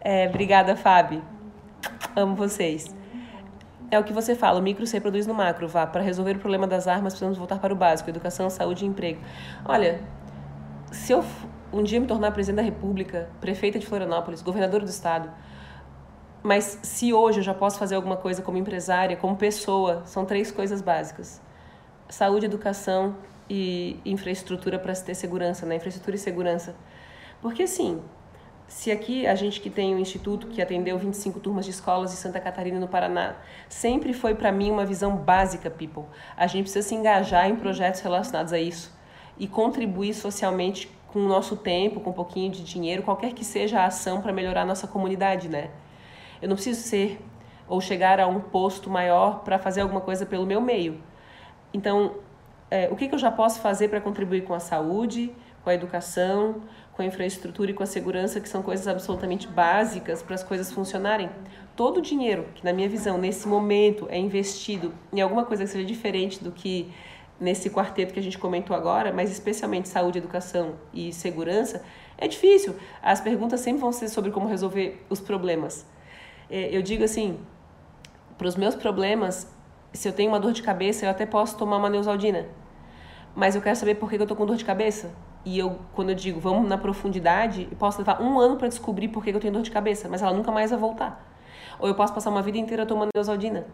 É, 0.00 0.26
obrigada, 0.28 0.76
Fábio. 0.76 1.22
Amo 2.16 2.34
vocês. 2.34 2.94
É 3.90 3.98
o 3.98 4.04
que 4.04 4.12
você 4.12 4.34
fala, 4.34 4.58
o 4.58 4.62
micro 4.62 4.86
se 4.86 4.92
reproduz 4.94 5.26
no 5.26 5.32
macro, 5.32 5.66
vá. 5.66 5.86
Para 5.86 6.02
resolver 6.02 6.36
o 6.36 6.38
problema 6.38 6.66
das 6.66 6.86
armas, 6.86 7.14
precisamos 7.14 7.38
voltar 7.38 7.58
para 7.58 7.72
o 7.72 7.76
básico: 7.76 8.10
educação, 8.10 8.50
saúde 8.50 8.84
e 8.84 8.88
emprego. 8.88 9.20
Olha, 9.64 10.00
se 10.92 11.12
eu 11.12 11.24
um 11.72 11.82
dia 11.82 12.00
me 12.00 12.06
tornar 12.06 12.32
presidente 12.32 12.56
da 12.56 12.62
República, 12.62 13.28
prefeita 13.40 13.78
de 13.78 13.86
Florianópolis, 13.86 14.42
governadora 14.42 14.84
do 14.84 14.90
estado, 14.90 15.30
mas 16.42 16.78
se 16.82 17.12
hoje 17.12 17.40
eu 17.40 17.42
já 17.42 17.54
posso 17.54 17.78
fazer 17.78 17.94
alguma 17.94 18.16
coisa 18.16 18.42
como 18.42 18.58
empresária, 18.58 19.16
como 19.16 19.36
pessoa, 19.36 20.02
são 20.04 20.24
três 20.24 20.50
coisas 20.50 20.82
básicas: 20.82 21.40
saúde, 22.08 22.46
educação 22.46 23.16
e 23.48 24.00
infraestrutura 24.04 24.78
para 24.78 24.94
se 24.94 25.04
ter 25.04 25.14
segurança, 25.14 25.64
né? 25.64 25.76
Infraestrutura 25.76 26.16
e 26.16 26.18
segurança. 26.18 26.76
Porque 27.40 27.62
assim, 27.62 28.02
se 28.68 28.90
aqui 28.90 29.26
a 29.26 29.34
gente 29.34 29.60
que 29.60 29.70
tem 29.70 29.94
um 29.94 29.98
instituto 29.98 30.48
que 30.48 30.60
atendeu 30.60 30.98
25 30.98 31.40
turmas 31.40 31.64
de 31.64 31.70
escolas 31.70 32.10
de 32.10 32.16
Santa 32.16 32.38
Catarina 32.38 32.78
no 32.78 32.86
Paraná, 32.86 33.36
sempre 33.68 34.12
foi 34.12 34.34
para 34.34 34.52
mim 34.52 34.70
uma 34.70 34.84
visão 34.84 35.16
básica, 35.16 35.70
people. 35.70 36.04
A 36.36 36.46
gente 36.46 36.64
precisa 36.64 36.86
se 36.86 36.94
engajar 36.94 37.48
em 37.48 37.56
projetos 37.56 38.00
relacionados 38.02 38.52
a 38.52 38.58
isso 38.58 38.92
e 39.38 39.48
contribuir 39.48 40.12
socialmente 40.12 40.90
com 41.06 41.20
o 41.20 41.28
nosso 41.28 41.56
tempo, 41.56 42.00
com 42.00 42.10
um 42.10 42.12
pouquinho 42.12 42.52
de 42.52 42.62
dinheiro, 42.62 43.02
qualquer 43.02 43.32
que 43.32 43.44
seja 43.44 43.80
a 43.80 43.86
ação 43.86 44.20
para 44.20 44.32
melhorar 44.32 44.62
a 44.62 44.66
nossa 44.66 44.86
comunidade, 44.86 45.48
né? 45.48 45.70
Eu 46.42 46.48
não 46.48 46.56
preciso 46.56 46.82
ser 46.82 47.18
ou 47.66 47.80
chegar 47.80 48.20
a 48.20 48.26
um 48.26 48.40
posto 48.40 48.90
maior 48.90 49.40
para 49.40 49.58
fazer 49.58 49.80
alguma 49.80 50.00
coisa 50.00 50.26
pelo 50.26 50.44
meu 50.44 50.60
meio. 50.60 51.02
Então, 51.72 52.16
é, 52.70 52.88
o 52.90 52.96
que, 52.96 53.08
que 53.08 53.14
eu 53.14 53.18
já 53.18 53.30
posso 53.30 53.60
fazer 53.60 53.88
para 53.88 54.00
contribuir 54.00 54.44
com 54.44 54.54
a 54.54 54.60
saúde, 54.60 55.32
com 55.62 55.70
a 55.70 55.74
educação, 55.74 56.62
com 56.92 57.02
a 57.02 57.04
infraestrutura 57.04 57.70
e 57.70 57.74
com 57.74 57.82
a 57.82 57.86
segurança, 57.86 58.40
que 58.40 58.48
são 58.48 58.62
coisas 58.62 58.88
absolutamente 58.88 59.46
básicas 59.46 60.22
para 60.22 60.34
as 60.34 60.42
coisas 60.42 60.72
funcionarem. 60.72 61.30
Todo 61.76 61.98
o 61.98 62.02
dinheiro 62.02 62.46
que, 62.54 62.64
na 62.64 62.72
minha 62.72 62.88
visão, 62.88 63.16
nesse 63.16 63.46
momento 63.46 64.06
é 64.10 64.18
investido 64.18 64.92
em 65.12 65.20
alguma 65.20 65.44
coisa 65.44 65.64
que 65.64 65.70
seja 65.70 65.84
diferente 65.84 66.42
do 66.42 66.50
que 66.50 66.92
nesse 67.40 67.70
quarteto 67.70 68.12
que 68.12 68.18
a 68.18 68.22
gente 68.22 68.36
comentou 68.36 68.74
agora, 68.74 69.12
mas 69.12 69.30
especialmente 69.30 69.88
saúde, 69.88 70.18
educação 70.18 70.74
e 70.92 71.12
segurança, 71.12 71.84
é 72.16 72.26
difícil. 72.26 72.74
As 73.00 73.20
perguntas 73.20 73.60
sempre 73.60 73.80
vão 73.80 73.92
ser 73.92 74.08
sobre 74.08 74.30
como 74.32 74.48
resolver 74.48 75.04
os 75.08 75.20
problemas. 75.20 75.86
É, 76.50 76.74
eu 76.76 76.82
digo 76.82 77.04
assim, 77.04 77.38
para 78.36 78.48
os 78.48 78.56
meus 78.56 78.74
problemas, 78.74 79.46
se 79.92 80.08
eu 80.08 80.12
tenho 80.12 80.30
uma 80.30 80.40
dor 80.40 80.52
de 80.52 80.62
cabeça, 80.62 81.06
eu 81.06 81.10
até 81.10 81.26
posso 81.26 81.56
tomar 81.56 81.76
uma 81.76 81.90
neusaldina. 81.90 82.46
Mas 83.34 83.54
eu 83.54 83.62
quero 83.62 83.76
saber 83.76 83.94
por 83.96 84.08
que 84.08 84.16
eu 84.16 84.22
estou 84.22 84.36
com 84.36 84.46
dor 84.46 84.56
de 84.56 84.64
cabeça 84.64 85.12
e 85.44 85.58
eu, 85.58 85.78
quando 85.94 86.10
eu 86.10 86.14
digo 86.14 86.40
vamos 86.40 86.68
na 86.68 86.76
profundidade, 86.76 87.68
eu 87.70 87.76
posso 87.76 87.98
levar 87.98 88.20
um 88.20 88.38
ano 88.38 88.56
para 88.56 88.68
descobrir 88.68 89.08
por 89.08 89.22
que 89.22 89.30
eu 89.30 89.40
tenho 89.40 89.52
dor 89.52 89.62
de 89.62 89.70
cabeça, 89.70 90.08
mas 90.08 90.22
ela 90.22 90.32
nunca 90.32 90.50
mais 90.50 90.70
vai 90.70 90.78
voltar. 90.78 91.24
Ou 91.78 91.88
eu 91.88 91.94
posso 91.94 92.12
passar 92.12 92.30
uma 92.30 92.42
vida 92.42 92.58
inteira 92.58 92.84
tomando 92.84 93.10
Neosaldina. 93.14 93.66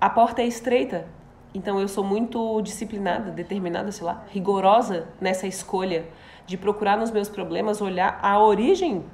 A 0.00 0.08
porta 0.08 0.42
é 0.42 0.46
estreita, 0.46 1.08
então 1.52 1.80
eu 1.80 1.88
sou 1.88 2.04
muito 2.04 2.60
disciplinada, 2.62 3.30
determinada, 3.30 3.90
sei 3.90 4.06
lá, 4.06 4.24
rigorosa 4.30 5.08
nessa 5.20 5.46
escolha 5.46 6.06
de 6.46 6.56
procurar 6.56 6.96
nos 6.96 7.10
meus 7.10 7.28
problemas 7.28 7.80
olhar 7.80 8.18
a 8.22 8.38
origem, 8.38 9.04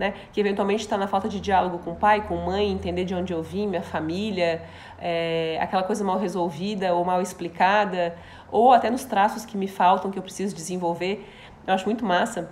né? 0.00 0.14
Que 0.32 0.40
eventualmente 0.40 0.80
está 0.82 0.96
na 0.96 1.06
falta 1.06 1.28
de 1.28 1.38
diálogo 1.38 1.78
com 1.78 1.90
o 1.90 1.94
pai, 1.94 2.26
com 2.26 2.34
mãe, 2.36 2.72
entender 2.72 3.04
de 3.04 3.14
onde 3.14 3.34
eu 3.34 3.42
vim, 3.42 3.66
minha 3.66 3.82
família, 3.82 4.62
é, 4.98 5.58
aquela 5.60 5.82
coisa 5.82 6.02
mal 6.02 6.18
resolvida 6.18 6.94
ou 6.94 7.04
mal 7.04 7.20
explicada, 7.20 8.16
ou 8.50 8.72
até 8.72 8.88
nos 8.88 9.04
traços 9.04 9.44
que 9.44 9.58
me 9.58 9.68
faltam, 9.68 10.10
que 10.10 10.18
eu 10.18 10.22
preciso 10.22 10.56
desenvolver. 10.56 11.28
Eu 11.66 11.74
acho 11.74 11.84
muito 11.84 12.02
massa 12.02 12.50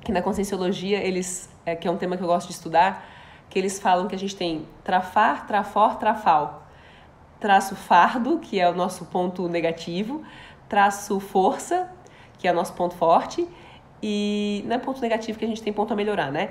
que 0.00 0.12
na 0.12 0.22
Conscienciologia, 0.22 0.98
eles, 0.98 1.50
é, 1.66 1.74
que 1.74 1.88
é 1.88 1.90
um 1.90 1.96
tema 1.96 2.16
que 2.16 2.22
eu 2.22 2.28
gosto 2.28 2.46
de 2.46 2.54
estudar, 2.54 3.04
que 3.50 3.58
eles 3.58 3.80
falam 3.80 4.06
que 4.06 4.14
a 4.14 4.18
gente 4.18 4.36
tem 4.36 4.64
trafar, 4.84 5.48
trafor, 5.48 5.96
trafal. 5.96 6.62
Traço 7.40 7.74
fardo, 7.74 8.38
que 8.38 8.60
é 8.60 8.70
o 8.70 8.74
nosso 8.74 9.06
ponto 9.06 9.48
negativo, 9.48 10.22
traço 10.68 11.18
força, 11.18 11.90
que 12.38 12.46
é 12.46 12.52
o 12.52 12.54
nosso 12.54 12.72
ponto 12.74 12.94
forte, 12.94 13.48
e 14.02 14.64
não 14.66 14.76
é 14.76 14.78
ponto 14.78 15.00
negativo 15.00 15.38
que 15.38 15.44
a 15.44 15.48
gente 15.48 15.62
tem 15.62 15.72
ponto 15.72 15.92
a 15.92 15.96
melhorar, 15.96 16.30
né? 16.30 16.50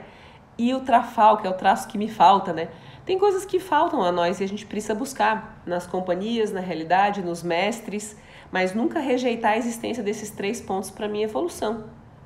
E 0.57 0.73
o 0.73 0.79
trafal, 0.79 1.37
que 1.37 1.45
é 1.45 1.49
o 1.49 1.53
traço 1.53 1.87
que 1.87 1.97
me 1.97 2.09
falta, 2.09 2.51
né? 2.51 2.69
Tem 3.05 3.17
coisas 3.17 3.45
que 3.45 3.59
faltam 3.59 4.03
a 4.03 4.11
nós 4.11 4.39
e 4.39 4.43
a 4.43 4.47
gente 4.47 4.65
precisa 4.65 4.93
buscar 4.93 5.61
nas 5.65 5.87
companhias, 5.87 6.51
na 6.51 6.59
realidade, 6.59 7.21
nos 7.21 7.43
mestres, 7.43 8.17
mas 8.51 8.73
nunca 8.73 8.99
rejeitar 8.99 9.53
a 9.53 9.57
existência 9.57 10.03
desses 10.03 10.31
três 10.31 10.59
pontos 10.59 10.89
para 10.89 11.07
minha 11.07 11.25
evolução, 11.25 11.85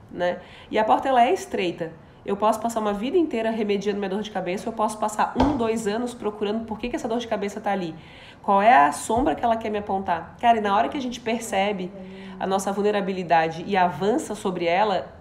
né? 0.09 0.39
E 0.69 0.79
a 0.79 0.83
porta 0.83 1.09
ela 1.09 1.23
é 1.23 1.33
estreita. 1.33 1.91
Eu 2.25 2.37
posso 2.37 2.59
passar 2.59 2.79
uma 2.79 2.93
vida 2.93 3.17
inteira 3.17 3.49
remediando 3.49 3.97
minha 3.97 4.09
dor 4.09 4.21
de 4.21 4.29
cabeça, 4.29 4.69
eu 4.69 4.73
posso 4.73 4.97
passar 4.99 5.33
um, 5.41 5.57
dois 5.57 5.87
anos 5.87 6.13
procurando 6.13 6.65
por 6.65 6.77
que, 6.77 6.87
que 6.87 6.95
essa 6.95 7.07
dor 7.07 7.19
de 7.19 7.27
cabeça 7.27 7.57
está 7.57 7.71
ali. 7.71 7.95
Qual 8.43 8.61
é 8.61 8.73
a 8.73 8.91
sombra 8.91 9.33
que 9.33 9.43
ela 9.43 9.55
quer 9.55 9.69
me 9.71 9.79
apontar? 9.79 10.35
Cara, 10.39 10.59
e 10.59 10.61
na 10.61 10.75
hora 10.75 10.87
que 10.87 10.97
a 10.97 11.01
gente 11.01 11.19
percebe 11.19 11.91
a 12.39 12.45
nossa 12.45 12.71
vulnerabilidade 12.71 13.63
e 13.65 13.75
avança 13.75 14.35
sobre 14.35 14.65
ela, 14.65 15.11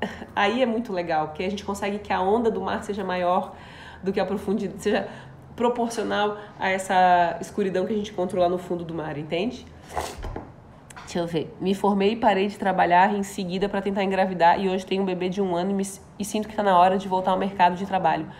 aí 0.34 0.62
é 0.62 0.66
muito 0.66 0.92
legal, 0.92 1.28
porque 1.28 1.42
a 1.42 1.50
gente 1.50 1.64
consegue 1.64 1.98
que 1.98 2.12
a 2.12 2.20
onda 2.20 2.50
do 2.50 2.60
mar 2.60 2.84
seja 2.84 3.02
maior 3.02 3.54
do 4.02 4.12
que 4.12 4.20
a 4.20 4.24
profundidade, 4.24 4.80
seja 4.80 5.08
proporcional 5.56 6.38
a 6.56 6.68
essa 6.68 7.36
escuridão 7.40 7.84
que 7.84 7.92
a 7.92 7.96
gente 7.96 8.12
encontrou 8.12 8.40
lá 8.40 8.48
no 8.48 8.58
fundo 8.58 8.84
do 8.84 8.94
mar, 8.94 9.18
entende? 9.18 9.66
Deixa 11.08 11.20
eu 11.20 11.26
ver. 11.26 11.56
Me 11.58 11.74
formei 11.74 12.12
e 12.12 12.16
parei 12.16 12.48
de 12.48 12.58
trabalhar 12.58 13.14
em 13.14 13.22
seguida 13.22 13.66
para 13.66 13.80
tentar 13.80 14.04
engravidar 14.04 14.60
e 14.60 14.68
hoje 14.68 14.84
tenho 14.84 15.02
um 15.02 15.06
bebê 15.06 15.30
de 15.30 15.40
um 15.40 15.56
ano 15.56 15.70
e, 15.70 15.74
me, 15.74 15.82
e 16.18 16.22
sinto 16.22 16.46
que 16.46 16.52
está 16.52 16.62
na 16.62 16.78
hora 16.78 16.98
de 16.98 17.08
voltar 17.08 17.30
ao 17.30 17.38
mercado 17.38 17.76
de 17.76 17.86
trabalho. 17.86 18.30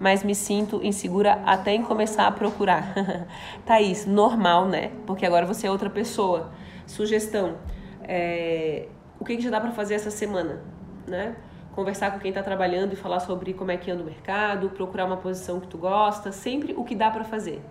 Mas 0.00 0.24
me 0.24 0.34
sinto 0.34 0.80
insegura 0.82 1.40
até 1.46 1.72
em 1.72 1.80
começar 1.84 2.26
a 2.26 2.32
procurar. 2.32 2.92
Thaís, 3.64 4.04
normal, 4.04 4.66
né? 4.66 4.90
Porque 5.06 5.24
agora 5.24 5.46
você 5.46 5.68
é 5.68 5.70
outra 5.70 5.88
pessoa. 5.88 6.50
Sugestão: 6.88 7.56
é, 8.02 8.88
o 9.20 9.24
que, 9.24 9.36
que 9.36 9.42
já 9.42 9.50
dá 9.50 9.60
para 9.60 9.70
fazer 9.70 9.94
essa 9.94 10.10
semana? 10.10 10.60
Né? 11.06 11.36
Conversar 11.70 12.10
com 12.10 12.18
quem 12.18 12.30
está 12.30 12.42
trabalhando 12.42 12.94
e 12.94 12.96
falar 12.96 13.20
sobre 13.20 13.54
como 13.54 13.70
é 13.70 13.76
que 13.76 13.92
anda 13.92 14.02
o 14.02 14.06
mercado, 14.06 14.70
procurar 14.70 15.04
uma 15.04 15.18
posição 15.18 15.60
que 15.60 15.68
tu 15.68 15.78
gosta, 15.78 16.32
sempre 16.32 16.74
o 16.76 16.82
que 16.82 16.96
dá 16.96 17.12
para 17.12 17.22
fazer 17.22 17.62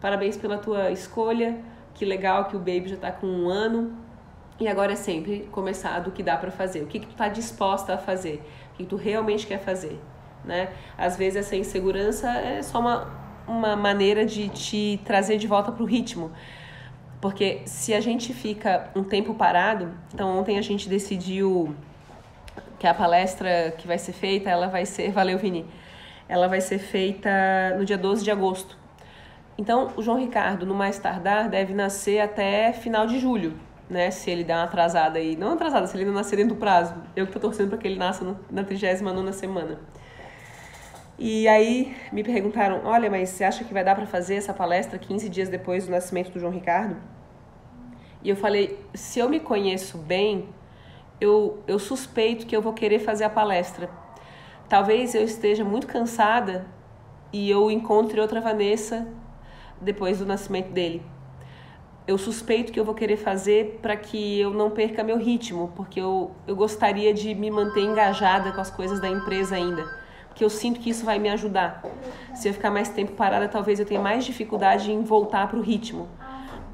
parabéns 0.00 0.36
pela 0.36 0.58
tua 0.58 0.90
escolha, 0.90 1.58
que 1.96 2.04
legal 2.04 2.44
que 2.44 2.54
o 2.54 2.58
baby 2.58 2.88
já 2.88 2.96
tá 2.96 3.10
com 3.10 3.26
um 3.26 3.48
ano. 3.48 3.96
E 4.60 4.68
agora 4.68 4.92
é 4.92 4.96
sempre 4.96 5.48
começar 5.50 5.98
do 5.98 6.10
que 6.10 6.22
dá 6.22 6.36
para 6.36 6.50
fazer, 6.50 6.82
o 6.82 6.86
que, 6.86 7.00
que 7.00 7.06
tu 7.06 7.14
tá 7.14 7.28
disposta 7.28 7.94
a 7.94 7.98
fazer, 7.98 8.42
o 8.72 8.76
que 8.76 8.86
tu 8.86 8.96
realmente 8.96 9.46
quer 9.46 9.58
fazer, 9.58 10.00
né? 10.44 10.70
Às 10.96 11.14
vezes 11.16 11.36
essa 11.36 11.56
insegurança 11.56 12.30
é 12.30 12.62
só 12.62 12.80
uma, 12.80 13.06
uma 13.46 13.76
maneira 13.76 14.24
de 14.24 14.48
te 14.48 14.98
trazer 15.04 15.36
de 15.36 15.46
volta 15.46 15.70
pro 15.70 15.84
ritmo. 15.84 16.30
Porque 17.20 17.62
se 17.66 17.92
a 17.92 18.00
gente 18.00 18.32
fica 18.32 18.90
um 18.94 19.04
tempo 19.04 19.34
parado, 19.34 19.92
então 20.14 20.38
ontem 20.38 20.58
a 20.58 20.62
gente 20.62 20.88
decidiu 20.88 21.74
que 22.78 22.86
a 22.86 22.94
palestra 22.94 23.74
que 23.76 23.86
vai 23.86 23.98
ser 23.98 24.12
feita, 24.12 24.48
ela 24.48 24.68
vai 24.68 24.86
ser, 24.86 25.10
valeu 25.12 25.38
Vini, 25.38 25.66
ela 26.28 26.48
vai 26.48 26.62
ser 26.62 26.78
feita 26.78 27.30
no 27.76 27.84
dia 27.84 27.98
12 27.98 28.24
de 28.24 28.30
agosto. 28.30 28.85
Então, 29.58 29.90
o 29.96 30.02
João 30.02 30.18
Ricardo, 30.18 30.66
no 30.66 30.74
mais 30.74 30.98
tardar, 30.98 31.48
deve 31.48 31.72
nascer 31.72 32.20
até 32.20 32.72
final 32.72 33.06
de 33.06 33.18
julho, 33.18 33.58
né? 33.88 34.10
Se 34.10 34.30
ele 34.30 34.44
der 34.44 34.54
uma 34.54 34.64
atrasada 34.64 35.18
aí. 35.18 35.34
Não 35.34 35.52
atrasada, 35.52 35.86
se 35.86 35.96
ele 35.96 36.04
não 36.04 36.12
nascer 36.12 36.36
dentro 36.36 36.54
do 36.54 36.60
prazo. 36.60 36.94
Eu 37.14 37.26
que 37.26 37.32
tô 37.32 37.40
torcendo 37.40 37.70
para 37.70 37.78
que 37.78 37.86
ele 37.86 37.98
nasça 37.98 38.22
no, 38.24 38.38
na 38.50 38.64
39 38.64 39.32
semana. 39.32 39.80
E 41.18 41.48
aí 41.48 41.96
me 42.12 42.22
perguntaram: 42.22 42.82
olha, 42.84 43.10
mas 43.10 43.30
você 43.30 43.44
acha 43.44 43.64
que 43.64 43.72
vai 43.72 43.82
dar 43.82 43.94
para 43.94 44.06
fazer 44.06 44.34
essa 44.34 44.52
palestra 44.52 44.98
15 44.98 45.28
dias 45.30 45.48
depois 45.48 45.86
do 45.86 45.90
nascimento 45.90 46.30
do 46.30 46.38
João 46.38 46.52
Ricardo? 46.52 46.96
E 48.22 48.28
eu 48.28 48.36
falei: 48.36 48.78
se 48.92 49.18
eu 49.18 49.28
me 49.28 49.40
conheço 49.40 49.96
bem, 49.96 50.50
eu, 51.18 51.62
eu 51.66 51.78
suspeito 51.78 52.46
que 52.46 52.54
eu 52.54 52.60
vou 52.60 52.74
querer 52.74 52.98
fazer 52.98 53.24
a 53.24 53.30
palestra. 53.30 53.88
Talvez 54.68 55.14
eu 55.14 55.22
esteja 55.22 55.64
muito 55.64 55.86
cansada 55.86 56.66
e 57.32 57.48
eu 57.48 57.70
encontre 57.70 58.20
outra 58.20 58.40
Vanessa 58.40 59.06
depois 59.80 60.18
do 60.18 60.26
nascimento 60.26 60.70
dele. 60.70 61.02
Eu 62.06 62.16
suspeito 62.16 62.70
que 62.70 62.78
eu 62.78 62.84
vou 62.84 62.94
querer 62.94 63.16
fazer 63.16 63.80
para 63.82 63.96
que 63.96 64.40
eu 64.40 64.52
não 64.52 64.70
perca 64.70 65.02
meu 65.02 65.18
ritmo, 65.18 65.72
porque 65.74 66.00
eu, 66.00 66.30
eu 66.46 66.54
gostaria 66.54 67.12
de 67.12 67.34
me 67.34 67.50
manter 67.50 67.80
engajada 67.80 68.52
com 68.52 68.60
as 68.60 68.70
coisas 68.70 69.00
da 69.00 69.08
empresa 69.08 69.56
ainda, 69.56 69.84
porque 70.28 70.44
eu 70.44 70.50
sinto 70.50 70.78
que 70.78 70.88
isso 70.88 71.04
vai 71.04 71.18
me 71.18 71.28
ajudar. 71.30 71.82
Se 72.34 72.48
eu 72.48 72.54
ficar 72.54 72.70
mais 72.70 72.88
tempo 72.88 73.12
parada, 73.12 73.48
talvez 73.48 73.80
eu 73.80 73.86
tenha 73.86 74.00
mais 74.00 74.24
dificuldade 74.24 74.92
em 74.92 75.02
voltar 75.02 75.48
para 75.48 75.58
o 75.58 75.62
ritmo. 75.62 76.08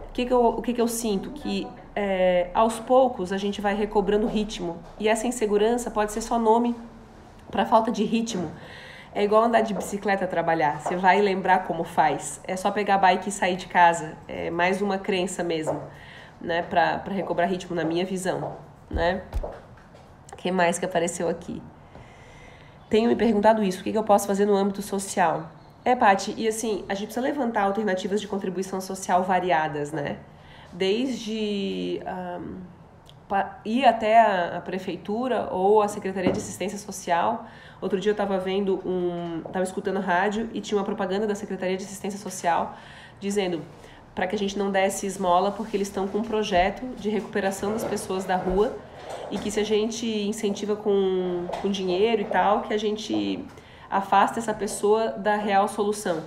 O 0.08 0.12
que, 0.12 0.26
que, 0.26 0.32
eu, 0.32 0.44
o 0.44 0.60
que, 0.60 0.74
que 0.74 0.80
eu 0.80 0.88
sinto? 0.88 1.30
Que 1.30 1.66
é, 1.96 2.50
aos 2.52 2.78
poucos 2.78 3.32
a 3.32 3.38
gente 3.38 3.62
vai 3.62 3.74
recobrando 3.74 4.26
ritmo, 4.26 4.76
e 5.00 5.08
essa 5.08 5.26
insegurança 5.26 5.90
pode 5.90 6.12
ser 6.12 6.20
só 6.20 6.38
nome 6.38 6.76
para 7.50 7.64
falta 7.64 7.90
de 7.90 8.04
ritmo. 8.04 8.50
É 9.14 9.22
igual 9.22 9.44
andar 9.44 9.60
de 9.60 9.74
bicicleta 9.74 10.26
trabalhar. 10.26 10.80
Você 10.80 10.96
vai 10.96 11.20
lembrar 11.20 11.64
como 11.64 11.84
faz. 11.84 12.40
É 12.44 12.56
só 12.56 12.70
pegar 12.70 12.94
a 12.94 12.98
bike 12.98 13.28
e 13.28 13.32
sair 13.32 13.56
de 13.56 13.66
casa. 13.66 14.16
É 14.26 14.50
mais 14.50 14.80
uma 14.80 14.98
crença 14.98 15.44
mesmo, 15.44 15.82
né? 16.40 16.62
Pra, 16.62 16.98
pra 16.98 17.12
recobrar 17.12 17.46
ritmo, 17.48 17.76
na 17.76 17.84
minha 17.84 18.06
visão, 18.06 18.56
né? 18.90 19.22
O 20.32 20.36
que 20.36 20.50
mais 20.50 20.78
que 20.78 20.86
apareceu 20.86 21.28
aqui? 21.28 21.62
Tenho 22.88 23.08
me 23.08 23.16
perguntado 23.16 23.62
isso. 23.62 23.80
O 23.80 23.84
que, 23.84 23.92
que 23.92 23.98
eu 23.98 24.04
posso 24.04 24.26
fazer 24.26 24.46
no 24.46 24.56
âmbito 24.56 24.80
social? 24.80 25.50
É, 25.84 25.94
Paty, 25.94 26.34
e 26.36 26.48
assim, 26.48 26.84
a 26.88 26.94
gente 26.94 27.06
precisa 27.06 27.24
levantar 27.24 27.62
alternativas 27.62 28.20
de 28.20 28.26
contribuição 28.26 28.80
social 28.80 29.24
variadas, 29.24 29.92
né? 29.92 30.18
Desde 30.72 32.00
um, 32.06 32.60
ir 33.64 33.84
até 33.84 34.20
a 34.56 34.60
prefeitura 34.60 35.48
ou 35.50 35.82
a 35.82 35.88
Secretaria 35.88 36.32
de 36.32 36.38
Assistência 36.38 36.78
Social 36.78 37.46
Outro 37.82 37.98
dia 37.98 38.10
eu 38.10 38.14
estava 38.14 38.38
vendo 38.38 38.80
um, 38.86 39.42
estava 39.44 39.64
escutando 39.64 39.98
rádio 39.98 40.48
e 40.54 40.60
tinha 40.60 40.78
uma 40.78 40.84
propaganda 40.84 41.26
da 41.26 41.34
Secretaria 41.34 41.76
de 41.76 41.84
Assistência 41.84 42.18
Social 42.18 42.76
dizendo 43.18 43.60
para 44.14 44.26
que 44.26 44.36
a 44.36 44.38
gente 44.38 44.56
não 44.56 44.70
desse 44.70 45.04
esmola 45.04 45.50
porque 45.50 45.76
eles 45.76 45.88
estão 45.88 46.06
com 46.06 46.18
um 46.18 46.22
projeto 46.22 46.86
de 46.96 47.10
recuperação 47.10 47.72
das 47.72 47.82
pessoas 47.82 48.24
da 48.24 48.36
rua 48.36 48.76
e 49.32 49.38
que 49.38 49.50
se 49.50 49.58
a 49.58 49.64
gente 49.64 50.06
incentiva 50.06 50.76
com, 50.76 51.46
com 51.60 51.70
dinheiro 51.70 52.22
e 52.22 52.26
tal, 52.26 52.62
que 52.62 52.72
a 52.72 52.78
gente 52.78 53.44
afasta 53.90 54.38
essa 54.38 54.54
pessoa 54.54 55.08
da 55.08 55.34
real 55.34 55.66
solução. 55.66 56.22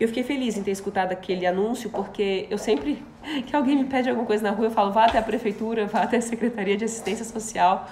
Eu 0.00 0.08
fiquei 0.08 0.24
feliz 0.24 0.56
em 0.56 0.62
ter 0.64 0.72
escutado 0.72 1.12
aquele 1.12 1.46
anúncio, 1.46 1.88
porque 1.88 2.48
eu 2.50 2.58
sempre 2.58 3.00
que 3.46 3.54
alguém 3.54 3.76
me 3.76 3.84
pede 3.84 4.08
alguma 4.08 4.26
coisa 4.26 4.42
na 4.42 4.50
rua, 4.50 4.66
eu 4.66 4.70
falo, 4.72 4.92
vá 4.92 5.04
até 5.04 5.18
a 5.18 5.22
prefeitura, 5.22 5.86
vá 5.86 6.02
até 6.02 6.16
a 6.16 6.22
Secretaria 6.22 6.76
de 6.76 6.84
Assistência 6.84 7.24
Social, 7.24 7.88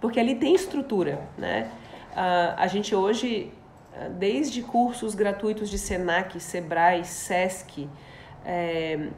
porque 0.00 0.20
ali 0.20 0.34
tem 0.34 0.54
estrutura, 0.54 1.20
né? 1.38 1.70
Uh, 2.18 2.54
a 2.56 2.66
gente 2.66 2.96
hoje, 2.96 3.52
ah, 3.94 4.08
desde 4.08 4.60
cursos 4.60 5.14
gratuitos 5.14 5.70
de 5.70 5.78
SENAC, 5.78 6.40
SEBRAE, 6.40 7.04
SESC, 7.04 7.88
é, 8.44 9.08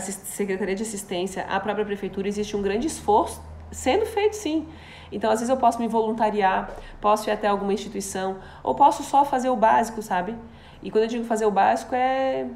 Secretaria 0.00 0.74
de 0.74 0.82
Assistência, 0.82 1.44
a 1.44 1.60
própria 1.60 1.84
Prefeitura, 1.84 2.26
existe 2.26 2.56
um 2.56 2.62
grande 2.62 2.88
esforço 2.88 3.40
sendo 3.70 4.04
feito 4.06 4.34
sim. 4.34 4.66
Então, 5.12 5.30
às 5.30 5.38
vezes 5.38 5.50
eu 5.50 5.56
posso 5.56 5.80
me 5.80 5.86
voluntariar, 5.86 6.74
posso 7.00 7.30
ir 7.30 7.32
até 7.32 7.46
alguma 7.46 7.72
instituição, 7.72 8.38
ou 8.64 8.74
posso 8.74 9.04
só 9.04 9.24
fazer 9.24 9.50
o 9.50 9.56
básico, 9.56 10.02
sabe? 10.02 10.34
E 10.82 10.90
quando 10.90 11.04
eu 11.04 11.08
digo 11.08 11.24
fazer 11.24 11.46
o 11.46 11.52
básico, 11.52 11.94
é 11.94 12.48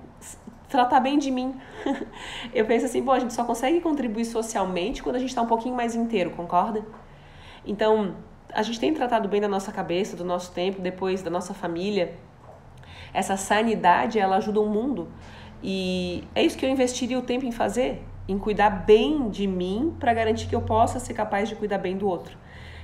tratar 0.68 0.98
bem 0.98 1.16
de 1.16 1.30
mim. 1.30 1.54
eu 2.52 2.64
penso 2.64 2.86
assim, 2.86 3.00
bom, 3.00 3.12
a 3.12 3.20
gente 3.20 3.34
só 3.34 3.44
consegue 3.44 3.80
contribuir 3.80 4.24
socialmente 4.24 5.00
quando 5.00 5.14
a 5.14 5.18
gente 5.20 5.28
está 5.28 5.42
um 5.42 5.46
pouquinho 5.46 5.76
mais 5.76 5.94
inteiro, 5.94 6.30
concorda? 6.30 6.84
Então, 7.64 8.16
a 8.54 8.62
gente 8.62 8.78
tem 8.78 8.92
tratado 8.92 9.28
bem 9.28 9.40
da 9.40 9.48
nossa 9.48 9.72
cabeça, 9.72 10.16
do 10.16 10.24
nosso 10.24 10.52
tempo, 10.52 10.80
depois 10.80 11.22
da 11.22 11.30
nossa 11.30 11.54
família. 11.54 12.14
Essa 13.12 13.36
sanidade, 13.36 14.18
ela 14.18 14.36
ajuda 14.36 14.60
o 14.60 14.68
mundo. 14.68 15.08
E 15.62 16.24
é 16.34 16.42
isso 16.42 16.56
que 16.56 16.64
eu 16.64 16.70
investiria 16.70 17.18
o 17.18 17.22
tempo 17.22 17.44
em 17.44 17.52
fazer, 17.52 18.02
em 18.28 18.38
cuidar 18.38 18.70
bem 18.70 19.28
de 19.30 19.46
mim 19.46 19.94
para 19.98 20.12
garantir 20.12 20.46
que 20.48 20.54
eu 20.54 20.62
possa 20.62 20.98
ser 20.98 21.14
capaz 21.14 21.48
de 21.48 21.54
cuidar 21.54 21.78
bem 21.78 21.96
do 21.96 22.06
outro. 22.06 22.36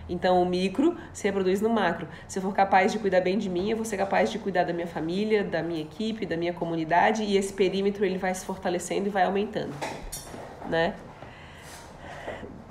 Então, 0.09 0.43
o 0.43 0.47
micro 0.47 0.97
se 1.13 1.25
reproduz 1.25 1.61
no 1.61 1.69
macro. 1.69 2.09
Se 2.27 2.39
eu 2.39 2.43
for 2.43 2.55
capaz 2.55 2.93
de 2.93 2.99
cuidar 2.99 3.21
bem 3.21 3.37
de 3.37 3.51
mim, 3.51 3.71
eu 3.71 3.77
vou 3.77 3.85
ser 3.85 3.99
capaz 3.99 4.31
de 4.31 4.39
cuidar 4.39 4.65
da 4.65 4.73
minha 4.73 4.87
família, 4.87 5.45
da 5.45 5.63
minha 5.63 5.83
equipe, 5.83 6.25
da 6.25 6.37
minha 6.37 6.53
comunidade 6.53 7.23
e 7.23 7.37
esse 7.37 7.53
perímetro 7.53 8.05
ele 8.05 8.17
vai 8.17 8.35
se 8.35 8.47
fortalecendo 8.47 9.09
e 9.09 9.11
vai 9.11 9.25
aumentando, 9.25 9.75
né? 10.69 10.95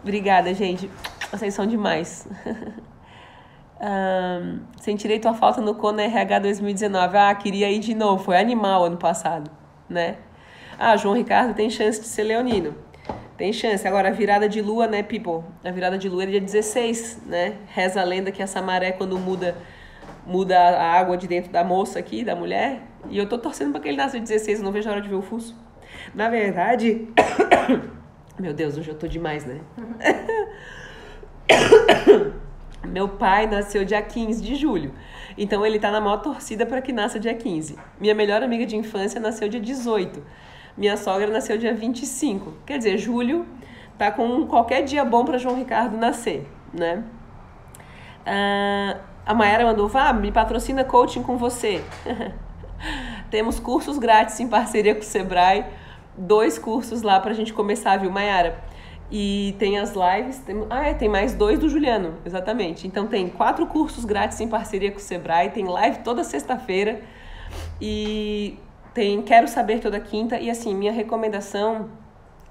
Obrigada, 0.01 0.51
gente. 0.53 0.89
Vocês 1.31 1.53
são 1.53 1.65
demais. 1.65 2.27
um, 3.81 4.59
sentirei 4.79 5.19
tua 5.19 5.33
falta 5.33 5.61
no 5.61 5.75
Kona 5.75 6.03
RH 6.03 6.39
2019. 6.39 7.17
Ah, 7.17 7.35
queria 7.35 7.69
ir 7.69 7.79
de 7.79 7.93
novo. 7.93 8.23
Foi 8.23 8.37
animal 8.37 8.85
ano 8.85 8.97
passado, 8.97 9.51
né? 9.89 10.17
Ah, 10.79 10.95
João 10.95 11.15
Ricardo 11.15 11.53
tem 11.53 11.69
chance 11.69 11.99
de 11.99 12.07
ser 12.07 12.23
leonino. 12.23 12.75
Tem 13.35 13.51
chance. 13.53 13.87
Agora, 13.87 14.09
a 14.09 14.11
virada 14.11 14.47
de 14.47 14.61
lua, 14.61 14.87
né, 14.87 15.03
people? 15.03 15.43
A 15.63 15.71
virada 15.71 15.97
de 15.97 16.09
lua 16.09 16.23
é 16.23 16.27
dia 16.27 16.41
16, 16.41 17.23
né? 17.25 17.55
Reza 17.67 18.01
a 18.01 18.03
lenda 18.03 18.31
que 18.31 18.41
essa 18.41 18.61
maré, 18.61 18.91
quando 18.91 19.17
muda 19.17 19.55
muda 20.27 20.57
a 20.57 20.91
água 20.91 21.15
de 21.15 21.25
dentro 21.25 21.51
da 21.51 21.63
moça 21.63 21.97
aqui, 21.97 22.23
da 22.23 22.35
mulher. 22.35 22.81
E 23.09 23.17
eu 23.17 23.27
tô 23.27 23.37
torcendo 23.37 23.71
para 23.71 23.79
que 23.79 23.87
ele 23.87 23.97
nasça 23.97 24.19
de 24.19 24.25
16, 24.25 24.59
eu 24.59 24.65
não 24.65 24.73
vejo 24.73 24.89
a 24.89 24.91
hora 24.91 25.01
de 25.01 25.07
ver 25.07 25.15
o 25.15 25.21
fuso. 25.21 25.55
Na 26.13 26.29
verdade... 26.29 27.07
Meu 28.37 28.53
Deus, 28.53 28.77
hoje 28.77 28.89
eu 28.89 28.95
tô 28.95 29.07
demais, 29.07 29.45
né? 29.45 29.61
Meu 32.87 33.07
pai 33.07 33.47
nasceu 33.47 33.83
dia 33.83 34.01
15 34.01 34.41
de 34.41 34.55
julho. 34.55 34.93
Então 35.37 35.65
ele 35.65 35.79
tá 35.79 35.91
na 35.91 36.01
maior 36.01 36.17
torcida 36.17 36.65
para 36.65 36.81
que 36.81 36.91
nasça 36.91 37.19
dia 37.19 37.33
15. 37.33 37.77
Minha 37.99 38.15
melhor 38.15 38.41
amiga 38.41 38.65
de 38.65 38.75
infância 38.75 39.19
nasceu 39.19 39.47
dia 39.47 39.59
18. 39.59 40.23
Minha 40.77 40.97
sogra 40.97 41.27
nasceu 41.27 41.57
dia 41.57 41.73
25. 41.73 42.53
Quer 42.65 42.77
dizer, 42.77 42.97
julho 42.97 43.45
tá 43.97 44.11
com 44.11 44.45
qualquer 44.47 44.83
dia 44.83 45.03
bom 45.03 45.25
para 45.25 45.37
João 45.37 45.55
Ricardo 45.55 45.97
nascer, 45.97 46.47
né? 46.73 47.03
Ah, 48.25 48.97
a 49.25 49.33
Mayara 49.33 49.65
mandou, 49.65 49.87
vá, 49.87 50.13
me 50.13 50.31
patrocina 50.31 50.83
coaching 50.83 51.23
com 51.23 51.37
você. 51.37 51.83
Temos 53.29 53.59
cursos 53.59 53.97
grátis 53.97 54.39
em 54.39 54.47
parceria 54.47 54.93
com 54.93 55.01
o 55.01 55.03
Sebrae. 55.03 55.65
Dois 56.17 56.57
cursos 56.57 57.01
lá 57.01 57.19
pra 57.19 57.33
gente 57.33 57.53
começar, 57.53 57.97
viu, 57.97 58.09
Mayara? 58.09 58.63
E 59.11 59.55
tem 59.57 59.77
as 59.77 59.93
lives. 59.93 60.39
Tem, 60.39 60.65
ah, 60.69 60.87
é, 60.87 60.93
tem 60.93 61.07
mais 61.07 61.33
dois 61.33 61.59
do 61.59 61.69
Juliano, 61.69 62.15
exatamente. 62.25 62.87
Então 62.87 63.07
tem 63.07 63.29
quatro 63.29 63.65
cursos 63.67 64.03
grátis 64.03 64.39
em 64.41 64.47
parceria 64.47 64.91
com 64.91 64.97
o 64.97 65.01
Sebrae, 65.01 65.49
tem 65.49 65.65
live 65.65 65.99
toda 65.99 66.23
sexta-feira. 66.23 67.01
E 67.81 68.57
tem 68.93 69.21
Quero 69.21 69.47
Saber 69.47 69.79
toda 69.79 69.99
quinta. 69.99 70.39
E 70.39 70.49
assim, 70.49 70.75
minha 70.75 70.91
recomendação 70.91 71.89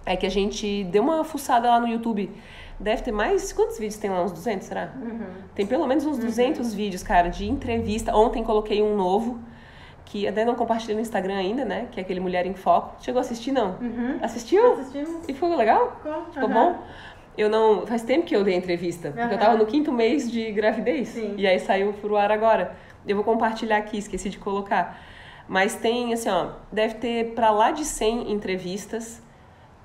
é 0.04 0.16
que 0.16 0.24
a 0.24 0.30
gente 0.30 0.84
dê 0.84 1.00
uma 1.00 1.24
fuçada 1.24 1.68
lá 1.68 1.80
no 1.80 1.88
YouTube. 1.88 2.30
Deve 2.78 3.02
ter 3.02 3.12
mais. 3.12 3.52
Quantos 3.52 3.78
vídeos 3.78 3.98
tem 3.98 4.11
lá? 4.11 4.22
Uns 4.22 4.32
200, 4.32 4.66
será? 4.66 4.92
Uhum. 4.96 5.26
Tem 5.54 5.66
pelo 5.66 5.86
menos 5.86 6.07
uns 6.07 6.18
uhum. 6.18 6.24
200 6.24 6.72
vídeos, 6.74 7.02
cara, 7.02 7.28
de 7.28 7.48
entrevista. 7.48 8.14
Ontem 8.14 8.44
coloquei 8.44 8.82
um 8.82 8.96
novo 8.96 9.40
que 10.07 10.26
até 10.26 10.44
não 10.44 10.54
compartilhei 10.54 10.94
no 10.94 11.02
Instagram 11.02 11.36
ainda, 11.36 11.64
né? 11.64 11.88
Que 11.90 12.00
é 12.00 12.02
aquele 12.02 12.20
Mulher 12.20 12.46
em 12.46 12.54
Foco. 12.54 12.96
Chegou 13.00 13.18
a 13.18 13.22
assistir, 13.22 13.52
não? 13.52 13.76
Uhum. 13.80 14.18
Assistiu? 14.22 14.72
Assistimos. 14.72 15.28
E 15.28 15.34
foi 15.34 15.54
legal? 15.54 15.96
Ficou, 15.96 16.24
Ficou 16.32 16.48
bom? 16.48 16.78
Eu 17.36 17.50
não... 17.50 17.86
Faz 17.86 18.02
tempo 18.02 18.24
que 18.24 18.34
eu 18.34 18.42
dei 18.42 18.54
entrevista. 18.54 19.11
Porque 19.11 19.34
eu 19.34 19.38
tava 19.38 19.57
no 19.57 19.66
quinto 19.66 19.92
mês 19.92 20.30
de 20.30 20.50
gravidez. 20.52 21.09
Sim. 21.09 21.34
E 21.36 21.46
aí 21.46 21.59
saiu 21.59 21.92
pro 21.92 22.16
ar 22.16 22.32
agora. 22.32 22.76
Eu 23.07 23.16
vou 23.16 23.24
compartilhar 23.24 23.76
aqui, 23.76 23.98
esqueci 23.98 24.30
de 24.30 24.38
colocar. 24.38 24.98
Mas 25.48 25.74
tem, 25.74 26.12
assim, 26.12 26.28
ó, 26.28 26.50
deve 26.72 26.94
ter 26.94 27.34
para 27.34 27.50
lá 27.50 27.70
de 27.70 27.84
100 27.84 28.32
entrevistas, 28.32 29.22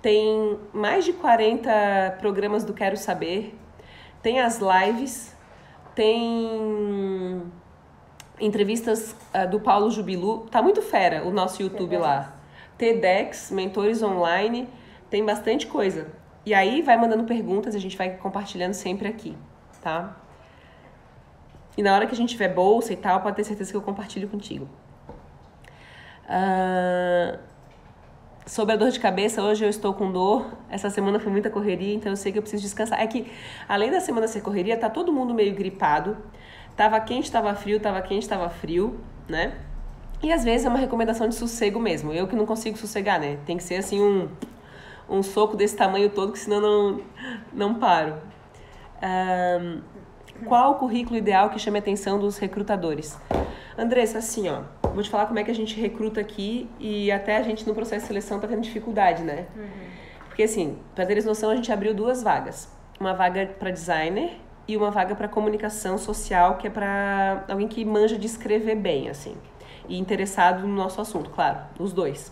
tem 0.02 0.58
mais 0.74 1.06
de 1.06 1.14
40 1.14 2.18
programas 2.20 2.64
do 2.64 2.74
Quero 2.74 2.98
Saber, 2.98 3.56
tem 4.24 4.40
as 4.40 4.60
lives, 4.60 5.36
tem 5.94 7.44
entrevistas 8.42 9.16
uh, 9.34 9.50
do 9.50 9.60
Paulo 9.60 9.90
Jubilu. 9.90 10.48
Tá 10.52 10.62
muito 10.62 10.82
fera 10.82 11.24
o 11.26 11.32
nosso 11.32 11.62
YouTube 11.62 11.98
lá. 11.98 12.36
TEDx, 12.78 13.52
mentores 13.52 14.02
online, 14.02 14.68
tem 15.10 15.24
bastante 15.24 15.68
coisa. 15.68 16.08
E 16.46 16.54
aí 16.54 16.82
vai 16.82 16.98
mandando 16.98 17.24
perguntas, 17.24 17.76
a 17.76 17.80
gente 17.80 17.96
vai 17.96 18.18
compartilhando 18.18 18.74
sempre 18.74 19.08
aqui, 19.08 19.38
tá? 19.82 20.18
E 21.78 21.84
na 21.84 21.94
hora 21.94 22.08
que 22.08 22.14
a 22.14 22.18
gente 22.18 22.30
tiver 22.30 22.50
bolsa 22.50 22.92
e 22.92 22.98
tal, 22.98 23.22
pode 23.22 23.36
ter 23.36 23.44
certeza 23.44 23.72
que 23.72 23.78
eu 23.78 23.82
compartilho 23.82 24.28
contigo. 24.28 24.68
Uh, 26.26 27.38
sobre 28.46 28.74
a 28.74 28.78
dor 28.78 28.90
de 28.90 29.00
cabeça, 29.00 29.44
hoje 29.44 29.64
eu 29.64 29.70
estou 29.70 29.94
com 29.94 30.12
dor. 30.12 30.52
Essa 30.70 30.90
semana 30.90 31.20
foi 31.20 31.32
muita 31.32 31.50
correria, 31.50 31.94
então 31.94 32.12
eu 32.12 32.16
sei 32.16 32.32
que 32.32 32.38
eu 32.38 32.42
preciso 32.42 32.64
descansar. 32.64 33.00
É 33.00 33.08
que, 33.08 33.32
além 33.70 33.92
da 33.92 34.00
semana 34.00 34.28
ser 34.28 34.42
correria, 34.42 34.76
tá 34.78 34.90
todo 34.90 35.14
mundo 35.14 35.34
meio 35.34 35.54
gripado. 35.54 36.18
Tava 36.82 37.00
quente, 37.00 37.32
tava 37.32 37.54
frio, 37.54 37.80
tava 37.80 38.02
quente, 38.02 38.28
tava 38.28 38.50
frio, 38.50 39.00
né? 39.30 39.54
E 40.24 40.34
às 40.34 40.44
vezes 40.44 40.66
é 40.66 40.70
uma 40.70 40.80
recomendação 40.80 41.30
de 41.30 41.36
sossego 41.36 41.80
mesmo. 41.80 42.12
Eu 42.12 42.28
que 42.28 42.36
não 42.36 42.44
consigo 42.44 42.76
sossegar, 42.76 43.20
né? 43.20 43.38
Tem 43.46 43.56
que 43.56 43.62
ser 43.62 43.76
assim 43.76 44.02
um, 44.02 44.28
um 45.08 45.22
soco 45.22 45.56
desse 45.56 45.78
tamanho 45.78 46.10
todo, 46.10 46.32
que 46.32 46.40
senão 46.40 46.60
não, 46.60 47.02
não 47.54 47.76
paro. 47.76 48.16
Um, 49.00 49.82
qual 50.48 50.72
o 50.72 50.76
currículo 50.80 51.16
ideal 51.16 51.52
que 51.52 51.60
chame 51.60 51.78
a 51.78 51.82
atenção 51.82 52.18
dos 52.18 52.40
recrutadores? 52.40 53.16
Andressa, 53.78 54.18
assim, 54.18 54.50
ó, 54.50 54.64
vou 54.90 55.04
te 55.04 55.10
falar 55.12 55.28
como 55.28 55.38
é 55.38 55.44
que 55.44 55.52
a 55.52 55.56
gente 55.56 55.80
recruta 55.80 56.20
aqui 56.20 56.68
e 56.80 57.12
até 57.12 57.38
a 57.38 57.44
gente 57.44 57.68
no 57.68 57.76
processo 57.76 58.02
de 58.02 58.08
seleção 58.08 58.40
tá 58.40 58.48
tendo 58.48 58.62
dificuldade, 58.62 59.22
né? 59.22 59.46
Uhum. 59.56 59.70
Porque 60.26 60.42
assim, 60.42 60.80
para 60.96 61.06
teres 61.06 61.26
noção, 61.26 61.52
a 61.52 61.56
gente 61.56 61.72
abriu 61.72 61.94
duas 61.94 62.24
vagas. 62.24 62.76
Uma 63.00 63.14
vaga 63.14 63.46
para 63.60 63.70
designer 63.70 64.32
e 64.72 64.78
uma 64.78 64.90
vaga 64.90 65.16
para 65.16 65.28
comunicação 65.28 65.98
social, 65.98 66.58
que 66.58 66.68
é 66.68 66.70
para 66.70 67.44
alguém 67.50 67.68
que 67.68 67.84
manja 67.84 68.18
de 68.18 68.26
escrever 68.26 68.76
bem, 68.76 69.10
assim. 69.10 69.36
E 69.90 70.00
interessado 70.00 70.66
no 70.66 70.74
nosso 70.74 71.02
assunto, 71.02 71.30
claro, 71.30 71.60
os 71.78 71.92
dois. 71.92 72.32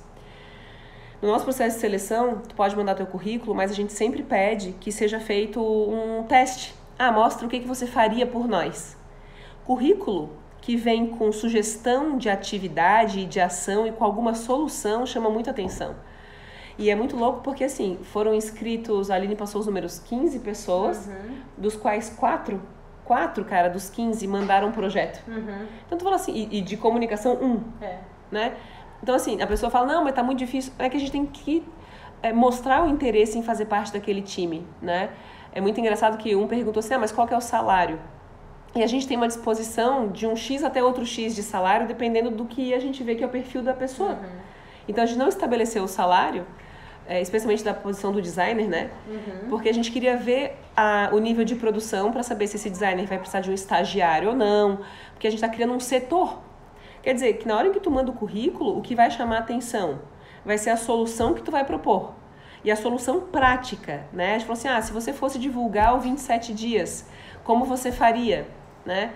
No 1.21 1.27
nosso 1.27 1.43
processo 1.43 1.75
de 1.75 1.81
seleção, 1.81 2.41
tu 2.47 2.55
pode 2.55 2.75
mandar 2.75 2.95
teu 2.95 3.05
currículo, 3.05 3.53
mas 3.53 3.71
a 3.71 3.73
gente 3.73 3.91
sempre 3.91 4.23
pede 4.23 4.71
que 4.79 4.91
seja 4.91 5.19
feito 5.19 5.61
um 5.61 6.23
teste. 6.23 6.73
Ah, 6.97 7.11
mostra 7.11 7.45
o 7.45 7.49
que, 7.49 7.59
que 7.59 7.67
você 7.67 7.85
faria 7.85 8.25
por 8.25 8.47
nós. 8.47 8.95
Currículo 9.65 10.29
que 10.61 10.77
vem 10.77 11.07
com 11.07 11.31
sugestão 11.31 12.17
de 12.17 12.29
atividade 12.29 13.25
de 13.25 13.39
ação 13.39 13.85
e 13.85 13.91
com 13.91 14.03
alguma 14.03 14.33
solução 14.33 15.05
chama 15.05 15.29
muita 15.29 15.51
atenção. 15.51 15.95
E 16.79 16.89
é 16.89 16.95
muito 16.95 17.17
louco 17.17 17.41
porque, 17.41 17.65
assim, 17.65 17.99
foram 18.03 18.33
inscritos, 18.33 19.11
a 19.11 19.15
Aline 19.15 19.35
passou 19.35 19.59
os 19.59 19.67
números 19.67 19.99
15 19.99 20.39
pessoas, 20.39 21.07
uhum. 21.07 21.35
dos 21.57 21.75
quais 21.75 22.09
quatro, 22.09 22.61
quatro, 23.03 23.43
cara, 23.43 23.69
dos 23.69 23.89
15 23.89 24.25
mandaram 24.25 24.69
um 24.69 24.71
projeto. 24.71 25.21
Uhum. 25.27 25.67
Então 25.85 25.97
tu 25.97 26.05
fala 26.05 26.15
assim, 26.15 26.31
e, 26.31 26.59
e 26.59 26.61
de 26.61 26.77
comunicação, 26.77 27.33
um. 27.33 27.61
É. 27.83 27.97
Né? 28.31 28.55
Então, 29.03 29.13
assim, 29.13 29.41
a 29.41 29.47
pessoa 29.47 29.69
fala, 29.69 29.87
não, 29.87 30.05
mas 30.05 30.15
tá 30.15 30.23
muito 30.23 30.39
difícil. 30.39 30.71
É 30.79 30.87
que 30.87 30.95
a 30.95 30.99
gente 31.01 31.11
tem 31.11 31.25
que 31.25 31.65
é, 32.23 32.31
mostrar 32.31 32.85
o 32.85 32.87
interesse 32.87 33.37
em 33.37 33.43
fazer 33.43 33.65
parte 33.65 33.91
daquele 33.91 34.21
time, 34.21 34.65
né? 34.81 35.09
É 35.51 35.59
muito 35.59 35.79
engraçado 35.81 36.17
que 36.17 36.33
um 36.33 36.47
perguntou 36.47 36.79
assim, 36.79 36.93
ah, 36.93 36.99
mas 36.99 37.11
qual 37.11 37.27
que 37.27 37.33
é 37.33 37.37
o 37.37 37.41
salário? 37.41 37.99
E 38.73 38.83
a 38.83 38.87
gente 38.87 39.05
tem 39.05 39.17
uma 39.17 39.27
disposição 39.27 40.09
de 40.09 40.25
um 40.27 40.35
X 40.35 40.63
até 40.63 40.81
outro 40.81 41.05
X 41.05 41.35
de 41.35 41.43
salário, 41.43 41.87
dependendo 41.87 42.29
do 42.29 42.45
que 42.45 42.73
a 42.73 42.79
gente 42.79 43.03
vê 43.03 43.15
que 43.15 43.23
é 43.23 43.27
o 43.27 43.29
perfil 43.29 43.63
da 43.63 43.73
pessoa. 43.73 44.11
Uhum. 44.11 44.39
Então, 44.87 45.03
a 45.03 45.07
gente 45.07 45.17
não 45.17 45.27
estabeleceu 45.27 45.83
o 45.83 45.87
salário, 45.87 46.45
é, 47.09 47.19
especialmente 47.19 47.63
da 47.63 47.73
posição 47.73 48.11
do 48.11 48.21
designer, 48.21 48.67
né? 48.67 48.91
Uhum. 49.07 49.49
Porque 49.49 49.67
a 49.67 49.73
gente 49.73 49.91
queria 49.91 50.15
ver 50.15 50.55
a, 50.77 51.09
o 51.11 51.17
nível 51.17 51.43
de 51.43 51.55
produção 51.55 52.11
para 52.11 52.21
saber 52.21 52.45
se 52.45 52.55
esse 52.55 52.69
designer 52.69 53.07
vai 53.07 53.17
precisar 53.17 53.39
de 53.39 53.49
um 53.49 53.53
estagiário 53.53 54.29
ou 54.29 54.35
não. 54.35 54.81
Porque 55.13 55.25
a 55.25 55.31
gente 55.31 55.43
está 55.43 55.49
criando 55.49 55.73
um 55.73 55.79
setor. 55.79 56.39
Quer 57.01 57.15
dizer, 57.15 57.33
que 57.33 57.47
na 57.47 57.57
hora 57.57 57.67
em 57.67 57.71
que 57.71 57.79
tu 57.79 57.89
manda 57.89 58.11
o 58.11 58.13
currículo, 58.13 58.77
o 58.77 58.81
que 58.81 58.93
vai 58.93 59.09
chamar 59.09 59.37
a 59.37 59.39
atenção 59.39 59.99
vai 60.45 60.57
ser 60.57 60.69
a 60.69 60.77
solução 60.77 61.33
que 61.33 61.41
tu 61.41 61.49
vai 61.49 61.65
propor. 61.65 62.13
E 62.63 62.69
a 62.69 62.75
solução 62.75 63.21
prática, 63.21 64.05
né? 64.13 64.35
A 64.35 64.37
gente 64.37 64.45
falou 64.45 64.59
assim, 64.59 64.67
ah, 64.67 64.81
se 64.81 64.93
você 64.93 65.11
fosse 65.11 65.39
divulgar 65.39 65.95
o 65.95 65.99
27 65.99 66.53
dias, 66.53 67.07
como 67.43 67.65
você 67.65 67.91
faria? 67.91 68.45
né? 68.85 69.11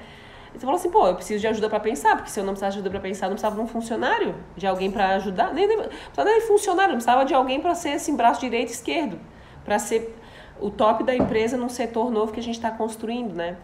E 0.53 0.59
você 0.59 0.65
falou 0.65 0.75
assim, 0.75 0.91
pô, 0.91 1.07
eu 1.07 1.15
preciso 1.15 1.39
de 1.39 1.47
ajuda 1.47 1.67
para 1.67 1.79
pensar, 1.79 2.15
porque 2.15 2.29
se 2.29 2.39
eu 2.39 2.43
não 2.43 2.53
precisasse 2.53 2.75
de 2.75 2.79
ajuda 2.79 2.89
para 2.91 2.99
pensar, 2.99 3.25
eu 3.25 3.29
não 3.29 3.35
precisava 3.35 3.55
de 3.55 3.61
um 3.61 3.67
funcionário, 3.67 4.35
de 4.55 4.67
alguém 4.67 4.91
para 4.91 5.15
ajudar, 5.15 5.53
nem, 5.53 5.67
nem 5.67 5.77
precisava 5.77 6.29
nem 6.29 6.41
funcionário, 6.41 6.89
não 6.89 6.97
precisava 6.97 7.25
de 7.25 7.33
alguém 7.33 7.59
para 7.59 7.73
ser 7.73 7.93
assim, 7.93 8.15
braço 8.15 8.39
direito 8.39 8.69
e 8.69 8.73
esquerdo, 8.73 9.19
para 9.65 9.79
ser 9.79 10.15
o 10.61 10.69
top 10.69 11.03
da 11.03 11.15
empresa 11.15 11.57
num 11.57 11.69
setor 11.69 12.11
novo 12.11 12.31
que 12.31 12.39
a 12.39 12.43
gente 12.43 12.55
está 12.55 12.69
construindo, 12.69 13.33
né? 13.33 13.57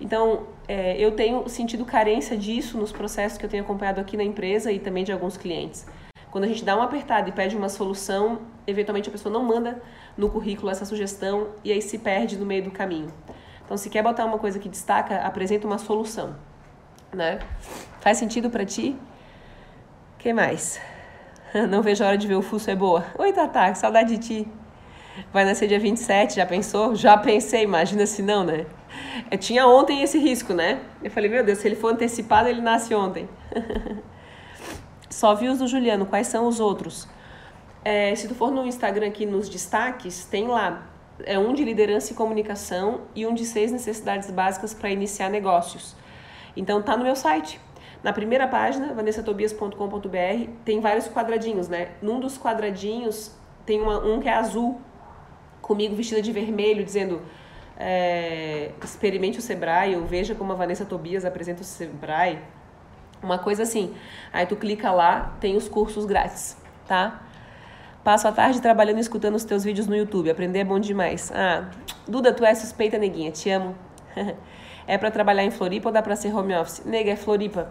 Então, 0.00 0.48
é, 0.66 0.96
eu 0.98 1.12
tenho 1.12 1.48
sentido 1.48 1.84
carência 1.84 2.36
disso 2.36 2.76
nos 2.76 2.90
processos 2.90 3.38
que 3.38 3.44
eu 3.44 3.48
tenho 3.48 3.62
acompanhado 3.62 4.00
aqui 4.00 4.16
na 4.16 4.24
empresa 4.24 4.72
e 4.72 4.78
também 4.78 5.04
de 5.04 5.12
alguns 5.12 5.36
clientes. 5.36 5.86
Quando 6.30 6.44
a 6.44 6.48
gente 6.48 6.64
dá 6.64 6.74
uma 6.74 6.84
apertada 6.84 7.28
e 7.28 7.32
pede 7.32 7.56
uma 7.56 7.68
solução, 7.68 8.40
eventualmente 8.66 9.08
a 9.08 9.12
pessoa 9.12 9.32
não 9.32 9.44
manda 9.44 9.80
no 10.16 10.28
currículo 10.28 10.68
essa 10.68 10.84
sugestão 10.84 11.50
e 11.62 11.70
aí 11.70 11.80
se 11.80 11.96
perde 11.96 12.36
no 12.36 12.44
meio 12.44 12.64
do 12.64 12.72
caminho. 12.72 13.12
Então, 13.64 13.76
se 13.76 13.88
quer 13.88 14.02
botar 14.02 14.24
uma 14.24 14.38
coisa 14.38 14.58
que 14.58 14.68
destaca, 14.68 15.18
apresenta 15.18 15.66
uma 15.66 15.78
solução, 15.78 16.36
né? 17.12 17.38
Faz 18.00 18.18
sentido 18.18 18.50
para 18.50 18.64
ti? 18.64 18.96
que 20.24 20.32
mais? 20.32 20.80
Não 21.68 21.82
vejo 21.82 22.02
a 22.02 22.06
hora 22.06 22.16
de 22.16 22.26
ver 22.26 22.34
o 22.34 22.40
Fuso 22.40 22.70
é 22.70 22.74
boa. 22.74 23.04
Oi, 23.18 23.30
Tata, 23.30 23.70
que 23.70 23.76
saudade 23.76 24.16
de 24.16 24.26
ti. 24.26 24.48
Vai 25.30 25.44
nascer 25.44 25.68
dia 25.68 25.78
27, 25.78 26.36
já 26.36 26.46
pensou? 26.46 26.94
Já 26.94 27.18
pensei, 27.18 27.62
imagina 27.62 28.06
se 28.06 28.22
não, 28.22 28.42
né? 28.42 28.64
Eu 29.30 29.36
tinha 29.36 29.66
ontem 29.66 30.02
esse 30.02 30.18
risco, 30.18 30.54
né? 30.54 30.80
Eu 31.02 31.10
falei, 31.10 31.28
meu 31.28 31.44
Deus, 31.44 31.58
se 31.58 31.68
ele 31.68 31.76
for 31.76 31.92
antecipado, 31.92 32.48
ele 32.48 32.62
nasce 32.62 32.94
ontem. 32.94 33.28
Só 35.10 35.34
vi 35.34 35.48
os 35.48 35.58
do 35.58 35.68
Juliano, 35.68 36.06
quais 36.06 36.26
são 36.26 36.46
os 36.46 36.58
outros? 36.58 37.06
É, 37.84 38.14
se 38.14 38.26
tu 38.26 38.34
for 38.34 38.50
no 38.50 38.66
Instagram 38.66 39.08
aqui 39.08 39.26
nos 39.26 39.50
destaques, 39.50 40.24
tem 40.24 40.48
lá 40.48 40.86
é 41.24 41.38
um 41.38 41.52
de 41.52 41.64
liderança 41.64 42.12
e 42.12 42.16
comunicação 42.16 43.02
e 43.14 43.26
um 43.26 43.34
de 43.34 43.44
seis 43.44 43.70
necessidades 43.70 44.30
básicas 44.30 44.74
para 44.74 44.90
iniciar 44.90 45.28
negócios. 45.28 45.94
Então 46.56 46.82
tá 46.82 46.96
no 46.96 47.04
meu 47.04 47.16
site. 47.16 47.60
Na 48.02 48.12
primeira 48.12 48.46
página, 48.46 48.92
vanessatobias.com.br, 48.92 50.50
tem 50.64 50.80
vários 50.80 51.08
quadradinhos, 51.08 51.68
né? 51.68 51.92
Num 52.02 52.20
dos 52.20 52.36
quadradinhos 52.36 53.32
tem 53.64 53.80
uma, 53.80 53.98
um 54.04 54.20
que 54.20 54.28
é 54.28 54.34
azul, 54.34 54.78
comigo 55.62 55.96
vestida 55.96 56.20
de 56.20 56.30
vermelho, 56.30 56.84
dizendo 56.84 57.22
é, 57.78 58.72
experimente 58.82 59.38
o 59.38 59.42
Sebrae, 59.42 59.96
ou 59.96 60.04
veja 60.04 60.34
como 60.34 60.52
a 60.52 60.54
Vanessa 60.54 60.84
Tobias 60.84 61.24
apresenta 61.24 61.62
o 61.62 61.64
Sebrae. 61.64 62.38
Uma 63.22 63.38
coisa 63.38 63.62
assim. 63.62 63.94
Aí 64.32 64.44
tu 64.44 64.56
clica 64.56 64.90
lá, 64.90 65.34
tem 65.40 65.56
os 65.56 65.66
cursos 65.66 66.04
grátis, 66.04 66.58
tá? 66.86 67.22
Passo 68.04 68.28
a 68.28 68.32
tarde 68.32 68.60
trabalhando 68.60 68.98
e 68.98 69.00
escutando 69.00 69.34
os 69.34 69.44
teus 69.44 69.64
vídeos 69.64 69.86
no 69.86 69.96
YouTube. 69.96 70.30
Aprender 70.30 70.58
é 70.58 70.64
bom 70.64 70.78
demais. 70.78 71.32
Ah, 71.34 71.70
Duda, 72.06 72.34
tu 72.34 72.44
é 72.44 72.54
suspeita, 72.54 72.98
neguinha. 72.98 73.30
Te 73.30 73.48
amo. 73.48 73.74
é 74.86 74.98
para 74.98 75.10
trabalhar 75.10 75.42
em 75.42 75.50
Floripa 75.50 75.88
ou 75.88 75.92
dá 75.92 76.02
para 76.02 76.14
ser 76.14 76.36
home 76.36 76.54
office? 76.54 76.84
Nega, 76.84 77.12
é 77.12 77.16
Floripa. 77.16 77.70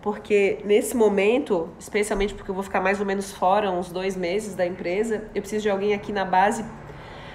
Porque 0.00 0.60
nesse 0.64 0.96
momento, 0.96 1.68
especialmente 1.80 2.32
porque 2.32 2.48
eu 2.48 2.54
vou 2.54 2.62
ficar 2.62 2.80
mais 2.80 3.00
ou 3.00 3.06
menos 3.06 3.32
fora 3.32 3.72
uns 3.72 3.90
dois 3.90 4.16
meses 4.16 4.54
da 4.54 4.64
empresa, 4.64 5.24
eu 5.34 5.42
preciso 5.42 5.62
de 5.62 5.70
alguém 5.70 5.94
aqui 5.94 6.12
na 6.12 6.24
base 6.24 6.64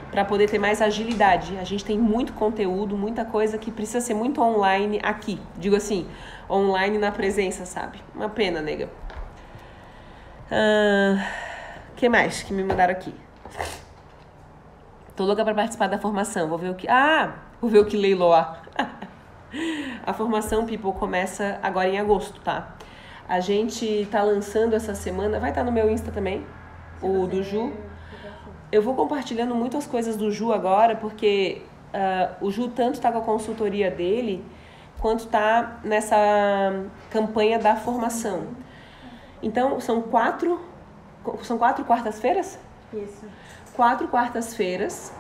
para 0.10 0.24
poder 0.24 0.50
ter 0.50 0.58
mais 0.58 0.82
agilidade. 0.82 1.58
A 1.58 1.66
gente 1.66 1.84
tem 1.84 2.00
muito 2.00 2.32
conteúdo, 2.32 2.98
muita 2.98 3.26
coisa 3.26 3.58
que 3.58 3.72
precisa 3.72 4.00
ser 4.00 4.14
muito 4.14 4.42
online 4.42 5.02
aqui. 5.04 5.38
Digo 5.58 5.76
assim, 5.76 6.08
online 6.50 6.98
na 6.98 7.12
presença, 7.12 7.66
sabe? 7.66 8.02
Uma 8.16 8.30
pena, 8.30 8.62
nega. 8.62 8.90
Ah 10.50 11.57
que 11.98 12.08
mais 12.08 12.44
que 12.44 12.54
me 12.54 12.64
mandaram 12.64 12.94
aqui? 12.94 13.14
Tô 15.16 15.26
louca 15.26 15.44
para 15.44 15.56
participar 15.56 15.88
da 15.88 15.98
formação. 15.98 16.48
Vou 16.48 16.58
ver 16.58 16.70
o 16.70 16.76
que. 16.76 16.88
Ah, 16.88 17.34
vou 17.60 17.70
ver 17.70 17.80
o 17.80 17.86
que 17.86 17.98
leiloar. 17.98 18.62
a 20.06 20.14
formação 20.14 20.66
People 20.68 20.94
começa 20.94 21.60
agora 21.64 21.90
em 21.90 21.98
agosto, 21.98 22.40
tá? 22.42 22.76
A 23.28 23.40
gente 23.40 24.08
tá 24.12 24.22
lançando 24.22 24.76
essa 24.76 24.94
semana, 24.94 25.40
vai 25.40 25.50
estar 25.50 25.62
tá 25.62 25.66
no 25.66 25.72
meu 25.72 25.90
Insta 25.90 26.12
também, 26.12 26.46
o 27.02 27.26
do 27.26 27.44
Ju. 27.44 27.74
Eu 28.72 28.84
vou 28.84 28.94
compartilhando 28.94 29.56
muitas 29.56 29.88
coisas 29.88 30.16
do 30.16 30.32
Ju 30.32 30.54
agora, 30.54 30.96
porque 30.96 31.64
uh, 31.94 32.46
o 32.46 32.52
Ju 32.52 32.68
tanto 32.68 32.94
está 32.94 33.12
com 33.12 33.18
a 33.18 33.22
consultoria 33.22 33.90
dele, 33.90 34.46
quanto 35.00 35.26
tá 35.26 35.80
nessa 35.84 36.16
campanha 37.10 37.58
da 37.58 37.76
formação. 37.76 38.50
Então, 39.42 39.80
são 39.80 40.02
quatro 40.02 40.77
são 41.44 41.58
quatro 41.58 41.84
quartas-feiras? 41.86 42.60
Isso. 42.94 43.26
Quatro 43.76 44.08
quartas-feiras. 44.08 45.14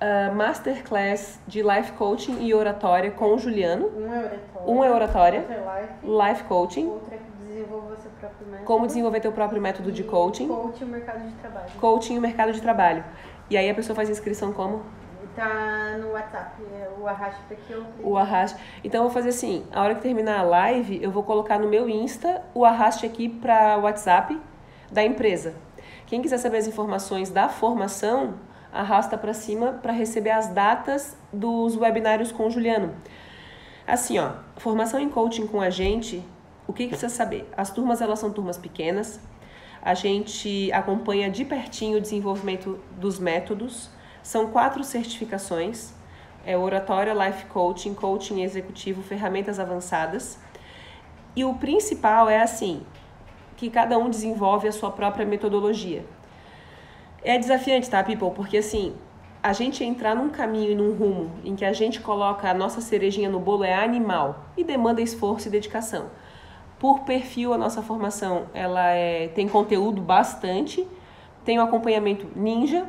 Uh, 0.00 0.32
masterclass 0.32 1.40
de 1.46 1.60
life 1.60 1.90
coaching 1.92 2.44
e 2.46 2.54
oratória 2.54 3.10
com 3.10 3.34
o 3.34 3.38
Juliano. 3.38 3.88
Um 3.88 4.14
é 4.14 4.18
oratória. 4.18 4.66
Um 4.66 4.84
é 4.84 4.90
oratória. 4.90 5.46
É 5.48 5.80
life. 5.80 6.28
Life 6.28 6.44
coaching. 6.44 6.86
Outro 6.86 7.14
é 7.14 7.18
desenvolva 7.48 7.96
seu 7.96 8.10
próprio 8.12 8.46
método. 8.46 8.64
Como 8.64 8.86
desenvolver 8.86 9.20
teu 9.20 9.32
próprio 9.32 9.60
método 9.60 9.90
de 9.90 10.04
coaching. 10.04 10.48
Coaching 10.48 10.84
e 10.84 10.86
o 10.86 10.90
mercado 10.90 11.26
de 11.26 11.34
trabalho. 11.34 11.70
Coaching 11.80 12.14
e 12.14 12.18
o 12.18 12.20
mercado 12.20 12.52
de 12.52 12.60
trabalho. 12.60 13.04
E 13.50 13.56
aí 13.56 13.68
a 13.68 13.74
pessoa 13.74 13.96
faz 13.96 14.08
inscrição 14.08 14.52
como? 14.52 14.82
Tá 15.34 15.96
no 16.00 16.12
WhatsApp, 16.12 16.60
é 16.74 16.88
o 17.00 17.06
arraste 17.06 17.40
pra 17.46 17.56
que 17.56 17.72
eu 17.72 17.86
O 18.02 18.16
arraste. 18.16 18.60
Então 18.82 19.00
eu 19.00 19.04
vou 19.04 19.12
fazer 19.12 19.28
assim, 19.28 19.64
a 19.72 19.82
hora 19.82 19.94
que 19.94 20.00
terminar 20.00 20.40
a 20.40 20.42
live, 20.42 21.00
eu 21.00 21.12
vou 21.12 21.22
colocar 21.22 21.60
no 21.60 21.68
meu 21.68 21.88
Insta 21.88 22.42
o 22.54 22.64
arraste 22.64 23.06
aqui 23.06 23.28
para 23.28 23.78
WhatsApp 23.78 24.36
da 24.90 25.04
empresa. 25.04 25.54
Quem 26.06 26.22
quiser 26.22 26.38
saber 26.38 26.58
as 26.58 26.66
informações 26.66 27.30
da 27.30 27.48
formação, 27.48 28.34
arrasta 28.72 29.16
para 29.16 29.34
cima 29.34 29.72
para 29.82 29.92
receber 29.92 30.30
as 30.30 30.48
datas 30.48 31.16
dos 31.32 31.76
webinários 31.76 32.32
com 32.32 32.46
o 32.46 32.50
Juliano. 32.50 32.94
Assim, 33.86 34.18
ó, 34.18 34.32
formação 34.56 35.00
em 35.00 35.08
coaching 35.08 35.46
com 35.46 35.60
a 35.60 35.70
gente, 35.70 36.22
o 36.66 36.72
que, 36.72 36.84
que 36.84 36.90
precisa 36.90 37.14
saber? 37.14 37.48
As 37.56 37.70
turmas 37.70 38.02
elas 38.02 38.18
são 38.18 38.30
turmas 38.30 38.58
pequenas. 38.58 39.20
A 39.80 39.94
gente 39.94 40.70
acompanha 40.72 41.30
de 41.30 41.44
pertinho 41.44 41.96
o 41.96 42.00
desenvolvimento 42.00 42.78
dos 42.98 43.18
métodos. 43.18 43.88
São 44.22 44.48
quatro 44.48 44.84
certificações: 44.84 45.94
é 46.44 46.56
oratória, 46.56 47.14
life 47.14 47.46
coaching, 47.46 47.94
coaching 47.94 48.42
executivo, 48.42 49.02
ferramentas 49.02 49.58
avançadas. 49.58 50.38
E 51.34 51.44
o 51.44 51.54
principal 51.54 52.28
é 52.28 52.42
assim, 52.42 52.82
que 53.58 53.68
cada 53.68 53.98
um 53.98 54.08
desenvolve 54.08 54.68
a 54.68 54.72
sua 54.72 54.90
própria 54.90 55.26
metodologia. 55.26 56.06
É 57.24 57.36
desafiante, 57.36 57.90
tá, 57.90 58.04
people? 58.04 58.30
Porque 58.30 58.56
assim, 58.56 58.94
a 59.42 59.52
gente 59.52 59.82
entrar 59.82 60.14
num 60.14 60.28
caminho 60.28 60.70
e 60.70 60.74
num 60.76 60.94
rumo 60.94 61.32
em 61.44 61.56
que 61.56 61.64
a 61.64 61.72
gente 61.72 62.00
coloca 62.00 62.48
a 62.48 62.54
nossa 62.54 62.80
cerejinha 62.80 63.28
no 63.28 63.40
bolo 63.40 63.64
é 63.64 63.74
animal 63.74 64.44
e 64.56 64.62
demanda 64.62 65.02
esforço 65.02 65.48
e 65.48 65.50
dedicação. 65.50 66.06
Por 66.78 67.00
perfil, 67.00 67.52
a 67.52 67.58
nossa 67.58 67.82
formação 67.82 68.46
ela 68.54 68.90
é, 68.90 69.26
tem 69.26 69.48
conteúdo 69.48 70.00
bastante, 70.00 70.86
tem 71.44 71.58
o 71.58 71.62
acompanhamento 71.62 72.28
ninja. 72.36 72.86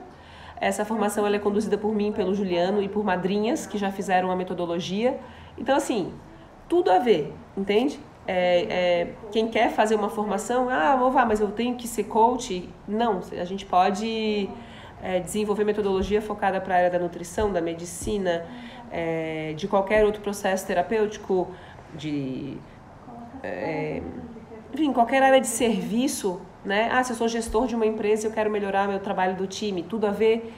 Essa 0.62 0.86
formação 0.86 1.26
ela 1.26 1.36
é 1.36 1.40
conduzida 1.40 1.80
por 1.80 1.96
mim, 1.96 2.12
pelo 2.12 2.36
Juliano 2.36 2.80
e 2.84 2.88
por 2.88 3.04
madrinhas 3.04 3.66
que 3.66 3.80
já 3.80 3.92
fizeram 3.92 4.30
a 4.30 4.36
metodologia. 4.36 5.20
Então, 5.58 5.76
assim, 5.76 6.14
tudo 6.68 6.92
a 6.92 7.00
ver, 7.00 7.34
entende? 7.58 8.00
É, 8.32 8.68
é, 8.70 9.08
quem 9.32 9.48
quer 9.48 9.72
fazer 9.72 9.96
uma 9.96 10.08
formação, 10.08 10.70
ah, 10.70 10.96
vou 10.96 11.10
vá, 11.10 11.26
mas 11.26 11.40
eu 11.40 11.52
tenho 11.52 11.76
que 11.76 11.88
ser 11.88 12.04
coach. 12.04 12.70
Não, 12.88 13.22
a 13.32 13.44
gente 13.44 13.66
pode 13.66 14.48
é, 15.02 15.20
desenvolver 15.20 15.64
metodologia 15.64 16.22
focada 16.22 16.62
para 16.62 16.76
a 16.76 16.78
área 16.78 16.90
da 16.92 17.00
nutrição, 17.00 17.52
da 17.52 17.60
medicina, 17.60 18.46
é, 18.92 19.54
de 19.58 19.68
qualquer 19.68 20.06
outro 20.06 20.22
processo 20.22 20.68
terapêutico, 20.68 21.48
de 21.96 22.56
é, 23.42 24.04
enfim, 24.76 24.94
qualquer 24.94 25.24
área 25.24 25.42
de 25.42 25.48
serviço, 25.48 26.40
né? 26.64 26.88
Ah, 26.92 27.04
se 27.04 27.14
eu 27.14 27.16
sou 27.16 27.28
gestor 27.28 27.66
de 27.66 27.74
uma 27.74 27.88
empresa 27.88 28.28
eu 28.28 28.32
quero 28.32 28.52
melhorar 28.52 28.88
meu 28.88 29.00
trabalho 29.00 29.36
do 29.36 29.48
time, 29.48 29.82
tudo 29.82 30.06
a 30.06 30.12
ver 30.12 30.54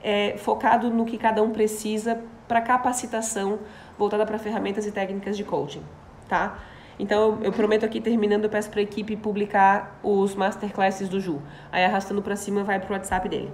é, 0.00 0.36
focado 0.38 0.88
no 0.90 1.04
que 1.04 1.18
cada 1.18 1.42
um 1.42 1.50
precisa 1.50 2.22
para 2.46 2.60
capacitação 2.60 3.58
voltada 3.98 4.24
para 4.24 4.38
ferramentas 4.38 4.86
e 4.86 4.92
técnicas 4.92 5.36
de 5.36 5.42
coaching, 5.42 5.82
tá? 6.28 6.69
Então, 7.00 7.38
eu 7.42 7.50
prometo 7.50 7.82
aqui, 7.82 7.98
terminando, 7.98 8.44
eu 8.44 8.50
peço 8.50 8.68
para 8.68 8.78
a 8.78 8.82
equipe 8.82 9.16
publicar 9.16 9.98
os 10.02 10.34
masterclasses 10.34 11.08
do 11.08 11.18
Ju. 11.18 11.40
Aí, 11.72 11.82
arrastando 11.82 12.20
para 12.20 12.36
cima, 12.36 12.62
vai 12.62 12.78
para 12.78 12.90
o 12.90 12.92
WhatsApp 12.92 13.26
dele. 13.26 13.50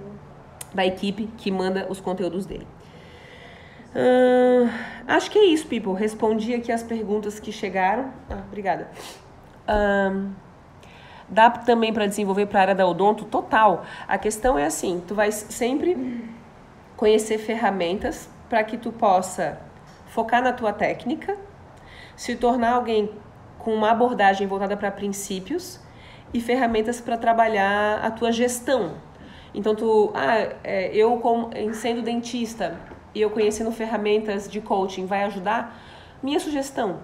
Da 0.74 0.84
equipe 0.84 1.28
que 1.38 1.48
manda 1.48 1.86
os 1.88 2.00
conteúdos 2.00 2.44
dele. 2.44 2.66
Uh, 3.94 4.68
acho 5.06 5.30
que 5.30 5.38
é 5.38 5.44
isso, 5.44 5.68
people. 5.68 5.94
Respondi 5.94 6.54
aqui 6.54 6.72
as 6.72 6.82
perguntas 6.82 7.38
que 7.38 7.52
chegaram. 7.52 8.10
Ah, 8.28 8.42
obrigada. 8.48 8.90
Uh, 9.62 10.28
dá 11.28 11.48
também 11.48 11.92
para 11.92 12.08
desenvolver 12.08 12.46
para 12.46 12.58
a 12.58 12.62
área 12.62 12.74
da 12.74 12.84
odonto 12.84 13.26
total. 13.26 13.84
A 14.08 14.18
questão 14.18 14.58
é 14.58 14.66
assim, 14.66 15.00
tu 15.06 15.14
vai 15.14 15.30
sempre 15.30 16.28
conhecer 16.96 17.38
ferramentas 17.38 18.28
para 18.48 18.64
que 18.64 18.76
tu 18.76 18.90
possa 18.90 19.60
focar 20.08 20.42
na 20.42 20.52
tua 20.52 20.72
técnica, 20.72 21.38
se 22.16 22.34
tornar 22.34 22.72
alguém 22.72 23.08
com 23.66 23.74
uma 23.74 23.90
abordagem 23.90 24.46
voltada 24.46 24.76
para 24.76 24.92
princípios 24.92 25.80
e 26.32 26.40
ferramentas 26.40 27.00
para 27.00 27.16
trabalhar 27.16 27.98
a 28.00 28.12
tua 28.12 28.30
gestão. 28.30 28.92
Então 29.52 29.74
tu, 29.74 30.12
ah, 30.14 30.54
é, 30.62 30.94
eu 30.94 31.16
como, 31.16 31.50
sendo 31.72 32.00
dentista, 32.00 32.78
e 33.12 33.20
eu 33.20 33.28
conhecendo 33.28 33.72
ferramentas 33.72 34.48
de 34.48 34.60
coaching 34.60 35.04
vai 35.06 35.24
ajudar, 35.24 35.76
minha 36.22 36.38
sugestão, 36.38 37.00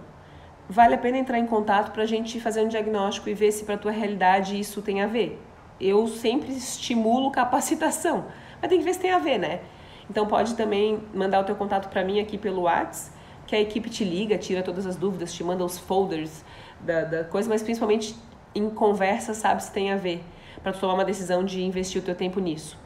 vale 0.69 0.95
a 0.95 0.99
pena 0.99 1.19
entrar 1.19 1.37
em 1.37 1.49
contato 1.49 1.91
para 1.91 2.05
a 2.05 2.07
gente 2.07 2.39
fazer 2.39 2.63
um 2.63 2.69
diagnóstico 2.69 3.29
e 3.29 3.35
ver 3.35 3.51
se 3.51 3.65
para 3.65 3.75
a 3.75 3.79
tua 3.79 3.91
realidade 3.91 4.57
isso 4.57 4.81
tem 4.83 5.03
a 5.03 5.09
ver. 5.09 5.43
Eu 5.81 6.07
sempre 6.07 6.53
estimulo 6.53 7.33
capacitação, 7.33 8.27
mas 8.61 8.69
tem 8.69 8.79
que 8.79 8.85
ver 8.85 8.95
se 8.95 9.01
tem 9.01 9.11
a 9.11 9.19
ver, 9.19 9.39
né? 9.39 9.63
Então 10.09 10.29
pode 10.29 10.55
também 10.55 11.03
mandar 11.13 11.41
o 11.41 11.45
teu 11.45 11.57
contato 11.57 11.89
para 11.89 12.05
mim 12.05 12.21
aqui 12.21 12.39
pelo 12.39 12.63
WhatsApp, 12.63 13.21
que 13.53 13.57
a 13.57 13.61
equipe 13.61 13.91
te 13.91 14.03
liga, 14.03 14.39
tira 14.39 14.63
todas 14.63 14.87
as 14.87 14.97
dúvidas, 14.97 15.31
te 15.31 15.45
manda 15.45 15.63
os 15.63 15.77
folders 15.77 16.43
da, 16.81 17.05
da 17.05 17.25
coisa, 17.25 17.51
mas 17.51 17.63
principalmente 17.63 18.17
em 18.55 18.71
conversa 18.71 19.35
sabe 19.35 19.63
se 19.63 19.71
tem 19.71 19.93
a 19.93 19.97
ver, 19.97 20.25
para 20.63 20.73
tu 20.73 20.81
tomar 20.81 20.95
uma 20.95 21.05
decisão 21.05 21.45
de 21.45 21.63
investir 21.63 22.01
o 22.01 22.05
teu 22.05 22.15
tempo 22.15 22.41
nisso, 22.41 22.79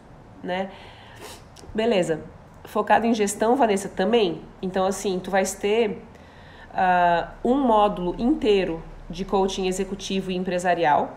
né? 0.43 0.71
Beleza 1.73 2.21
focado 2.67 3.07
em 3.07 3.15
gestão, 3.15 3.55
Vanessa, 3.55 3.89
também. 3.89 4.43
Então, 4.61 4.85
assim, 4.85 5.21
tu 5.23 5.31
vais 5.31 5.55
ter 5.55 6.03
uh, 6.73 7.29
um 7.45 7.55
módulo 7.55 8.17
inteiro 8.19 8.83
de 9.09 9.25
coaching 9.25 9.69
executivo 9.69 10.33
e 10.33 10.37
empresarial. 10.37 11.17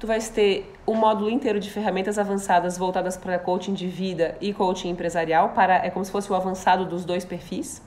Tu 0.00 0.06
vais 0.06 0.30
ter 0.30 0.74
um 0.86 0.94
módulo 0.94 1.30
inteiro 1.30 1.60
de 1.60 1.70
ferramentas 1.70 2.18
avançadas 2.18 2.76
voltadas 2.76 3.16
para 3.16 3.38
coaching 3.38 3.74
de 3.74 3.86
vida 3.86 4.36
e 4.40 4.54
coaching 4.54 4.88
empresarial, 4.88 5.50
para 5.50 5.74
é 5.84 5.90
como 5.90 6.02
se 6.02 6.10
fosse 6.10 6.32
o 6.32 6.34
avançado 6.34 6.86
dos 6.86 7.04
dois 7.04 7.24
perfis. 7.24 7.85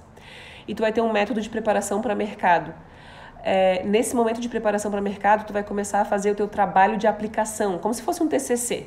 E 0.69 0.75
tu 0.75 0.81
vai 0.83 0.93
ter 0.93 1.01
um 1.01 1.11
método 1.11 1.41
de 1.41 1.49
preparação 1.49 1.99
para 1.99 2.13
mercado. 2.13 2.71
É, 3.41 3.81
nesse 3.83 4.15
momento 4.15 4.39
de 4.39 4.47
preparação 4.47 4.91
para 4.91 5.01
mercado, 5.01 5.43
tu 5.47 5.51
vai 5.51 5.63
começar 5.63 6.01
a 6.01 6.05
fazer 6.05 6.29
o 6.29 6.35
teu 6.35 6.47
trabalho 6.47 6.95
de 6.95 7.07
aplicação, 7.07 7.79
como 7.79 7.91
se 7.91 8.03
fosse 8.03 8.21
um 8.21 8.27
TCC. 8.27 8.85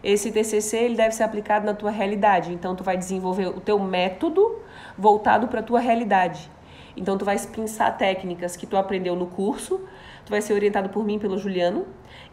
Esse 0.00 0.30
TCC 0.30 0.76
ele 0.76 0.94
deve 0.94 1.12
ser 1.12 1.24
aplicado 1.24 1.66
na 1.66 1.74
tua 1.74 1.90
realidade. 1.90 2.52
Então 2.52 2.76
tu 2.76 2.84
vai 2.84 2.96
desenvolver 2.96 3.48
o 3.48 3.60
teu 3.60 3.80
método 3.80 4.60
voltado 4.96 5.48
para 5.48 5.58
a 5.58 5.62
tua 5.62 5.80
realidade. 5.80 6.48
Então 6.96 7.18
tu 7.18 7.24
vai 7.24 7.36
pensar 7.36 7.90
técnicas 7.98 8.56
que 8.56 8.64
tu 8.64 8.76
aprendeu 8.76 9.16
no 9.16 9.26
curso, 9.26 9.80
tu 10.24 10.30
vai 10.30 10.40
ser 10.40 10.52
orientado 10.52 10.88
por 10.88 11.04
mim 11.04 11.18
pelo 11.18 11.36
Juliano 11.36 11.84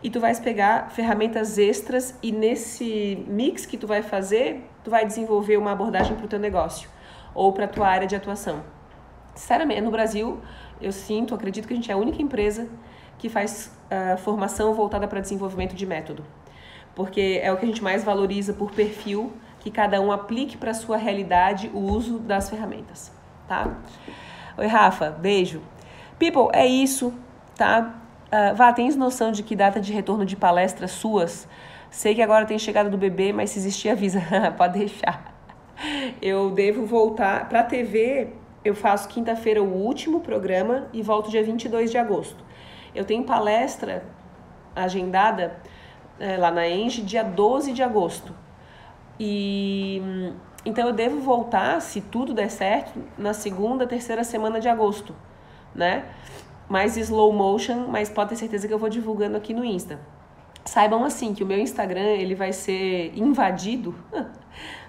e 0.03 0.11
tu 0.11 0.19
vais 0.19 0.39
pegar 0.39 0.91
ferramentas 0.91 1.57
extras 1.57 2.15
e 2.21 2.31
nesse 2.31 3.25
mix 3.27 3.65
que 3.65 3.77
tu 3.77 3.87
vai 3.87 4.03
fazer, 4.03 4.63
tu 4.83 4.91
vai 4.91 5.07
desenvolver 5.07 5.57
uma 5.57 5.71
abordagem 5.71 6.15
para 6.15 6.25
o 6.25 6.27
teu 6.27 6.39
negócio 6.39 6.87
ou 7.33 7.51
para 7.51 7.65
a 7.65 7.67
tua 7.67 7.87
área 7.87 8.05
de 8.05 8.15
atuação. 8.15 8.74
Sinceramente, 9.35 9.81
no 9.81 9.91
Brasil, 9.91 10.39
eu 10.81 10.91
sinto, 10.91 11.35
acredito 11.35 11.67
que 11.67 11.73
a 11.73 11.75
gente 11.75 11.91
é 11.91 11.93
a 11.93 11.97
única 11.97 12.21
empresa 12.21 12.67
que 13.17 13.29
faz 13.29 13.77
uh, 13.91 14.17
formação 14.17 14.73
voltada 14.73 15.07
para 15.07 15.19
desenvolvimento 15.19 15.75
de 15.75 15.85
método 15.85 16.23
porque 16.95 17.41
é 17.43 17.51
o 17.51 17.57
que 17.57 17.65
a 17.65 17.67
gente 17.67 17.83
mais 17.83 18.03
valoriza 18.03 18.53
por 18.53 18.71
perfil, 18.71 19.33
que 19.59 19.69
cada 19.69 19.99
um 19.99 20.11
aplique 20.11 20.57
para 20.57 20.73
sua 20.73 20.95
realidade 20.95 21.69
o 21.73 21.79
uso 21.79 22.17
das 22.19 22.49
ferramentas, 22.49 23.11
tá? 23.47 23.75
Oi, 24.57 24.65
Rafa, 24.65 25.11
beijo. 25.11 25.61
People, 26.17 26.47
é 26.53 26.65
isso, 26.65 27.13
tá? 27.55 27.93
Uh, 28.27 28.55
Vá, 28.55 28.71
tens 28.71 28.95
noção 28.95 29.31
de 29.31 29.43
que 29.43 29.55
data 29.55 29.81
de 29.81 29.91
retorno 29.91 30.25
de 30.25 30.35
palestras 30.35 30.91
suas? 30.91 31.47
Sei 31.89 32.15
que 32.15 32.21
agora 32.21 32.45
tem 32.45 32.57
chegada 32.57 32.89
do 32.89 32.97
bebê, 32.97 33.33
mas 33.33 33.49
se 33.49 33.59
existir, 33.59 33.89
avisa. 33.89 34.21
Pode 34.57 34.79
deixar. 34.79 35.33
Eu 36.21 36.51
devo 36.51 36.85
voltar 36.85 37.49
para 37.49 37.59
a 37.59 37.63
TV. 37.63 38.29
Eu 38.65 38.73
faço 38.73 39.07
quinta-feira 39.07 39.61
o 39.61 39.71
último 39.71 40.21
programa 40.21 40.87
e 40.91 41.03
volto 41.03 41.29
dia 41.29 41.43
22 41.43 41.91
de 41.91 41.99
agosto. 41.99 42.43
Eu 42.95 43.05
tenho 43.05 43.23
palestra 43.23 44.03
agendada 44.75 45.55
é, 46.19 46.35
lá 46.35 46.49
na 46.49 46.67
Enge, 46.67 47.03
dia 47.03 47.23
12 47.23 47.71
de 47.73 47.83
agosto. 47.83 48.33
E 49.19 50.01
então 50.65 50.87
eu 50.87 50.93
devo 50.93 51.19
voltar, 51.21 51.79
se 51.79 52.01
tudo 52.01 52.33
der 52.33 52.49
certo, 52.49 52.99
na 53.19 53.35
segunda, 53.35 53.85
terceira 53.85 54.23
semana 54.23 54.59
de 54.59 54.67
agosto, 54.67 55.15
né? 55.75 56.05
Mais 56.67 56.97
slow 56.97 57.31
motion, 57.31 57.85
mas 57.87 58.09
pode 58.09 58.29
ter 58.29 58.35
certeza 58.35 58.67
que 58.67 58.73
eu 58.73 58.79
vou 58.79 58.89
divulgando 58.89 59.37
aqui 59.37 59.53
no 59.53 59.63
Insta. 59.63 59.99
Saibam 60.65 61.03
assim 61.03 61.35
que 61.35 61.43
o 61.43 61.45
meu 61.45 61.59
Instagram 61.59 62.15
ele 62.15 62.33
vai 62.33 62.51
ser 62.51 63.15
invadido 63.15 63.93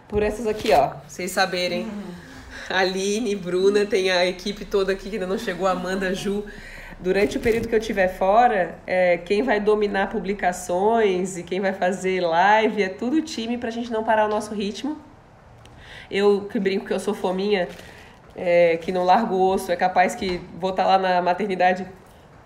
por 0.08 0.22
essas 0.22 0.46
aqui, 0.46 0.72
ó. 0.72 0.94
Vocês 1.06 1.30
saberem. 1.30 1.82
Uhum. 1.82 2.25
Aline, 2.68 3.34
Bruna, 3.36 3.86
tem 3.86 4.10
a 4.10 4.26
equipe 4.26 4.64
toda 4.64 4.92
aqui 4.92 5.08
que 5.08 5.16
ainda 5.16 5.26
não 5.26 5.38
chegou, 5.38 5.66
Amanda, 5.66 6.14
Ju 6.14 6.44
durante 6.98 7.36
o 7.36 7.40
período 7.40 7.68
que 7.68 7.74
eu 7.74 7.78
estiver 7.78 8.08
fora, 8.08 8.78
é, 8.86 9.18
quem 9.18 9.42
vai 9.42 9.60
dominar 9.60 10.08
publicações 10.08 11.36
e 11.36 11.42
quem 11.42 11.60
vai 11.60 11.72
fazer 11.72 12.20
live 12.20 12.82
é 12.82 12.88
tudo 12.88 13.20
time 13.22 13.58
para 13.58 13.68
a 13.68 13.72
gente 13.72 13.90
não 13.90 14.02
parar 14.02 14.26
o 14.26 14.28
nosso 14.28 14.54
ritmo. 14.54 14.98
Eu 16.10 16.42
que 16.42 16.58
brinco 16.58 16.86
que 16.86 16.92
eu 16.92 17.00
sou 17.00 17.14
fominha, 17.14 17.68
é, 18.34 18.76
que 18.78 18.92
não 18.92 19.04
largo 19.04 19.34
o 19.34 19.50
osso, 19.52 19.70
é 19.72 19.76
capaz 19.76 20.14
que 20.14 20.40
vou 20.58 20.70
estar 20.70 20.84
tá 20.84 20.96
lá 20.96 20.98
na 20.98 21.22
maternidade 21.22 21.86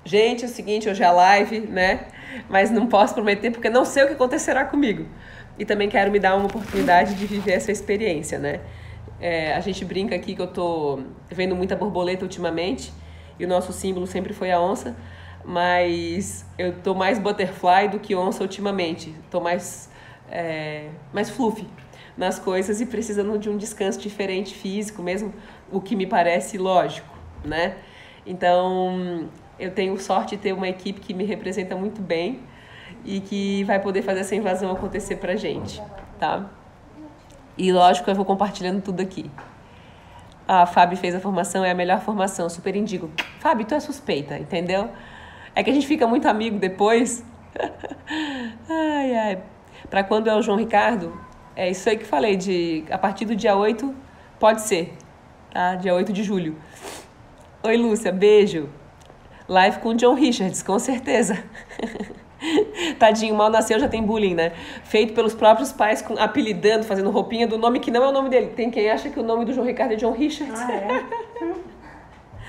gente, 0.05 0.45
é 0.45 0.49
o 0.49 0.51
seguinte, 0.51 0.89
hoje 0.89 1.03
é 1.03 1.11
live, 1.11 1.61
né? 1.61 2.07
Mas 2.49 2.71
não 2.71 2.87
posso 2.87 3.15
prometer 3.15 3.51
porque 3.51 3.69
não 3.69 3.85
sei 3.85 4.05
o 4.05 4.07
que 4.07 4.15
acontecerá 4.15 4.65
comigo. 4.65 5.07
E 5.59 5.65
também 5.65 5.89
quero 5.89 6.11
me 6.11 6.19
dar 6.19 6.37
uma 6.37 6.47
oportunidade 6.47 7.15
de 7.15 7.27
viver 7.27 7.53
essa 7.53 7.71
experiência, 7.71 8.39
né? 8.39 8.61
É, 9.21 9.53
a 9.55 9.61
gente 9.61 9.85
brinca 9.85 10.15
aqui 10.15 10.35
que 10.35 10.41
eu 10.41 10.47
tô 10.47 11.01
vendo 11.29 11.55
muita 11.55 11.77
borboleta 11.77 12.25
ultimamente 12.25 12.93
e 13.39 13.45
o 13.45 13.49
nosso 13.49 13.73
símbolo 13.73 14.07
sempre 14.07 14.33
foi 14.33 14.51
a 14.51 14.61
onça, 14.61 14.97
mas 15.45 16.47
eu 16.59 16.81
tô 16.81 16.95
mais 16.95 17.19
butterfly 17.19 17.89
do 17.89 17.99
que 17.99 18.15
onça 18.15 18.43
ultimamente. 18.43 19.15
Tô 19.31 19.41
mais, 19.41 19.91
é, 20.31 20.89
mais 21.13 21.29
fluffy 21.29 21.67
nas 22.17 22.39
coisas 22.39 22.81
e 22.81 22.87
precisando 22.87 23.39
de 23.39 23.49
um 23.49 23.57
descanso 23.57 23.99
diferente 23.99 24.55
físico, 24.55 25.03
mesmo 25.03 25.33
o 25.71 25.81
que 25.81 25.95
me 25.95 26.07
parece 26.07 26.59
lógico, 26.59 27.17
né? 27.45 27.77
Então, 28.27 29.29
eu 29.59 29.71
tenho 29.71 29.99
sorte 29.99 30.37
de 30.37 30.43
ter 30.43 30.53
uma 30.53 30.69
equipe 30.69 31.01
que 31.01 31.15
me 31.15 31.25
representa 31.25 31.75
muito 31.77 32.01
bem 32.01 32.41
e 33.05 33.21
que 33.21 33.65
vai 33.65 33.81
poder 33.81 34.03
fazer 34.03 34.21
essa 34.21 34.35
invasão 34.35 34.71
acontecer 34.71 35.17
pra 35.17 35.37
gente, 35.37 35.83
tá? 36.19 36.51
E 37.61 37.71
lógico, 37.71 38.09
eu 38.09 38.15
vou 38.15 38.25
compartilhando 38.25 38.81
tudo 38.81 39.03
aqui. 39.03 39.31
A 40.49 40.65
Fábio 40.65 40.97
fez 40.97 41.15
a 41.15 41.21
formação, 41.21 41.63
é 41.63 41.71
a 41.71 41.75
melhor 41.75 42.01
formação, 42.01 42.49
super 42.49 42.75
indigo. 42.75 43.11
Fábio, 43.39 43.67
tu 43.67 43.75
é 43.75 43.81
suspeita, 43.81 44.39
entendeu? 44.39 44.89
É 45.55 45.63
que 45.63 45.69
a 45.69 45.73
gente 45.75 45.87
fica 45.87 46.07
muito 46.07 46.27
amigo 46.27 46.59
depois. 46.59 47.23
ai, 48.67 49.15
ai. 49.15 49.43
Pra 49.91 50.03
quando 50.03 50.31
é 50.31 50.35
o 50.35 50.41
João 50.41 50.57
Ricardo, 50.57 51.21
é 51.55 51.71
isso 51.71 51.87
aí 51.87 51.99
que 51.99 52.07
falei, 52.07 52.35
de 52.35 52.83
a 52.91 52.97
partir 52.97 53.27
do 53.27 53.37
dia 53.37 53.55
8, 53.55 53.95
pode 54.39 54.63
ser, 54.63 54.97
tá? 55.53 55.75
Dia 55.75 55.95
8 55.95 56.15
de 56.15 56.25
julho. 56.25 56.57
Oi, 57.63 57.77
Lúcia, 57.77 58.11
beijo. 58.11 58.71
Live 59.47 59.81
com 59.81 59.91
o 59.91 59.95
John 59.95 60.15
Richards, 60.15 60.63
com 60.63 60.79
certeza. 60.79 61.45
Tadinho, 62.99 63.35
mal 63.35 63.51
nasceu, 63.51 63.79
já 63.79 63.89
tem 63.89 64.03
bullying, 64.03 64.35
né? 64.35 64.53
Feito 64.85 65.13
pelos 65.13 65.35
próprios 65.35 65.73
pais, 65.73 66.03
com, 66.03 66.15
apelidando, 66.19 66.85
fazendo 66.85 67.11
roupinha 67.11 67.47
do 67.47 67.59
nome 67.59 67.81
que 67.81 67.91
não 67.91 68.05
é 68.05 68.09
o 68.09 68.13
nome 68.13 68.29
dele. 68.29 68.53
Tem 68.57 68.71
quem 68.71 68.91
acha 68.91 69.11
que 69.11 69.19
o 69.19 69.23
nome 69.23 69.45
do 69.45 69.53
João 69.53 69.67
Ricardo 69.67 69.93
é 69.93 69.97
John 69.97 70.13
Richards. 70.13 70.61
Ah, 70.61 70.73
é? 70.73 71.05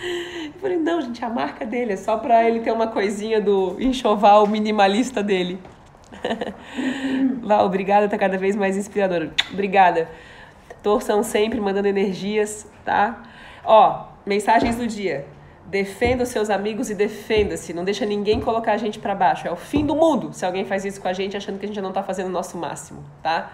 Eu 0.01 0.53
falei, 0.59 0.77
não, 0.77 0.99
gente, 0.99 1.23
a 1.23 1.29
marca 1.29 1.63
dele 1.63 1.93
é 1.93 1.97
só 1.97 2.17
pra 2.17 2.47
ele 2.47 2.61
ter 2.61 2.71
uma 2.71 2.87
coisinha 2.87 3.39
do 3.39 3.75
enxoval 3.79 4.47
minimalista 4.47 5.21
dele. 5.21 5.59
Val, 7.41 7.65
obrigada, 7.65 8.09
tá 8.09 8.17
cada 8.17 8.37
vez 8.37 8.55
mais 8.55 8.75
inspiradora. 8.75 9.31
Obrigada. 9.51 10.09
Torçam 10.81 11.21
sempre, 11.21 11.61
mandando 11.61 11.87
energias, 11.87 12.67
tá? 12.83 13.21
Ó, 13.63 14.07
mensagens 14.25 14.75
do 14.75 14.87
dia. 14.87 15.25
Defenda 15.71 16.23
os 16.23 16.29
seus 16.29 16.49
amigos 16.49 16.89
e 16.89 16.95
defenda-se. 16.95 17.71
Não 17.73 17.85
deixa 17.85 18.05
ninguém 18.05 18.41
colocar 18.41 18.73
a 18.73 18.77
gente 18.77 18.99
para 18.99 19.15
baixo. 19.15 19.47
É 19.47 19.51
o 19.51 19.55
fim 19.55 19.85
do 19.85 19.95
mundo 19.95 20.33
se 20.33 20.45
alguém 20.45 20.65
faz 20.65 20.83
isso 20.83 20.99
com 20.99 21.07
a 21.07 21.13
gente 21.13 21.37
achando 21.37 21.57
que 21.57 21.63
a 21.63 21.67
gente 21.69 21.79
não 21.79 21.93
tá 21.93 22.03
fazendo 22.03 22.27
o 22.27 22.29
nosso 22.29 22.57
máximo, 22.57 23.01
tá? 23.23 23.53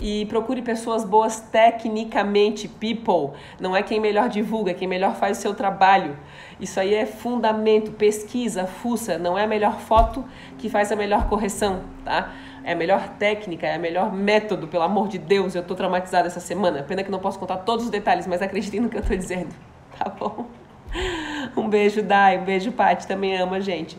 E 0.00 0.24
procure 0.24 0.62
pessoas 0.62 1.04
boas 1.04 1.40
tecnicamente, 1.40 2.66
people. 2.68 3.38
Não 3.60 3.76
é 3.76 3.82
quem 3.82 4.00
melhor 4.00 4.30
divulga, 4.30 4.70
é 4.70 4.74
quem 4.74 4.88
melhor 4.88 5.14
faz 5.14 5.36
o 5.36 5.40
seu 5.42 5.54
trabalho. 5.54 6.16
Isso 6.58 6.80
aí 6.80 6.94
é 6.94 7.04
fundamento, 7.04 7.92
pesquisa, 7.92 8.66
fuça. 8.66 9.18
Não 9.18 9.36
é 9.36 9.44
a 9.44 9.46
melhor 9.46 9.78
foto 9.78 10.24
que 10.56 10.70
faz 10.70 10.90
a 10.90 10.96
melhor 10.96 11.28
correção, 11.28 11.82
tá? 12.02 12.32
É 12.64 12.72
a 12.72 12.76
melhor 12.76 13.10
técnica, 13.18 13.66
é 13.66 13.76
o 13.76 13.80
melhor 13.80 14.10
método, 14.10 14.68
pelo 14.68 14.84
amor 14.84 15.06
de 15.06 15.18
Deus. 15.18 15.54
Eu 15.54 15.62
tô 15.62 15.74
traumatizada 15.74 16.28
essa 16.28 16.40
semana. 16.40 16.82
Pena 16.82 17.04
que 17.04 17.10
não 17.10 17.18
posso 17.18 17.38
contar 17.38 17.58
todos 17.58 17.84
os 17.84 17.90
detalhes, 17.90 18.26
mas 18.26 18.40
acreditem 18.40 18.80
no 18.80 18.88
que 18.88 18.96
eu 18.96 19.02
tô 19.02 19.14
dizendo, 19.14 19.54
tá 19.98 20.08
bom? 20.08 20.46
Um 21.56 21.68
beijo, 21.68 22.02
Dai. 22.02 22.38
Um 22.38 22.44
beijo, 22.44 22.72
Paty. 22.72 23.06
Também 23.06 23.36
ama 23.36 23.56
a 23.56 23.60
gente. 23.60 23.96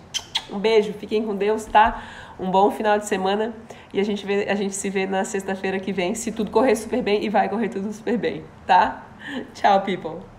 Um 0.52 0.60
beijo. 0.60 0.94
Fiquem 0.94 1.24
com 1.24 1.36
Deus, 1.36 1.66
tá? 1.66 2.04
Um 2.40 2.50
bom 2.50 2.72
final 2.72 2.98
de 2.98 3.06
semana. 3.06 3.54
E 3.94 4.00
a 4.00 4.04
gente, 4.04 4.26
vê, 4.26 4.48
a 4.50 4.56
gente 4.56 4.76
se 4.76 4.90
vê 4.90 5.06
na 5.06 5.24
sexta-feira 5.24 5.80
que 5.80 5.94
vem, 5.94 6.16
se 6.16 6.32
tudo 6.32 6.50
correr 6.50 6.76
super 6.76 7.02
bem. 7.02 7.24
E 7.24 7.30
vai 7.30 7.48
correr 7.50 7.70
tudo 7.70 7.92
super 7.94 8.18
bem, 8.18 8.44
tá? 8.66 9.06
Tchau, 9.54 9.82
people. 9.82 10.33